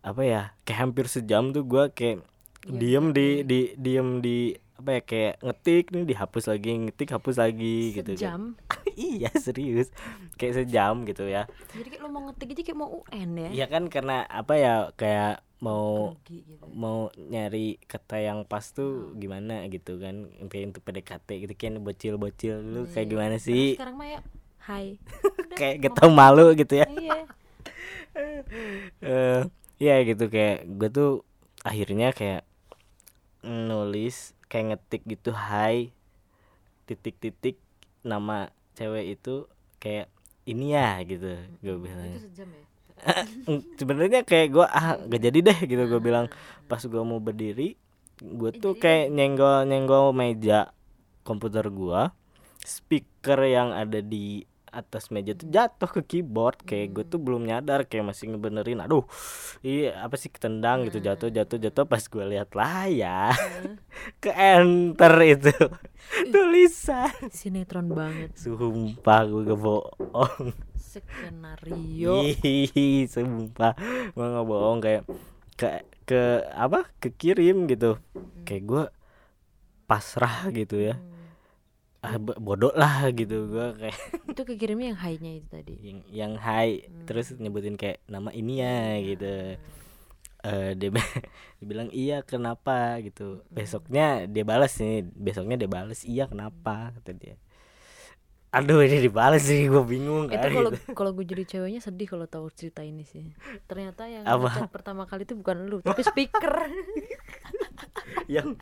apa 0.00 0.24
ya 0.24 0.42
kayak 0.64 0.80
hampir 0.80 1.06
sejam 1.12 1.52
tuh 1.52 1.64
gue 1.68 1.84
kayak 1.92 2.24
diem 2.64 3.12
di 3.12 3.44
di 3.44 3.60
diem 3.76 4.24
di 4.24 4.56
apa 4.80 4.96
ya 4.96 5.02
kayak 5.04 5.34
ngetik 5.44 5.84
nih 5.92 6.04
dihapus 6.08 6.44
lagi 6.48 6.72
ngetik 6.88 7.08
hapus 7.12 7.36
lagi 7.36 7.76
gitu 7.92 8.12
kan. 8.16 8.20
Sejam? 8.20 8.42
Iya 9.00 9.32
serius. 9.32 9.88
Kayak 10.36 10.64
sejam 10.64 11.08
gitu 11.08 11.24
ya. 11.24 11.48
Jadi 11.72 11.88
kayak 11.88 12.02
lo 12.04 12.08
mau 12.12 12.28
ngetik 12.28 12.52
aja 12.52 12.62
kayak 12.68 12.78
mau 12.80 12.90
UN 13.00 13.30
ya? 13.32 13.50
Iya 13.52 13.66
kan 13.68 13.88
karena 13.88 14.28
apa 14.28 14.54
ya 14.60 14.74
kayak 14.96 15.40
mau 15.60 16.16
Grogi 16.16 16.40
gitu. 16.42 16.64
mau 16.72 16.98
nyari 17.14 17.76
kata 17.84 18.16
yang 18.18 18.42
pas 18.42 18.64
tuh 18.66 19.12
gimana 19.14 19.68
gitu 19.68 19.96
kan 19.96 20.24
kayak 20.48 20.72
untuk 20.72 20.82
PDKT 20.82 21.28
gitu 21.44 21.54
kan 21.54 21.76
bocil-bocil 21.78 22.56
lu 22.64 22.82
kayak 22.86 23.08
gimana 23.08 23.36
Nah, 23.36 23.40
sih? 23.40 23.76
sekarang 23.76 23.96
mah 23.96 24.08
ya 24.08 24.20
hai. 24.66 24.96
Kayak 25.60 25.74
gak 25.82 25.94
tau 25.94 26.08
malu 26.10 26.52
gitu 26.54 26.74
ya. 26.74 26.88
Iya. 26.88 27.20
Eh 29.00 29.40
ya 29.78 29.96
gitu 30.02 30.26
kayak 30.26 30.66
gue 30.66 30.88
tuh 30.90 31.10
akhirnya 31.62 32.10
kayak 32.10 32.42
nulis 33.40 34.36
kayak 34.46 34.76
ngetik 34.76 35.02
gitu 35.06 35.30
hai 35.32 35.88
titik-titik 36.84 37.56
nama 38.02 38.50
cewek 38.74 39.16
itu 39.16 39.46
kayak 39.78 40.10
ini 40.44 40.74
ya 40.74 41.00
gitu 41.04 41.30
gue 41.62 41.76
bilang 41.78 42.12
itu 42.12 42.28
sejam 42.28 42.48
ya 42.50 42.64
sebenarnya 43.80 44.22
kayak 44.24 44.48
gue 44.52 44.66
ah 44.66 44.96
gak 45.00 45.22
jadi 45.22 45.38
deh 45.40 45.58
gitu 45.66 45.82
gue 45.86 46.00
bilang. 46.00 46.26
Pas 46.66 46.80
gue 46.80 47.02
mau 47.02 47.18
berdiri 47.18 47.76
gue 48.20 48.50
tuh 48.52 48.76
kayak 48.76 49.08
nyenggol 49.16 49.64
nyenggol 49.64 50.12
meja 50.12 50.76
komputer 51.24 51.72
gue 51.72 52.12
speaker 52.60 53.40
yang 53.48 53.72
ada 53.72 54.04
di 54.04 54.44
atas 54.70 55.10
meja 55.10 55.34
tuh 55.34 55.50
jatuh 55.50 55.90
ke 55.90 56.00
keyboard. 56.06 56.62
Kayak 56.62 56.88
gue 56.94 57.04
tuh 57.16 57.18
belum 57.18 57.42
nyadar 57.42 57.84
kayak 57.90 58.14
masih 58.14 58.34
ngebenerin. 58.34 58.80
Aduh 58.86 59.02
iya 59.66 59.98
apa 60.06 60.14
sih 60.14 60.30
ketendang 60.30 60.86
gitu. 60.86 61.02
Jatuh 61.02 61.28
jatuh 61.28 61.58
jatuh. 61.58 61.84
Pas 61.84 62.00
gue 62.00 62.24
lihat 62.24 62.54
layar 62.54 63.34
ke 64.22 64.30
enter 64.30 65.14
itu. 65.26 65.54
Tulisan. 66.30 67.10
Sinetron 67.34 67.90
banget. 67.90 68.30
Sumpah 68.38 69.26
gue 69.26 69.56
bohong 69.58 70.54
skenario. 70.90 72.26
Ih, 72.42 73.06
sumpah. 73.06 73.72
Gue 74.14 74.26
nggak 74.26 74.46
bohong 74.50 74.80
kayak 74.82 75.02
ke 75.54 75.68
ke 76.08 76.20
apa 76.50 76.90
kekirim 76.98 77.70
gitu. 77.70 78.02
Kayak 78.42 78.62
gue 78.66 78.84
pasrah 79.86 80.50
gitu 80.50 80.78
ya. 80.78 80.98
Ah 82.00 82.16
bo- 82.16 82.38
bodoh 82.40 82.72
lah 82.72 83.12
gitu 83.12 83.46
gue 83.52 83.66
kayak. 83.76 83.98
Itu 84.32 84.42
kekirimnya 84.46 84.94
yang 84.94 85.00
high-nya 85.02 85.30
itu 85.42 85.48
tadi? 85.50 85.74
Yang 85.82 85.98
yang 86.08 86.32
hai 86.38 86.86
terus 87.04 87.34
nyebutin 87.34 87.74
kayak 87.74 87.98
nama 88.06 88.30
ini 88.30 88.62
ya 88.62 88.78
gitu. 89.02 89.32
Eh 90.40 90.70
dia, 90.80 90.88
dia 91.60 91.66
bilang 91.66 91.90
iya 91.92 92.24
kenapa? 92.24 92.96
gitu. 93.04 93.44
Besoknya 93.52 94.24
dia 94.30 94.44
balas 94.46 94.72
nih 94.80 95.04
besoknya 95.12 95.60
dia 95.60 95.68
balas 95.68 96.00
iya 96.06 96.24
kenapa? 96.30 96.94
kata 96.96 97.12
dia 97.12 97.34
aduh 98.50 98.82
ini 98.82 98.98
dibalas 98.98 99.46
sih 99.46 99.70
gue 99.70 99.82
bingung 99.86 100.26
itu 100.26 100.34
kan. 100.34 100.50
kalau 100.50 100.70
gitu. 100.74 100.90
kalau 100.90 101.10
gue 101.14 101.22
jadi 101.22 101.44
ceweknya 101.46 101.78
sedih 101.78 102.10
kalau 102.10 102.26
tahu 102.26 102.50
cerita 102.50 102.82
ini 102.82 103.06
sih. 103.06 103.30
Ternyata 103.70 104.10
yang 104.10 104.26
Apa? 104.26 104.66
pertama 104.66 105.06
kali 105.06 105.22
itu 105.22 105.38
bukan 105.38 105.70
lu 105.70 105.78
tapi 105.86 106.02
speaker. 106.02 106.66
Yang 108.26 108.58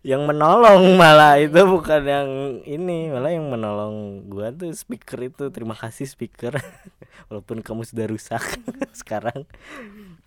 yang 0.00 0.24
menolong 0.26 0.96
malah 0.98 1.38
itu 1.38 1.60
bukan 1.62 2.02
yang 2.02 2.28
ini 2.66 3.12
malah 3.12 3.30
yang 3.30 3.46
menolong 3.46 4.26
gua 4.26 4.50
tuh 4.50 4.74
speaker 4.74 5.30
itu. 5.30 5.50
Terima 5.54 5.78
kasih 5.78 6.10
speaker. 6.10 6.58
Walaupun 7.30 7.62
kamu 7.62 7.86
sudah 7.86 8.06
rusak 8.10 8.42
sekarang. 9.00 9.46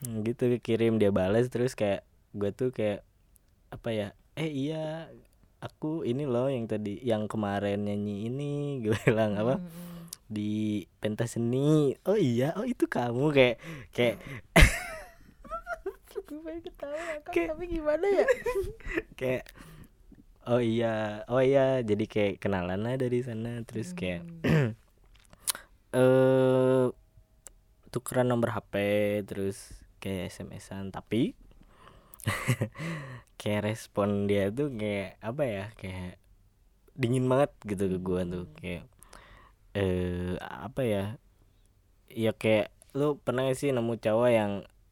Gitu 0.03 0.59
kirim 0.63 0.95
dia 0.95 1.11
balas 1.11 1.51
terus 1.51 1.75
kayak 1.75 2.07
gua 2.31 2.55
tuh 2.55 2.71
kayak 2.71 3.03
apa 3.73 3.89
ya 3.91 4.07
eh 4.37 4.49
iya 4.49 5.09
aku 5.63 6.03
ini 6.03 6.27
loh 6.27 6.51
yang 6.51 6.67
tadi 6.67 6.99
yang 6.99 7.31
kemarin 7.31 7.87
nyanyi 7.87 8.27
ini 8.27 8.51
gue 8.83 8.97
bilang 9.07 9.39
apa 9.39 9.63
di 10.27 10.83
pentas 10.99 11.39
seni. 11.39 11.95
Oh 12.03 12.19
iya 12.19 12.51
oh 12.59 12.67
itu 12.67 12.83
kamu 12.85 13.31
kayak 13.31 13.57
kayak 13.95 14.15
gue 16.23 16.39
pengen 16.39 16.61
ketawa 16.65 16.97
Kayak- 17.29 17.49
tapi 17.55 17.65
gimana 17.69 18.05
ya? 18.09 18.25
kayak 19.19 19.43
oh 20.49 20.59
iya 20.59 21.21
oh 21.29 21.39
iya 21.39 21.79
jadi 21.85 22.05
kayak 22.09 22.33
kenalan 22.43 22.83
lah 22.83 22.95
dari 22.99 23.23
sana. 23.23 23.63
Terus 23.63 23.95
kayak 23.95 24.25
eh 25.93 26.85
tukeran 27.93 28.25
nomor 28.25 28.49
HP 28.51 28.73
terus 29.29 29.69
kayak 30.01 30.33
SMS-an 30.33 30.89
tapi 30.89 31.37
kayak 33.39 33.65
respon 33.67 34.29
dia 34.29 34.47
tuh 34.49 34.71
kayak 34.71 35.19
apa 35.19 35.43
ya 35.43 35.65
kayak 35.75 36.15
dingin 36.95 37.25
banget 37.27 37.51
gitu 37.67 37.89
ke 37.91 37.97
gua 37.99 38.21
tuh. 38.23 38.47
Kayak 38.57 38.87
eh 39.73 40.37
apa 40.39 40.81
ya 40.85 41.03
ya 42.13 42.31
kayak 42.31 42.69
lu 42.93 43.17
pernah 43.17 43.49
gak 43.49 43.57
sih 43.57 43.73
nemu 43.73 43.97
cowok 43.97 44.29
yang 44.29 44.51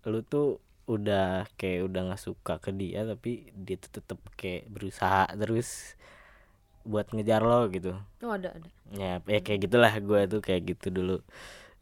lu 0.09 0.25
tuh 0.25 0.57
udah 0.89 1.45
kayak 1.55 1.85
udah 1.87 2.01
nggak 2.09 2.19
suka 2.19 2.57
ke 2.57 2.73
dia 2.73 3.05
tapi 3.05 3.53
dia 3.53 3.77
tuh 3.77 4.01
tetep 4.01 4.19
kayak 4.33 4.65
berusaha 4.67 5.29
terus 5.37 5.95
buat 6.81 7.13
ngejar 7.13 7.45
lo 7.45 7.69
gitu? 7.69 7.93
Oh 8.25 8.33
ada 8.33 8.57
ada. 8.57 8.69
Ya 8.89 9.21
ya 9.29 9.39
kayak 9.45 9.69
gitulah 9.69 9.93
gua 10.01 10.25
tuh 10.25 10.41
kayak 10.41 10.73
gitu 10.73 10.89
dulu. 10.89 11.21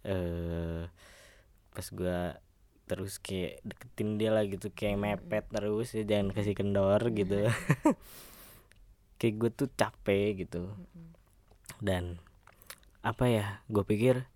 Eh 0.04 0.92
pas 1.72 1.88
gua 1.96 2.36
terus 2.90 3.22
kayak 3.22 3.62
deketin 3.62 4.18
dia 4.18 4.34
lah 4.34 4.42
gitu 4.50 4.74
kayak 4.74 4.98
mepet 4.98 5.46
terus 5.54 5.94
ya 5.94 6.02
jangan 6.02 6.34
kasih 6.34 6.58
kendor 6.58 7.02
gitu. 7.14 7.46
Kayak 9.20 9.36
gue 9.36 9.52
tuh 9.52 9.70
capek 9.76 10.48
gitu. 10.48 10.72
Dan 11.84 12.24
apa 13.00 13.30
ya 13.30 13.46
gue 13.72 13.84
pikir 13.84 14.28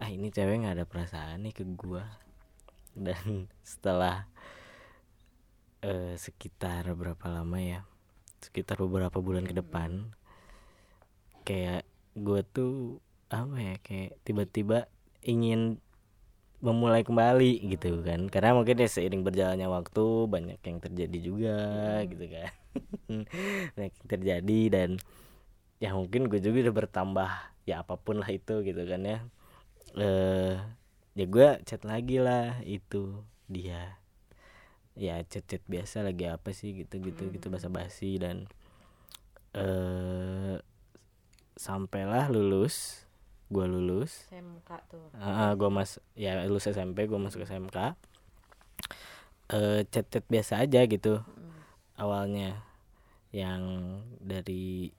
ah 0.00 0.08
ini 0.08 0.32
cewek 0.32 0.64
nggak 0.64 0.80
ada 0.80 0.86
perasaan 0.88 1.44
nih 1.44 1.52
ke 1.52 1.64
gua 1.76 2.06
dan 3.04 3.50
setelah 3.60 4.24
eh 5.84 6.16
sekitar 6.16 6.88
berapa 6.96 7.26
lama 7.28 7.58
ya 7.60 7.80
sekitar 8.40 8.80
beberapa 8.80 9.20
bulan 9.20 9.44
ke 9.44 9.52
depan 9.52 10.16
kayak 11.44 11.84
gue 12.16 12.40
tuh 12.48 13.00
apa 13.28 13.56
ya 13.60 13.74
kayak 13.84 14.16
tiba-tiba 14.24 14.88
ingin 15.20 15.78
memulai 16.60 17.00
kembali 17.00 17.64
gitu 17.72 18.04
kan. 18.04 18.28
Karena 18.28 18.52
mungkin 18.52 18.80
ya 18.80 18.88
seiring 18.88 19.24
berjalannya 19.24 19.68
waktu 19.68 20.04
banyak 20.28 20.60
yang 20.60 20.78
terjadi 20.78 21.18
juga 21.18 21.58
gitu 22.04 22.24
kan. 22.28 22.52
Banyak 23.74 23.92
yang 23.96 24.08
terjadi 24.08 24.60
dan 24.70 24.90
ya 25.80 25.96
mungkin 25.96 26.28
gue 26.28 26.38
juga 26.38 26.70
udah 26.70 26.76
bertambah 26.84 27.30
ya 27.64 27.82
apa 27.82 27.96
pun 27.96 28.20
lah 28.20 28.30
itu 28.30 28.60
gitu 28.62 28.82
kan 28.86 29.00
ya. 29.02 29.18
Eh 29.96 30.56
ya 31.18 31.24
gue 31.26 31.48
chat 31.66 31.82
lagi 31.82 32.20
lah 32.20 32.60
itu 32.62 33.24
dia. 33.50 33.98
Ya 34.94 35.18
chat-chat 35.24 35.64
biasa 35.64 36.04
lagi 36.04 36.28
apa 36.28 36.52
sih 36.52 36.76
gitu-gitu 36.76 37.32
gitu 37.32 37.48
basa-basi 37.48 38.20
dan 38.20 38.44
eh 39.56 40.60
sampailah 41.56 42.30
lulus 42.30 43.08
gua 43.50 43.66
lulus. 43.66 44.30
SMK 44.30 44.70
tuh. 44.86 45.10
Ah, 45.18 45.52
gua 45.58 45.68
mas 45.68 45.98
ya 46.14 46.38
lulus 46.46 46.70
SMP 46.70 47.10
gua 47.10 47.18
masuk 47.18 47.42
SMK 47.42 47.98
eh 49.50 49.82
chat-chat 49.90 50.22
biasa 50.30 50.62
aja 50.62 50.86
gitu 50.86 51.18
awalnya. 51.98 52.62
Yang 53.34 53.62
dari 54.22 54.94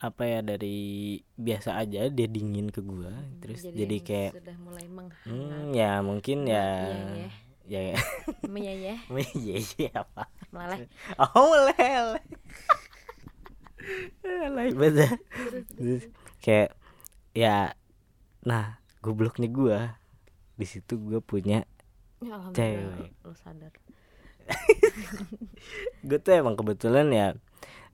apa 0.00 0.22
ya 0.24 0.40
dari 0.40 1.20
biasa 1.36 1.76
aja 1.76 2.06
dia 2.08 2.26
dingin 2.30 2.70
ke 2.70 2.80
gua. 2.80 3.10
Terus 3.42 3.66
jadi, 3.66 3.98
kayak 4.00 4.32
sudah 4.38 4.56
mulai 4.62 4.86
menghangat. 4.86 5.26
Hmm, 5.26 5.74
ya 5.74 6.00
mungkin 6.00 6.46
ya. 6.46 6.66
Ya 7.66 7.80
ya. 7.92 7.98
Ya 9.34 9.58
ya 9.58 9.90
apa? 10.06 10.30
Meleleh. 10.54 10.86
Oh 11.18 11.50
meleleh. 11.50 12.22
Alay 14.24 14.70
banget 14.76 15.18
kayak 16.40 16.76
ya 17.36 17.72
nah 18.44 18.80
gobloknya 19.04 19.48
gua 19.48 20.00
di 20.56 20.66
situ 20.68 20.96
gua 21.00 21.20
punya 21.20 21.64
ya 22.20 22.36
Cewek. 22.52 23.16
lu 23.24 23.32
sadar 23.32 23.72
gue 26.08 26.18
tuh 26.18 26.32
emang 26.34 26.58
kebetulan 26.58 27.06
ya 27.12 27.28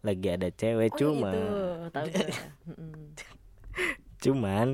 lagi 0.02 0.28
ada 0.30 0.48
cewek 0.50 0.94
oh 0.94 0.98
cuma 0.98 1.30
itu 1.34 1.44
tahu 1.92 2.06
gue 2.10 2.26
ya. 2.26 2.26
Mm-mm. 2.70 3.02
cuman 4.22 4.68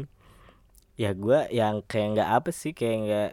ya 0.96 1.10
gua 1.16 1.48
yang 1.48 1.80
kayak 1.84 2.20
nggak 2.20 2.30
apa 2.30 2.50
sih 2.52 2.72
kayak 2.76 2.96
nggak 3.08 3.30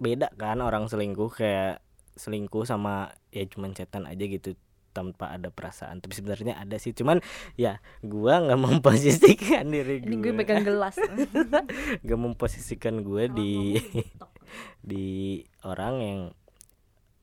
beda 0.00 0.28
kan 0.36 0.60
orang 0.64 0.88
selingkuh 0.88 1.28
kayak 1.28 1.84
selingkuh 2.16 2.64
sama 2.64 3.12
ya 3.32 3.44
cuman 3.48 3.76
chatan 3.76 4.08
aja 4.08 4.24
gitu 4.24 4.56
tanpa 5.00 5.32
ada 5.32 5.48
perasaan. 5.48 6.04
Tapi 6.04 6.12
sebenarnya 6.12 6.60
ada 6.60 6.76
sih 6.76 6.92
cuman 6.92 7.24
ya 7.56 7.80
gua 8.04 8.44
nggak 8.44 8.60
memposisikan 8.60 9.64
diri 9.74 10.04
ini 10.04 10.20
gue 10.20 10.28
gue 10.28 10.32
megang 10.36 10.60
gelas. 10.60 11.00
Nggak 12.04 12.20
memposisikan 12.20 13.00
gue 13.00 13.32
di 13.32 13.80
di 14.90 15.40
orang 15.64 15.94
yang 16.04 16.20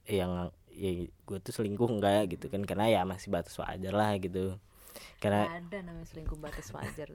yang 0.10 0.32
ya 0.74 1.06
gue 1.06 1.38
tuh 1.38 1.54
selingkuh 1.54 1.86
enggak 1.86 2.34
gitu 2.34 2.50
kan. 2.50 2.66
Karena 2.66 2.90
ya 2.90 3.02
masih 3.06 3.30
batas 3.30 3.54
wajar 3.62 3.94
lah 3.94 4.18
gitu. 4.18 4.58
Karena 5.22 5.62
ada 5.62 5.78
namanya 5.86 6.10
selingkuh 6.10 6.38
batas 6.42 6.74
wajar. 6.74 7.14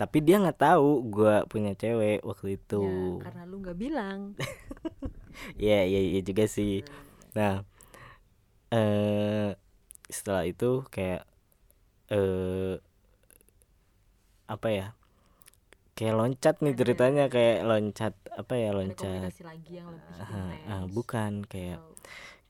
Tapi 0.00 0.18
dia 0.24 0.40
nggak 0.40 0.60
tahu 0.60 1.12
gue 1.12 1.34
punya 1.48 1.76
cewek 1.76 2.24
waktu 2.24 2.56
itu. 2.56 2.82
Ya, 3.20 3.24
karena 3.28 3.42
lu 3.44 3.60
nggak 3.60 3.76
bilang. 3.76 4.18
Ya 5.56 5.84
ya 5.84 6.00
ya 6.00 6.20
juga 6.24 6.48
sih. 6.48 6.84
Nah 7.36 7.64
eh 8.72 9.52
setelah 10.12 10.44
itu 10.44 10.84
kayak 10.92 11.24
eh 12.12 12.76
apa 14.46 14.68
ya 14.68 14.86
kayak 15.96 16.14
loncat 16.16 16.56
nih 16.60 16.74
ceritanya 16.76 17.24
kayak 17.32 17.64
loncat 17.64 18.14
apa 18.32 18.54
ya 18.56 18.70
loncat. 18.76 19.32
Komunikasi 19.32 19.42
lagi 19.44 19.72
yang 19.80 19.88
lebih 19.92 20.12
intens 20.12 20.68
ah, 20.68 20.84
bukan 20.88 21.32
kayak 21.48 21.78
Tahu. 21.80 21.92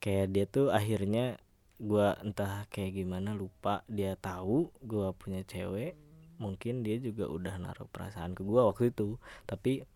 kayak 0.02 0.26
dia 0.34 0.44
tuh 0.50 0.66
akhirnya 0.74 1.24
gua 1.82 2.18
entah 2.22 2.66
kayak 2.70 3.02
gimana 3.02 3.34
lupa 3.34 3.82
dia 3.90 4.14
tahu 4.14 4.70
gua 4.82 5.10
punya 5.14 5.42
cewek 5.42 5.98
mungkin 6.42 6.82
dia 6.82 6.98
juga 6.98 7.30
udah 7.30 7.54
naruh 7.58 7.86
perasaan 7.86 8.34
ke 8.34 8.42
gua 8.42 8.66
waktu 8.70 8.90
itu. 8.90 9.14
Tapi 9.46 9.86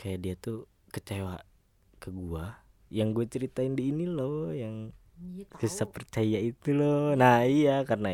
kayak 0.00 0.18
dia 0.24 0.34
tuh 0.40 0.64
kecewa 0.88 1.44
ke 2.00 2.08
gua. 2.08 2.64
Yang 2.92 3.08
gue 3.16 3.24
ceritain 3.28 3.72
di 3.72 3.88
ini 3.88 4.04
loh 4.04 4.52
yang 4.52 4.92
Iya, 5.22 5.46
bisa 5.62 5.84
percaya 5.86 6.38
itu 6.42 6.74
loh. 6.74 7.14
Nah 7.14 7.46
iya 7.46 7.86
karena 7.88 8.08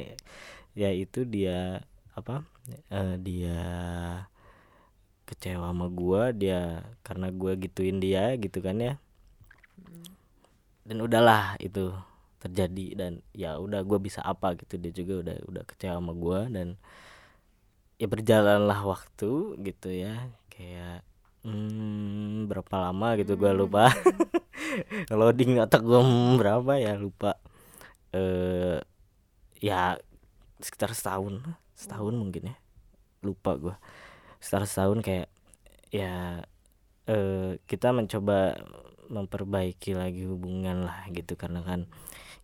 ya, 0.76 0.88
itu 0.92 1.24
dia 1.24 1.80
apa 2.18 2.44
eh, 2.92 3.16
dia 3.26 3.58
kecewa 5.28 5.68
sama 5.72 5.86
gua 5.92 6.32
dia 6.32 6.84
karena 7.06 7.28
gua 7.32 7.52
gituin 7.56 7.98
dia 8.04 8.36
gitu 8.36 8.58
kan 8.60 8.76
ya. 8.80 8.94
Dan 10.88 11.04
udahlah 11.04 11.56
itu 11.60 11.92
terjadi 12.38 12.86
dan 12.96 13.12
ya 13.34 13.56
udah 13.58 13.80
gua 13.88 13.98
bisa 14.00 14.20
apa 14.24 14.56
gitu. 14.60 14.76
Dia 14.76 14.92
juga 14.92 15.14
udah 15.24 15.36
udah 15.48 15.62
kecewa 15.68 15.96
sama 16.00 16.12
gua 16.12 16.40
dan 16.48 16.76
ya 18.00 18.06
berjalanlah 18.06 18.80
waktu 18.84 19.30
gitu 19.64 19.88
ya. 19.92 20.32
Kayak 20.52 21.04
hmm, 21.42 22.48
berapa 22.50 22.74
lama 22.88 23.14
gitu 23.20 23.38
gua 23.38 23.52
lupa. 23.54 23.90
Loading 25.12 25.58
otak 25.62 25.82
gua 25.84 26.02
hmm, 26.02 26.38
berapa 26.40 26.72
ya 26.80 26.98
lupa. 26.98 27.38
Eh 28.14 28.80
ya 29.58 29.98
sekitar 30.62 30.94
setahun 30.94 31.42
setahun 31.74 32.14
mungkin 32.14 32.54
ya. 32.54 32.56
Lupa 33.22 33.54
gua. 33.58 33.76
Sekitar 34.42 34.64
setahun 34.66 34.98
kayak 35.04 35.28
ya 35.94 36.42
eh 37.08 37.56
kita 37.64 37.94
mencoba 37.94 38.58
memperbaiki 39.08 39.96
lagi 39.96 40.26
hubungan 40.28 40.84
lah 40.84 41.06
gitu. 41.14 41.38
Karena 41.38 41.62
kan 41.62 41.88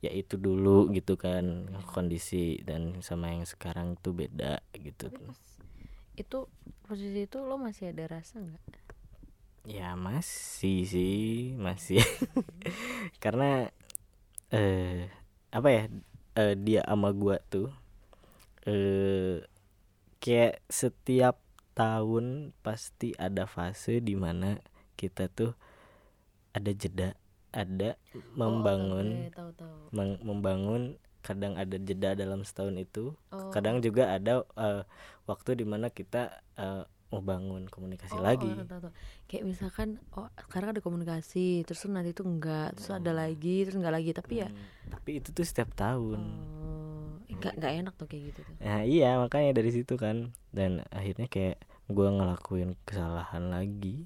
ya 0.05 0.13
itu 0.13 0.37
dulu 0.37 0.93
gitu 0.93 1.17
kan 1.17 1.73
kondisi 1.89 2.61
dan 2.61 3.01
sama 3.01 3.33
yang 3.33 3.49
sekarang 3.49 3.97
tuh 4.01 4.13
beda 4.13 4.61
gitu. 4.77 5.09
Itu 6.15 6.47
posisi 6.85 7.25
itu 7.25 7.41
lo 7.41 7.57
masih 7.57 7.91
ada 7.91 8.21
rasa 8.21 8.39
nggak 8.39 8.84
ya 9.65 9.97
masih 9.97 10.85
sih 10.85 11.57
masih. 11.57 12.01
Karena 13.23 13.73
eh 14.53 15.09
apa 15.51 15.69
ya 15.73 15.83
eh, 16.37 16.55
dia 16.55 16.83
sama 16.85 17.11
gua 17.17 17.41
tuh 17.49 17.73
eh 18.69 19.45
kayak 20.21 20.61
setiap 20.73 21.41
tahun 21.75 22.55
pasti 22.63 23.13
ada 23.19 23.45
fase 23.51 23.99
di 23.99 24.15
mana 24.15 24.63
kita 24.95 25.27
tuh 25.29 25.53
ada 26.55 26.71
jeda 26.71 27.19
ada 27.51 27.99
membangun 28.39 29.27
oh, 29.27 29.35
tahu 29.35 29.51
tahu. 29.59 29.77
meng- 29.91 30.23
membangun 30.23 30.83
kadang 31.25 31.57
ada 31.57 31.81
jeda 31.81 32.13
dalam 32.15 32.45
setahun 32.45 32.77
itu. 32.79 33.17
Oh. 33.33 33.49
kadang 33.51 33.81
juga 33.81 34.13
ada 34.13 34.45
eh, 34.61 34.83
waktu 35.27 35.61
di 35.61 35.65
mana 35.67 35.89
kita 35.91 36.41
eh, 36.61 36.85
membangun 37.15 37.67
komunikasi 37.67 38.15
Oh, 38.15 38.23
lagi. 38.23 38.49
oh, 38.49 38.65
tahu, 38.65 38.81
tahu. 38.89 38.93
kayak 39.25 39.45
misalkan 39.45 39.99
oh 40.13 40.27
sekarang 40.47 40.75
ada 40.75 40.81
komunikasi 40.81 41.63
terus 41.63 41.83
nanti 41.87 42.11
tuh 42.11 42.27
enggak 42.27 42.75
terus 42.75 42.91
ada 42.91 43.13
lagi 43.13 43.63
terus 43.63 43.79
enggak 43.79 43.95
lagi. 43.95 44.11
Tapi 44.11 44.35
ya 44.43 44.49
Hmm, 44.51 44.91
tapi 44.91 45.11
itu 45.19 45.31
tuh 45.31 45.43
setiap 45.43 45.71
tahun. 45.73 46.21
Oh, 46.21 47.19
enggak 47.27 47.55
enggak 47.57 47.73
enak 47.81 47.95
tuh 47.95 48.07
kayak 48.07 48.23
gitu 48.35 48.41
tuh. 48.43 48.55
Nah 48.59 48.83
iya 48.83 49.17
makanya 49.17 49.55
dari 49.55 49.71
situ 49.71 49.95
kan. 49.95 50.31
Dan 50.51 50.83
akhirnya 50.91 51.27
kayak 51.27 51.57
gua 51.87 52.09
ngelakuin 52.11 52.75
kesalahan 52.83 53.49
lagi. 53.49 54.05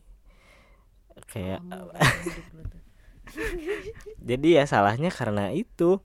Kayak 1.27 1.61
tuh. 1.67 1.91
jadi 4.29 4.49
ya 4.61 4.65
salahnya 4.65 5.11
karena 5.11 5.51
itu. 5.53 6.01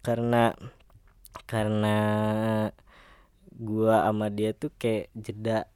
Karena 0.00 0.54
karena 1.44 1.96
gua 3.52 4.08
sama 4.08 4.32
dia 4.32 4.56
tuh 4.56 4.72
kayak 4.72 5.12
jeda 5.12 5.68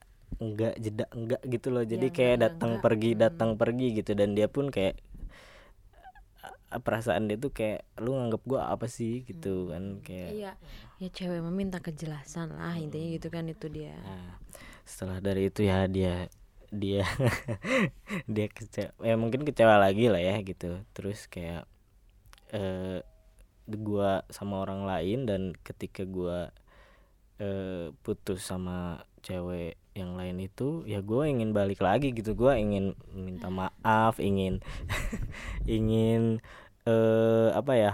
enggak 0.43 0.75
jeda 0.85 1.05
enggak 1.15 1.43
gitu 1.47 1.69
loh. 1.75 1.85
Jadi 1.87 2.07
Ya, 2.11 2.15
kayak 2.17 2.37
datang 2.45 2.73
pergi 2.85 3.11
Hmm. 3.15 3.21
datang 3.25 3.51
pergi 3.61 3.87
gitu. 3.99 4.13
Dan 4.19 4.35
dia 4.39 4.47
pun 4.51 4.69
kayak 4.75 4.97
perasaan 6.75 7.31
dia 7.31 7.39
tuh 7.39 7.55
kayak 7.55 7.87
lu 8.03 8.19
nganggap 8.19 8.43
gua 8.51 8.61
apa 8.75 8.91
sih? 8.91 9.23
gitu 9.29 9.71
kan 9.71 10.03
kayak 10.03 10.31
iya. 10.35 10.53
Ya 11.03 11.09
cewek 11.11 11.43
meminta 11.43 11.79
kejelasan 11.83 12.55
lah 12.55 12.75
intinya 12.79 13.09
gitu 13.15 13.29
kan 13.31 13.45
itu 13.47 13.67
dia. 13.71 13.95
Nah, 13.95 14.39
setelah 14.83 15.19
dari 15.23 15.51
itu 15.51 15.63
ya 15.67 15.87
dia 15.87 16.27
dia 16.75 17.07
dia 18.35 18.47
kecewa 18.51 18.91
ya 19.03 19.15
mungkin 19.15 19.47
kecewa 19.47 19.79
lagi 19.79 20.11
lah 20.11 20.19
ya 20.23 20.37
gitu. 20.43 20.83
Terus 20.97 21.31
kayak 21.31 21.67
eh 22.55 23.01
gua 23.71 24.27
sama 24.29 24.61
orang 24.65 24.85
lain 24.85 25.19
dan 25.31 25.43
ketika 25.67 26.03
gua 26.05 26.51
eh 27.43 27.91
putus 28.05 28.41
sama 28.47 29.03
cewek 29.27 29.73
yang 30.01 30.11
lain 30.19 30.37
itu 30.49 30.69
ya 30.93 30.99
gua 31.11 31.23
ingin 31.33 31.51
balik 31.59 31.81
lagi 31.89 32.09
gitu. 32.19 32.31
Gua 32.43 32.53
ingin 32.65 32.85
minta 33.27 33.49
maaf 33.61 34.15
ingin 34.29 34.55
ingin 35.77 36.23
eh 36.85 37.49
apa 37.61 37.73
ya 37.85 37.93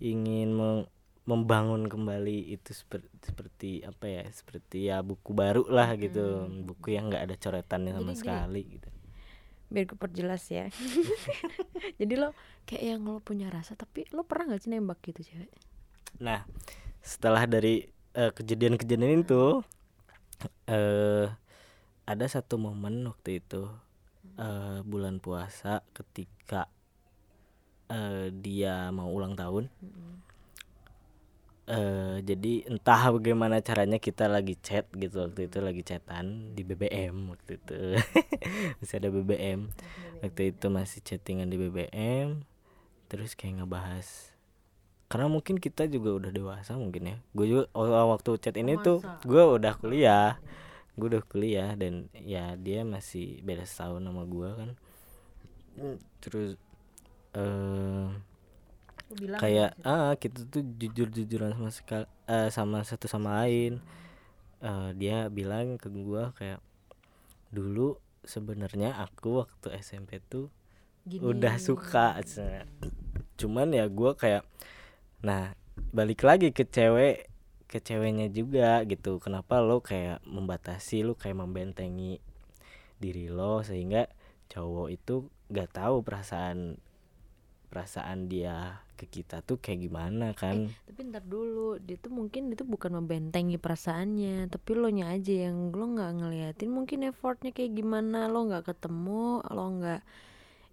ingin 0.00 0.48
meng- 0.58 0.88
membangun 1.30 1.82
kembali 1.92 2.52
itu 2.56 2.70
seperti 2.76 3.08
seperti 3.28 3.70
apa 3.90 4.06
ya 4.16 4.24
seperti 4.38 4.78
ya 4.90 4.96
buku 5.10 5.30
baru 5.42 5.64
lah 5.76 5.88
gitu. 6.04 6.48
Buku 6.68 6.86
yang 6.96 7.04
nggak 7.12 7.24
ada 7.30 7.36
coretannya 7.44 7.92
sama 7.96 8.12
Jadi 8.12 8.20
sekali 8.20 8.62
gitu. 8.78 8.88
biar 9.72 9.84
gue 9.90 9.98
perjelas 9.98 10.44
ya. 10.54 10.66
Jadi 12.00 12.14
lo 12.20 12.30
kayak 12.68 12.84
yang 12.84 13.02
lo 13.04 13.18
punya 13.24 13.50
rasa 13.50 13.74
tapi 13.74 14.06
lo 14.14 14.22
pernah 14.28 14.54
nggak 14.54 14.62
sih 14.62 14.70
nembak 14.70 15.00
gitu 15.02 15.20
cewek? 15.24 15.50
Nah 16.22 16.46
setelah 17.04 17.44
dari 17.44 17.84
eh, 18.14 18.32
kejadian-kejadian 18.32 19.24
itu 19.26 19.60
eh 20.68 21.26
ada 22.04 22.26
satu 22.28 22.60
momen 22.60 23.08
waktu 23.08 23.40
itu 23.40 23.70
eh 24.36 24.80
bulan 24.84 25.22
puasa 25.22 25.80
ketika 25.96 26.68
eh, 27.88 28.32
dia 28.34 28.90
mau 28.90 29.08
ulang 29.08 29.38
tahun. 29.38 29.70
Eh 31.64 32.20
jadi 32.20 32.68
entah 32.68 33.08
bagaimana 33.14 33.64
caranya 33.64 33.96
kita 33.96 34.28
lagi 34.28 34.60
chat 34.60 34.84
gitu 34.92 35.24
waktu 35.24 35.48
itu 35.48 35.58
lagi 35.64 35.80
chatan 35.80 36.52
di 36.52 36.60
BBM 36.60 37.32
waktu 37.32 37.56
itu. 37.56 37.78
Masih 38.82 38.96
ada 39.00 39.08
BBM 39.08 39.72
waktu 40.24 40.56
itu 40.56 40.66
masih 40.72 41.04
chattingan 41.04 41.52
di 41.52 41.60
BBM 41.60 42.48
terus 43.12 43.36
kayak 43.36 43.60
ngebahas 43.60 44.33
karena 45.06 45.26
mungkin 45.30 45.60
kita 45.60 45.86
juga 45.86 46.16
udah 46.16 46.30
dewasa 46.34 46.74
mungkin 46.74 47.02
ya. 47.14 47.16
Gue 47.36 47.46
juga 47.50 47.64
waktu 48.08 48.30
chat 48.40 48.56
ini 48.58 48.78
tuh 48.80 49.04
gue 49.22 49.42
udah 49.42 49.72
kuliah. 49.78 50.40
Gue 50.94 51.12
udah 51.14 51.24
kuliah 51.26 51.74
dan 51.74 52.06
ya 52.14 52.54
dia 52.54 52.82
masih 52.82 53.42
beda 53.42 53.66
setahun 53.66 54.02
sama 54.02 54.22
gue 54.26 54.48
kan. 54.54 54.70
Terus 56.22 56.56
eh 57.34 58.06
bilang 59.14 59.38
kayak 59.38 59.78
ah 59.86 60.16
kita 60.18 60.42
tuh 60.48 60.64
jujur 60.80 61.06
jujuran 61.12 61.54
sama 61.54 61.70
sekali 61.70 62.06
sama 62.50 62.82
satu 62.82 63.06
sama 63.06 63.44
lain. 63.44 63.78
Eh, 64.64 64.90
dia 64.96 65.28
bilang 65.28 65.76
ke 65.76 65.92
gua 65.92 66.32
kayak 66.40 66.56
dulu 67.52 68.00
sebenarnya 68.24 68.96
aku 68.96 69.44
waktu 69.44 69.76
SMP 69.76 70.24
tuh 70.24 70.48
Gini. 71.04 71.20
udah 71.20 71.60
suka. 71.60 72.16
Cuman 73.36 73.76
ya 73.76 73.84
gua 73.92 74.16
kayak 74.16 74.48
nah 75.24 75.56
balik 75.90 76.20
lagi 76.22 76.52
ke 76.52 76.68
cewek 76.68 77.32
ke 77.74 77.82
ceweknya 77.82 78.30
juga 78.30 78.86
gitu. 78.86 79.18
Kenapa 79.18 79.58
lo 79.58 79.82
kayak 79.82 80.22
membatasi 80.22 81.02
lo 81.02 81.18
kayak 81.18 81.42
membentengi 81.42 82.22
diri 83.02 83.26
lo 83.26 83.66
sehingga 83.66 84.06
cowok 84.46 84.88
itu 84.94 85.26
gak 85.50 85.74
tahu 85.74 86.06
perasaan 86.06 86.78
perasaan 87.74 88.30
dia 88.30 88.86
ke 88.94 89.10
kita 89.10 89.42
tuh 89.42 89.58
kayak 89.58 89.90
gimana 89.90 90.30
kan? 90.38 90.70
Tapi 90.86 91.10
ntar 91.10 91.26
dulu 91.26 91.82
dia 91.82 91.98
tuh 91.98 92.14
mungkin 92.14 92.54
itu 92.54 92.62
bukan 92.62 93.02
membentengi 93.02 93.58
perasaannya 93.58 94.46
tapi 94.46 94.78
lo 94.78 94.86
nya 94.94 95.10
aja 95.10 95.50
yang 95.50 95.74
lo 95.74 95.90
nggak 95.98 96.12
ngeliatin 96.22 96.70
mungkin 96.70 97.10
effortnya 97.10 97.50
kayak 97.50 97.74
gimana 97.74 98.30
lo 98.30 98.46
nggak 98.46 98.70
ketemu 98.70 99.42
lo 99.50 99.64
nggak 99.82 100.00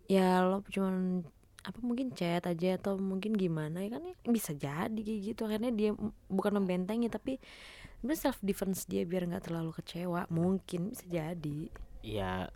ya 0.06 0.46
lo 0.46 0.62
cuman 0.70 1.26
apa 1.62 1.78
mungkin 1.80 2.12
chat 2.18 2.44
aja 2.50 2.78
atau 2.78 2.98
mungkin 2.98 3.38
gimana 3.38 3.86
ya 3.86 3.98
kan 3.98 4.04
ya. 4.06 4.16
Bisa 4.26 4.52
jadi 4.58 5.00
kayak 5.00 5.22
gitu 5.34 5.42
akhirnya 5.46 5.72
dia 5.74 5.92
bukan 6.30 6.58
membentengi 6.62 7.08
tapi 7.08 7.38
sebenarnya 8.02 8.22
self 8.22 8.40
defense 8.42 8.90
dia 8.90 9.06
biar 9.06 9.30
nggak 9.30 9.50
terlalu 9.50 9.72
kecewa 9.78 10.26
mungkin 10.34 10.94
bisa 10.94 11.06
jadi. 11.06 11.70
Ya 12.02 12.50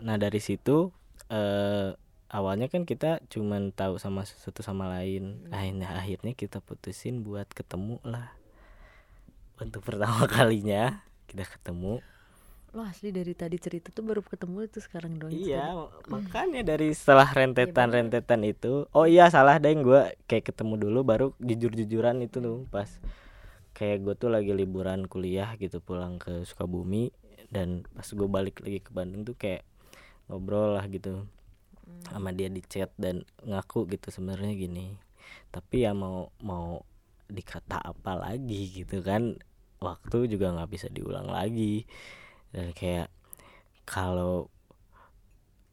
nah 0.00 0.16
dari 0.16 0.40
situ 0.40 0.88
eh 1.28 1.92
awalnya 2.30 2.70
kan 2.70 2.86
kita 2.86 3.20
cuman 3.28 3.76
tahu 3.76 4.00
sama 4.00 4.24
satu 4.24 4.64
sama 4.64 4.88
lain. 4.88 5.44
Akhirnya 5.52 5.92
akhirnya 5.92 6.32
kita 6.32 6.64
putusin 6.64 7.20
buat 7.20 7.46
ketemu 7.52 8.00
lah 8.06 8.32
untuk 9.60 9.84
pertama 9.84 10.24
kalinya 10.24 11.04
kita 11.28 11.44
ketemu 11.44 12.00
lo 12.70 12.86
asli 12.86 13.10
dari 13.10 13.34
tadi 13.34 13.58
cerita 13.58 13.90
tuh 13.90 14.06
baru 14.06 14.22
ketemu 14.22 14.70
itu 14.70 14.78
sekarang 14.78 15.18
doang 15.18 15.34
iya 15.34 15.74
makanya 16.06 16.62
dari 16.62 16.94
setelah 16.94 17.26
rentetan 17.26 17.90
rentetan 17.90 18.46
itu 18.46 18.86
oh 18.94 19.06
iya 19.10 19.26
salah 19.26 19.58
deh 19.58 19.74
gue 19.74 20.14
kayak 20.30 20.54
ketemu 20.54 20.78
dulu 20.78 21.02
baru 21.02 21.26
jujur 21.42 21.74
jujuran 21.74 22.22
itu 22.22 22.38
tuh 22.38 22.70
pas 22.70 22.86
kayak 23.74 24.06
gue 24.06 24.14
tuh 24.14 24.30
lagi 24.30 24.54
liburan 24.54 25.10
kuliah 25.10 25.50
gitu 25.58 25.82
pulang 25.82 26.22
ke 26.22 26.46
Sukabumi 26.46 27.10
dan 27.50 27.82
pas 27.90 28.06
gue 28.06 28.28
balik 28.30 28.62
lagi 28.62 28.78
ke 28.78 28.90
Bandung 28.94 29.26
tuh 29.26 29.34
kayak 29.34 29.66
ngobrol 30.30 30.78
lah 30.78 30.86
gitu 30.86 31.26
sama 32.06 32.30
dia 32.30 32.46
di 32.46 32.62
chat 32.62 32.94
dan 32.94 33.26
ngaku 33.42 33.90
gitu 33.90 34.14
sebenarnya 34.14 34.54
gini 34.54 34.94
tapi 35.50 35.82
ya 35.82 35.90
mau 35.90 36.30
mau 36.38 36.86
dikata 37.30 37.78
apa 37.78 38.18
lagi? 38.18 38.82
gitu 38.82 39.02
kan 39.02 39.38
waktu 39.82 40.30
juga 40.30 40.54
nggak 40.54 40.70
bisa 40.70 40.86
diulang 40.86 41.30
lagi 41.30 41.86
dan 42.50 42.74
kayak 42.74 43.08
kalau 43.86 44.50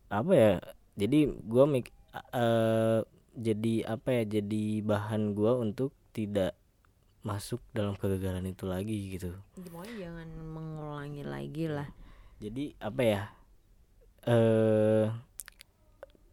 apa 0.08 0.32
ya 0.34 0.52
jadi 0.98 1.30
gua 1.46 1.66
mik 1.68 1.92
eh, 2.34 3.00
jadi 3.38 3.74
apa 3.86 4.10
ya 4.22 4.42
jadi 4.42 4.64
bahan 4.82 5.38
gua 5.38 5.62
untuk 5.62 5.94
tidak 6.16 6.58
masuk 7.22 7.60
dalam 7.76 8.00
kegagalan 8.00 8.48
itu 8.48 8.64
lagi 8.64 9.20
gitu. 9.20 9.36
Pokoknya 9.60 10.08
jangan 10.08 10.30
mengulangi 10.32 11.24
lagi 11.28 11.68
lah. 11.68 11.92
Jadi 12.40 12.74
apa 12.80 13.02
ya 13.04 13.22
eh 14.28 15.06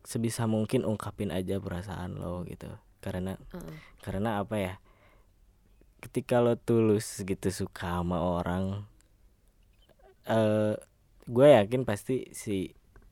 sebisa 0.05 0.45
mungkin 0.47 0.87
ungkapin 0.87 1.35
aja 1.35 1.59
perasaan 1.59 2.17
lo 2.21 2.47
gitu. 2.47 2.71
Karena 3.03 3.37
Heeh. 3.53 3.77
karena 4.01 4.41
apa 4.41 4.57
ya 4.57 4.75
ketika 6.01 6.39
lo 6.39 6.55
tulus 6.55 7.21
gitu 7.25 7.49
suka 7.51 8.01
sama 8.01 8.21
orang 8.21 8.85
eh 10.25 10.75
gue 11.25 11.47
yakin 11.49 11.89
pasti 11.89 12.29
si 12.37 12.69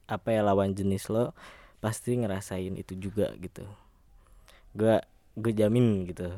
apa 0.09 0.33
ya 0.35 0.45
lawan 0.45 0.77
jenis 0.77 1.09
lo 1.09 1.33
pasti 1.81 2.15
ngerasain 2.21 2.77
itu 2.77 2.95
juga 2.97 3.33
gitu. 3.41 3.65
Gue 4.77 5.01
gue 5.37 5.53
jamin 5.53 6.05
gitu. 6.09 6.29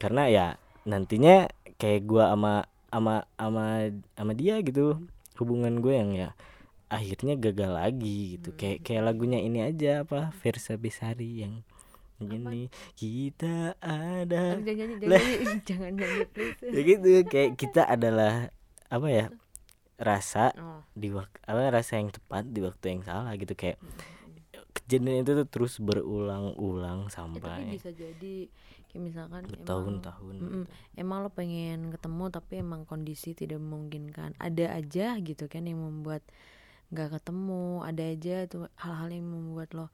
Karena 0.00 0.26
ya 0.26 0.46
nantinya 0.88 1.46
kayak 1.78 2.06
gue 2.08 2.24
ama 2.24 2.66
ama 2.90 3.22
ama 3.38 3.86
ama 4.18 4.32
dia 4.34 4.58
gitu 4.66 4.98
hubungan 5.38 5.78
gue 5.80 5.94
yang 5.94 6.10
ya 6.12 6.28
akhirnya 6.90 7.38
gagal 7.38 7.70
lagi 7.78 8.36
gitu. 8.38 8.50
Kayak 8.58 8.82
kayak 8.82 9.02
lagunya 9.06 9.38
ini 9.38 9.62
aja 9.62 10.02
apa 10.02 10.34
Versa 10.42 10.74
Besari 10.74 11.46
yang 11.46 11.62
gini 12.20 12.68
kita 13.00 13.80
ada 13.80 14.60
Jangan 14.60 14.76
nyanyi, 14.76 14.94
jangan 15.00 15.08
Lah. 15.08 15.22
nyanyi, 15.24 15.56
jangan 15.72 15.92
nyanyi 15.96 16.24
please. 16.28 16.60
ya 16.68 16.80
gitu 16.84 17.08
kayak 17.32 17.50
kita 17.56 17.82
adalah 17.88 18.52
apa 18.92 19.08
ya 19.08 19.26
rasa 20.00 20.56
Oh, 20.56 20.80
di 20.96 21.12
waktu 21.12 21.36
apa 21.44 21.68
rasa 21.68 22.00
yang 22.00 22.08
tepat 22.08 22.48
di 22.48 22.64
waktu 22.64 22.84
yang 22.96 23.02
salah 23.04 23.36
gitu 23.36 23.52
kayak 23.52 23.76
kejadian 24.72 25.22
itu 25.22 25.32
tuh 25.44 25.48
terus 25.48 25.78
berulang-ulang 25.78 27.06
eh, 27.06 27.10
tapi 27.10 27.14
sampai 27.14 27.74
bisa 27.74 27.90
jadi 27.92 28.34
kayak 28.90 29.02
misalkan 29.02 29.42
emang 29.46 29.52
bertahun-tahun 29.54 30.34
Mm-mm. 30.40 30.64
gitu. 30.66 30.98
emang 30.98 31.18
lo 31.22 31.30
pengen 31.30 31.94
ketemu 31.94 32.24
tapi 32.32 32.52
emang 32.58 32.82
kondisi 32.86 33.36
tidak 33.38 33.62
memungkinkan 33.62 34.34
ada 34.38 34.66
aja 34.74 35.14
gitu 35.22 35.46
kan 35.46 35.66
yang 35.66 35.78
membuat 35.78 36.22
nggak 36.90 37.22
ketemu 37.22 37.86
ada 37.86 38.02
aja 38.02 38.36
tuh 38.50 38.66
hal-hal 38.82 39.08
yang 39.14 39.26
membuat 39.30 39.70
lo 39.78 39.86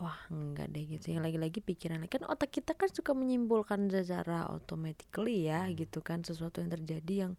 wah 0.00 0.16
enggak 0.32 0.72
deh 0.72 0.88
gitu 0.88 1.12
yang 1.12 1.20
lagi-lagi 1.20 1.60
pikiran 1.60 2.00
kan 2.08 2.24
otak 2.24 2.48
kita 2.48 2.72
kan 2.72 2.88
suka 2.88 3.12
menyimpulkan 3.12 3.92
secara 3.92 4.48
automatically 4.48 5.44
ya 5.44 5.68
gitu 5.76 6.00
kan 6.00 6.24
sesuatu 6.24 6.64
yang 6.64 6.72
terjadi 6.72 7.28
yang 7.28 7.32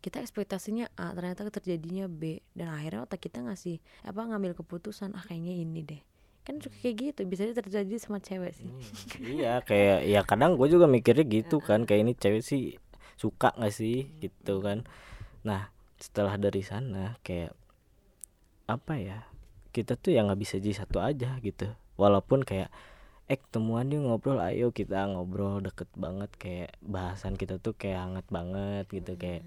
kita 0.00 0.24
ekspektasinya 0.24 0.88
A 0.96 1.12
ternyata 1.12 1.44
terjadinya 1.52 2.08
B 2.08 2.40
dan 2.56 2.72
akhirnya 2.72 3.04
otak 3.04 3.20
kita 3.20 3.44
ngasih 3.44 3.80
apa 4.02 4.20
ngambil 4.24 4.56
keputusan 4.56 5.12
ah 5.12 5.24
kayaknya 5.24 5.54
ini 5.60 5.80
deh. 5.84 6.02
Kan 6.40 6.56
suka 6.64 6.72
kayak 6.80 6.96
gitu 6.96 7.20
bisa 7.28 7.44
terjadi 7.52 7.94
sama 8.00 8.16
cewek 8.16 8.56
sih. 8.56 8.68
Iya 9.20 9.60
kayak 9.60 10.08
ya 10.08 10.20
kadang 10.24 10.56
gue 10.56 10.72
juga 10.72 10.88
mikirnya 10.88 11.28
gitu 11.28 11.60
kan 11.60 11.84
kayak 11.84 12.00
ini 12.00 12.12
cewek 12.16 12.40
sih 12.40 12.80
suka 13.20 13.52
nggak 13.60 13.74
sih 13.76 14.08
gitu 14.24 14.64
kan. 14.64 14.88
Nah 15.44 15.68
setelah 16.00 16.40
dari 16.40 16.64
sana 16.64 17.20
kayak 17.20 17.52
apa 18.64 18.94
ya 18.96 19.28
kita 19.76 20.00
tuh 20.00 20.16
ya 20.16 20.24
nggak 20.24 20.40
bisa 20.40 20.56
jadi 20.56 20.80
satu 20.80 21.04
aja 21.04 21.36
gitu. 21.44 21.68
Walaupun 22.00 22.40
kayak 22.48 22.72
eh 23.30 23.38
ketemuan 23.38 23.86
yuk 23.92 24.10
ngobrol 24.10 24.42
ayo 24.42 24.74
kita 24.74 25.06
ngobrol 25.06 25.62
deket 25.62 25.86
banget 25.94 26.34
kayak 26.34 26.74
bahasan 26.82 27.38
kita 27.38 27.62
tuh 27.62 27.78
kayak 27.78 28.02
hangat 28.02 28.26
banget 28.26 28.90
gitu 28.90 29.14
kayak 29.14 29.46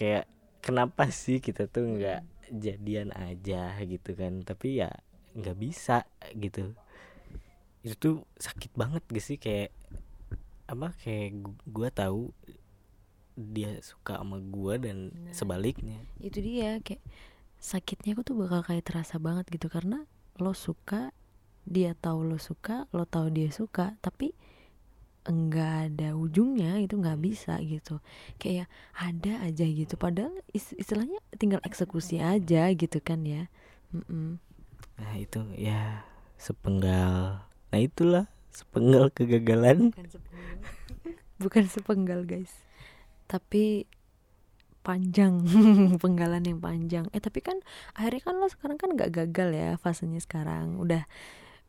kayak 0.00 0.24
kenapa 0.66 1.04
sih 1.22 1.38
kita 1.46 1.62
tuh 1.74 1.84
nggak 1.96 2.20
jadian 2.64 3.10
aja 3.26 3.62
gitu 3.92 4.10
kan? 4.20 4.32
Tapi 4.48 4.68
ya 4.82 4.90
nggak 5.38 5.56
bisa 5.64 5.98
gitu. 6.44 6.62
Itu 7.84 7.94
tuh 8.04 8.14
sakit 8.36 8.72
banget 8.76 9.02
gak 9.08 9.24
sih? 9.24 9.36
Kayak 9.40 9.70
apa 10.72 10.88
kayak 11.02 11.28
gu- 11.44 11.64
gua 11.76 11.88
tahu 11.90 12.22
dia 13.54 13.80
suka 13.80 14.20
sama 14.20 14.36
gua 14.52 14.76
dan 14.76 15.10
sebaliknya. 15.32 15.96
itu 16.20 16.38
dia 16.44 16.76
kayak 16.84 17.00
sakitnya 17.60 18.16
aku 18.16 18.22
tuh 18.28 18.36
bakal 18.42 18.60
kayak 18.66 18.84
terasa 18.86 19.16
banget 19.20 19.46
gitu. 19.54 19.68
Karena 19.72 20.04
lo 20.40 20.52
suka 20.56 21.12
dia 21.68 21.92
tahu 21.96 22.26
lo 22.26 22.38
suka 22.40 22.88
lo 22.96 23.04
tahu 23.06 23.28
dia 23.32 23.50
suka 23.52 23.94
tapi 24.00 24.32
enggak 25.28 25.92
ada 25.92 26.16
ujungnya 26.16 26.80
itu 26.80 26.96
nggak 26.96 27.20
bisa 27.20 27.60
gitu. 27.60 28.00
Kayak 28.40 28.72
ada 28.96 29.44
aja 29.44 29.64
gitu. 29.64 29.94
Padahal 30.00 30.32
is- 30.56 30.76
istilahnya 30.76 31.20
tinggal 31.36 31.60
eksekusi 31.64 32.20
aja 32.20 32.72
gitu 32.72 32.98
kan 33.04 33.24
ya. 33.24 33.48
Mm-mm. 33.90 34.38
nah 35.00 35.16
itu 35.16 35.40
ya 35.56 36.04
sepenggal. 36.36 37.42
Nah 37.72 37.80
itulah 37.80 38.28
sepenggal 38.52 39.08
kegagalan. 39.10 39.90
Bukan 39.92 40.08
sepenggal. 40.08 40.56
Bukan 41.40 41.64
sepenggal 41.72 42.20
guys. 42.28 42.52
Tapi 43.26 43.88
panjang. 44.80 45.44
Penggalan 46.02 46.44
yang 46.44 46.60
panjang. 46.60 47.06
Eh 47.12 47.20
tapi 47.20 47.40
kan 47.44 47.60
akhirnya 47.96 48.22
kan 48.24 48.34
lo 48.40 48.48
sekarang 48.48 48.76
kan 48.76 48.90
nggak 48.96 49.12
gagal 49.12 49.48
ya 49.52 49.68
fasenya 49.80 50.20
sekarang. 50.20 50.76
Udah 50.80 51.04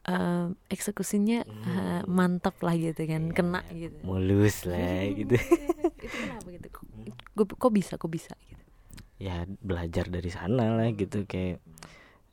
eh, 0.07 0.45
eksekusinya 0.69 1.39
eh, 1.45 2.01
mantap 2.09 2.57
lah 2.63 2.73
gitu 2.73 3.01
kan 3.05 3.29
kena 3.31 3.61
gitu. 3.73 3.97
Mulus 4.01 4.65
lah 4.65 5.05
gitu. 5.19 5.35
Itu 5.35 6.15
kenapa 6.15 6.47
gitu? 6.49 6.67
Kok, 6.71 6.83
gua- 7.37 7.57
kok 7.57 7.71
bisa 7.73 7.93
kok 7.97 8.11
bisa 8.11 8.33
gitu? 8.47 8.63
Ya 9.21 9.45
belajar 9.61 10.09
dari 10.09 10.33
sana 10.33 10.73
lah 10.73 10.89
gitu 10.93 11.25
kayak 11.29 11.61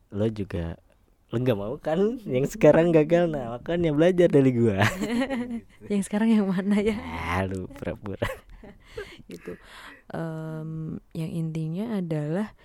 lo 0.09 0.25
juga 0.33 0.81
lo 1.29 1.37
nggak 1.37 1.59
mau 1.61 1.77
kan 1.77 2.17
yang 2.25 2.49
sekarang 2.49 2.89
gagal? 2.89 3.29
Nah 3.29 3.61
makanya 3.61 3.93
belajar 3.93 4.33
dari 4.33 4.49
gua. 4.57 4.81
Yang 5.93 6.09
sekarang 6.09 6.33
yang 6.33 6.49
mana 6.49 6.81
ya? 6.81 6.97
Ah 6.97 7.45
lu 7.45 7.69
pura-pura. 7.69 8.25
Gitu. 9.29 9.61
Em, 10.09 10.97
yang 11.13 11.29
intinya 11.29 12.01
adalah 12.01 12.57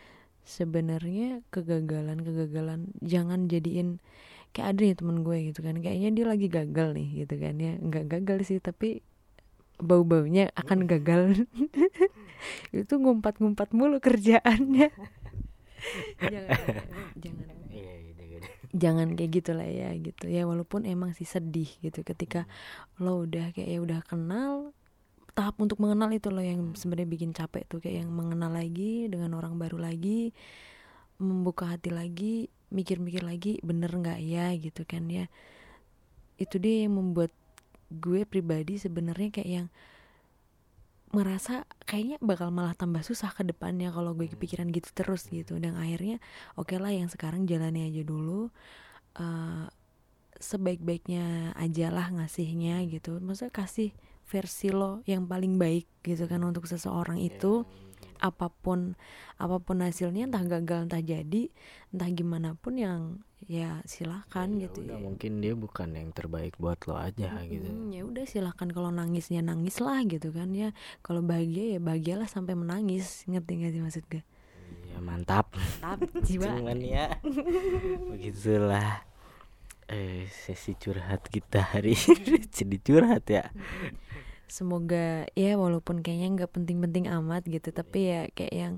sebenarnya 0.47 1.43
kegagalan 1.51 2.24
kegagalan 2.24 2.88
jangan 3.04 3.51
jadiin 3.51 3.99
kayak 4.54 4.78
ada 4.78 4.80
nih 4.86 4.95
temen 4.95 5.18
gue 5.26 5.38
gitu 5.51 5.60
kan 5.66 5.76
kayaknya 5.82 6.10
dia 6.14 6.26
lagi 6.30 6.47
gagal 6.47 6.93
nih 6.93 7.08
gitu 7.26 7.36
kan. 7.41 7.54
Ya 7.58 7.74
nggak 7.82 8.06
gagal 8.08 8.38
sih 8.47 8.58
tapi 8.62 9.01
bau 9.82 10.06
baunya 10.06 10.54
akan 10.54 10.86
gagal. 10.86 11.43
Itu 12.76 12.99
ngumpat 12.99 13.41
ngumpat 13.41 13.74
mulu 13.74 13.97
kerjaannya. 13.99 14.93
Jangan 16.32 16.60
jangan. 17.20 17.47
Jangan 18.74 19.08
kayak 19.20 19.32
gitulah 19.36 19.68
ya 19.68 19.91
gitu. 19.99 20.32
Ya 20.32 20.47
walaupun 20.47 20.88
emang 20.88 21.12
sih 21.12 21.28
sedih 21.28 21.68
gitu 21.84 22.08
ketika 22.08 22.47
lo 23.04 23.28
udah 23.28 23.51
kayak 23.51 23.68
ya 23.68 23.80
udah 23.84 23.99
kenal 24.08 24.72
tahap 25.34 25.58
untuk 25.60 25.82
mengenal 25.82 26.14
itu 26.14 26.30
loh 26.30 26.45
yang 26.45 26.78
sebenarnya 26.78 27.10
bikin 27.10 27.32
capek 27.34 27.66
tuh 27.66 27.82
kayak 27.82 28.06
yang 28.06 28.12
mengenal 28.14 28.54
lagi 28.54 29.10
dengan 29.10 29.34
orang 29.34 29.58
baru 29.58 29.82
lagi 29.82 30.32
membuka 31.18 31.70
hati 31.70 31.89
lagi 31.89 32.54
mikir-mikir 32.74 33.22
lagi 33.22 33.62
bener 33.62 33.94
nggak 33.94 34.20
ya? 34.20 34.52
gitu 34.58 34.84
kan 34.84 35.06
ya. 35.08 35.30
Itu 36.42 36.58
dia 36.58 36.90
yang 36.90 36.98
membuat 36.98 37.30
gue 37.94 38.26
pribadi 38.26 38.82
sebenarnya 38.82 39.30
kayak 39.30 39.50
yang 39.50 39.68
merasa 41.14 41.70
kayaknya 41.86 42.18
bakal 42.26 42.50
malah 42.50 42.74
tambah 42.74 43.06
susah 43.06 43.30
ke 43.38 43.46
depannya 43.46 43.94
kalau 43.94 44.18
gue 44.18 44.26
kepikiran 44.34 44.74
gitu 44.74 44.90
terus 44.98 45.30
gitu. 45.30 45.62
Dan 45.62 45.78
akhirnya 45.78 46.18
oke 46.58 46.74
lah 46.82 46.90
yang 46.90 47.08
sekarang 47.08 47.46
jalani 47.46 47.86
aja 47.86 48.02
dulu 48.02 48.50
eh, 49.22 49.70
sebaik-baiknya 50.42 51.54
aja 51.54 51.94
lah 51.94 52.10
ngasihnya 52.10 52.82
gitu. 52.90 53.22
Maksudnya 53.22 53.54
kasih 53.54 53.94
versi 54.26 54.74
lo 54.74 55.06
yang 55.06 55.30
paling 55.30 55.62
baik 55.62 55.86
gitu 56.02 56.26
kan 56.26 56.42
untuk 56.42 56.66
seseorang 56.66 57.22
itu 57.22 57.68
apa 58.24 58.48
pun 58.48 58.96
apa 59.36 59.60
pun 59.60 59.84
hasilnya 59.84 60.32
entah 60.32 60.48
gagal 60.48 60.88
entah 60.88 61.04
jadi 61.04 61.52
entah 61.92 62.08
gimana 62.08 62.56
pun 62.56 62.80
yang 62.80 63.20
ya 63.44 63.84
silakan 63.84 64.56
Ya 64.56 64.72
gitu 64.72 64.88
udah, 64.88 64.96
ya. 64.96 65.04
mungkin 65.04 65.44
dia 65.44 65.52
bukan 65.52 65.92
yang 65.92 66.16
terbaik 66.16 66.56
buat 66.56 66.80
lo 66.88 66.96
aja 66.96 67.44
gitu. 67.44 67.68
Hmm, 67.68 67.92
ya 67.92 68.08
udah 68.08 68.24
silahkan 68.24 68.72
kalau 68.72 68.88
nangisnya 68.96 69.44
nangis 69.44 69.84
lah 69.84 70.00
gitu 70.08 70.32
kan 70.32 70.56
ya. 70.56 70.72
Kalau 71.04 71.20
bahagia 71.20 71.76
ya 71.76 71.80
bahagialah 71.84 72.32
sampai 72.32 72.56
menangis 72.56 73.28
ngerti 73.28 73.52
gak 73.60 73.72
sih 73.76 73.84
maksud 73.84 74.04
gue? 74.08 74.24
Ya 74.88 75.04
mantap. 75.04 75.52
Tapi 75.84 76.08
jiwa. 76.24 76.48
Cuman 76.56 76.80
ya 76.80 77.20
begitulah 78.08 79.04
eh 79.92 80.32
sesi 80.32 80.80
curhat 80.80 81.28
kita 81.28 81.76
hari 81.76 82.00
ini. 82.00 82.40
Jadi 82.56 82.78
curhat 82.80 83.28
ya 83.28 83.52
semoga 84.54 85.26
ya 85.34 85.58
walaupun 85.58 86.06
kayaknya 86.06 86.45
nggak 86.45 86.54
penting-penting 86.54 87.10
amat 87.10 87.41
gitu 87.49 87.74
tapi 87.74 87.99
ya 88.06 88.22
kayak 88.38 88.54
yang 88.54 88.76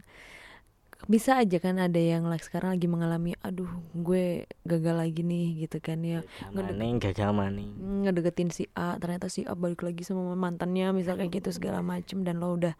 bisa 1.11 1.37
aja 1.37 1.59
kan 1.59 1.75
ada 1.77 1.99
yang 1.99 2.25
like 2.31 2.41
sekarang 2.41 2.79
lagi 2.79 2.87
mengalami 2.87 3.35
aduh 3.43 3.67
gue 3.93 4.47
gagal 4.63 4.95
lagi 4.95 5.21
nih 5.21 5.67
gitu 5.67 5.83
kan 5.83 6.01
ya. 6.01 6.23
Maning 6.49 6.97
gagal 6.97 7.35
maning. 7.35 7.75
ngedeketin 8.07 8.49
si 8.49 8.71
A 8.73 8.95
ternyata 8.97 9.27
si 9.27 9.43
A 9.43 9.53
balik 9.53 9.83
lagi 9.83 10.01
sama 10.01 10.33
mantannya 10.33 10.95
misal 10.95 11.19
kayak 11.19 11.43
gitu 11.43 11.51
segala 11.53 11.83
macem 11.83 12.23
dan 12.23 12.41
lo 12.41 12.55
udah 12.57 12.73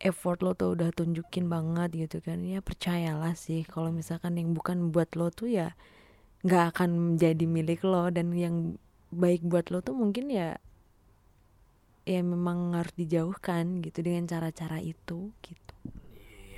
effort 0.00 0.40
lo 0.40 0.54
tuh 0.56 0.78
udah 0.78 0.94
tunjukin 0.94 1.50
banget 1.50 2.08
gitu 2.08 2.24
kan. 2.24 2.40
Ya 2.40 2.64
percayalah 2.64 3.36
sih 3.36 3.66
kalau 3.68 3.92
misalkan 3.92 4.38
yang 4.40 4.54
bukan 4.56 4.94
buat 4.94 5.12
lo 5.18 5.28
tuh 5.28 5.52
ya 5.52 5.76
nggak 6.46 6.78
akan 6.78 6.90
menjadi 7.14 7.44
milik 7.44 7.84
lo 7.84 8.08
dan 8.08 8.32
yang 8.32 8.80
baik 9.12 9.44
buat 9.44 9.68
lo 9.68 9.84
tuh 9.84 9.92
mungkin 9.92 10.32
ya 10.32 10.56
ya 12.02 12.20
memang 12.22 12.74
harus 12.74 12.94
dijauhkan 12.98 13.78
gitu 13.84 14.02
dengan 14.02 14.26
cara-cara 14.26 14.82
itu 14.82 15.30
gitu. 15.42 15.74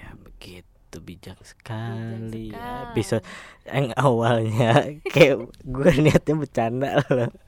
Ya 0.01 0.17
begitu 0.17 0.97
bijak 1.05 1.37
sekali, 1.45 2.53
sekali. 2.53 2.91
Episode 2.91 3.25
yang 3.69 3.93
awalnya 3.99 4.73
kayak 5.15 5.51
gue 5.65 5.91
niatnya 6.01 6.35
bercanda 6.35 6.91
loh. 7.13 7.33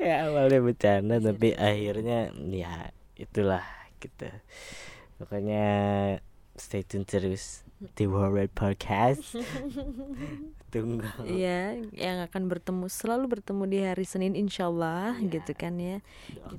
Ya 0.00 0.26
awalnya 0.26 0.58
bercanda 0.64 1.22
tapi 1.22 1.54
akhirnya 1.54 2.34
ya 2.50 2.90
itulah 3.14 3.62
kita. 4.02 4.42
Pokoknya 5.20 5.66
stay 6.56 6.82
tune 6.82 7.04
terus 7.04 7.62
di 7.80 8.04
World 8.04 8.52
Podcast 8.52 9.34
tunggu 10.72 11.02
Iya, 11.24 11.80
yang 11.90 12.22
akan 12.22 12.46
bertemu 12.46 12.86
selalu 12.86 13.40
bertemu 13.40 13.62
di 13.66 13.78
hari 13.82 14.04
Senin 14.04 14.38
insyaallah 14.38 15.18
gitu 15.26 15.50
kan 15.56 15.80
ya. 15.80 15.98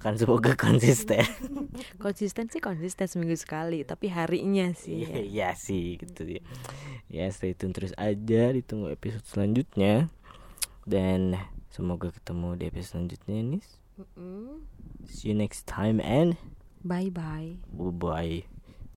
kan 0.03 0.19
semoga 0.19 0.57
konsisten 0.57 1.23
Konsisten 2.03 2.49
sih 2.49 2.59
konsisten 2.59 3.07
seminggu 3.07 3.37
sekali, 3.39 3.87
tapi 3.87 4.11
harinya 4.11 4.73
sih. 4.75 5.07
ya. 5.07 5.15
Iya 5.15 5.49
sih 5.55 5.95
gitu 5.95 6.27
ya. 6.27 6.41
Ya 7.07 7.29
stay 7.31 7.55
tune 7.55 7.71
terus 7.71 7.95
aja 7.95 8.51
ditunggu 8.51 8.91
episode 8.91 9.23
selanjutnya 9.23 10.11
dan 10.83 11.37
semoga 11.71 12.11
ketemu 12.11 12.59
di 12.59 12.63
episode 12.67 12.89
selanjutnya 12.99 13.37
nih. 13.55 13.63
Mm-mm. 13.95 14.65
See 15.07 15.31
you 15.31 15.37
next 15.37 15.63
time 15.69 16.03
and 16.03 16.35
Bye 16.83 17.13
bye. 17.13 17.61
bye 17.71 17.93
bye. 17.93 18.50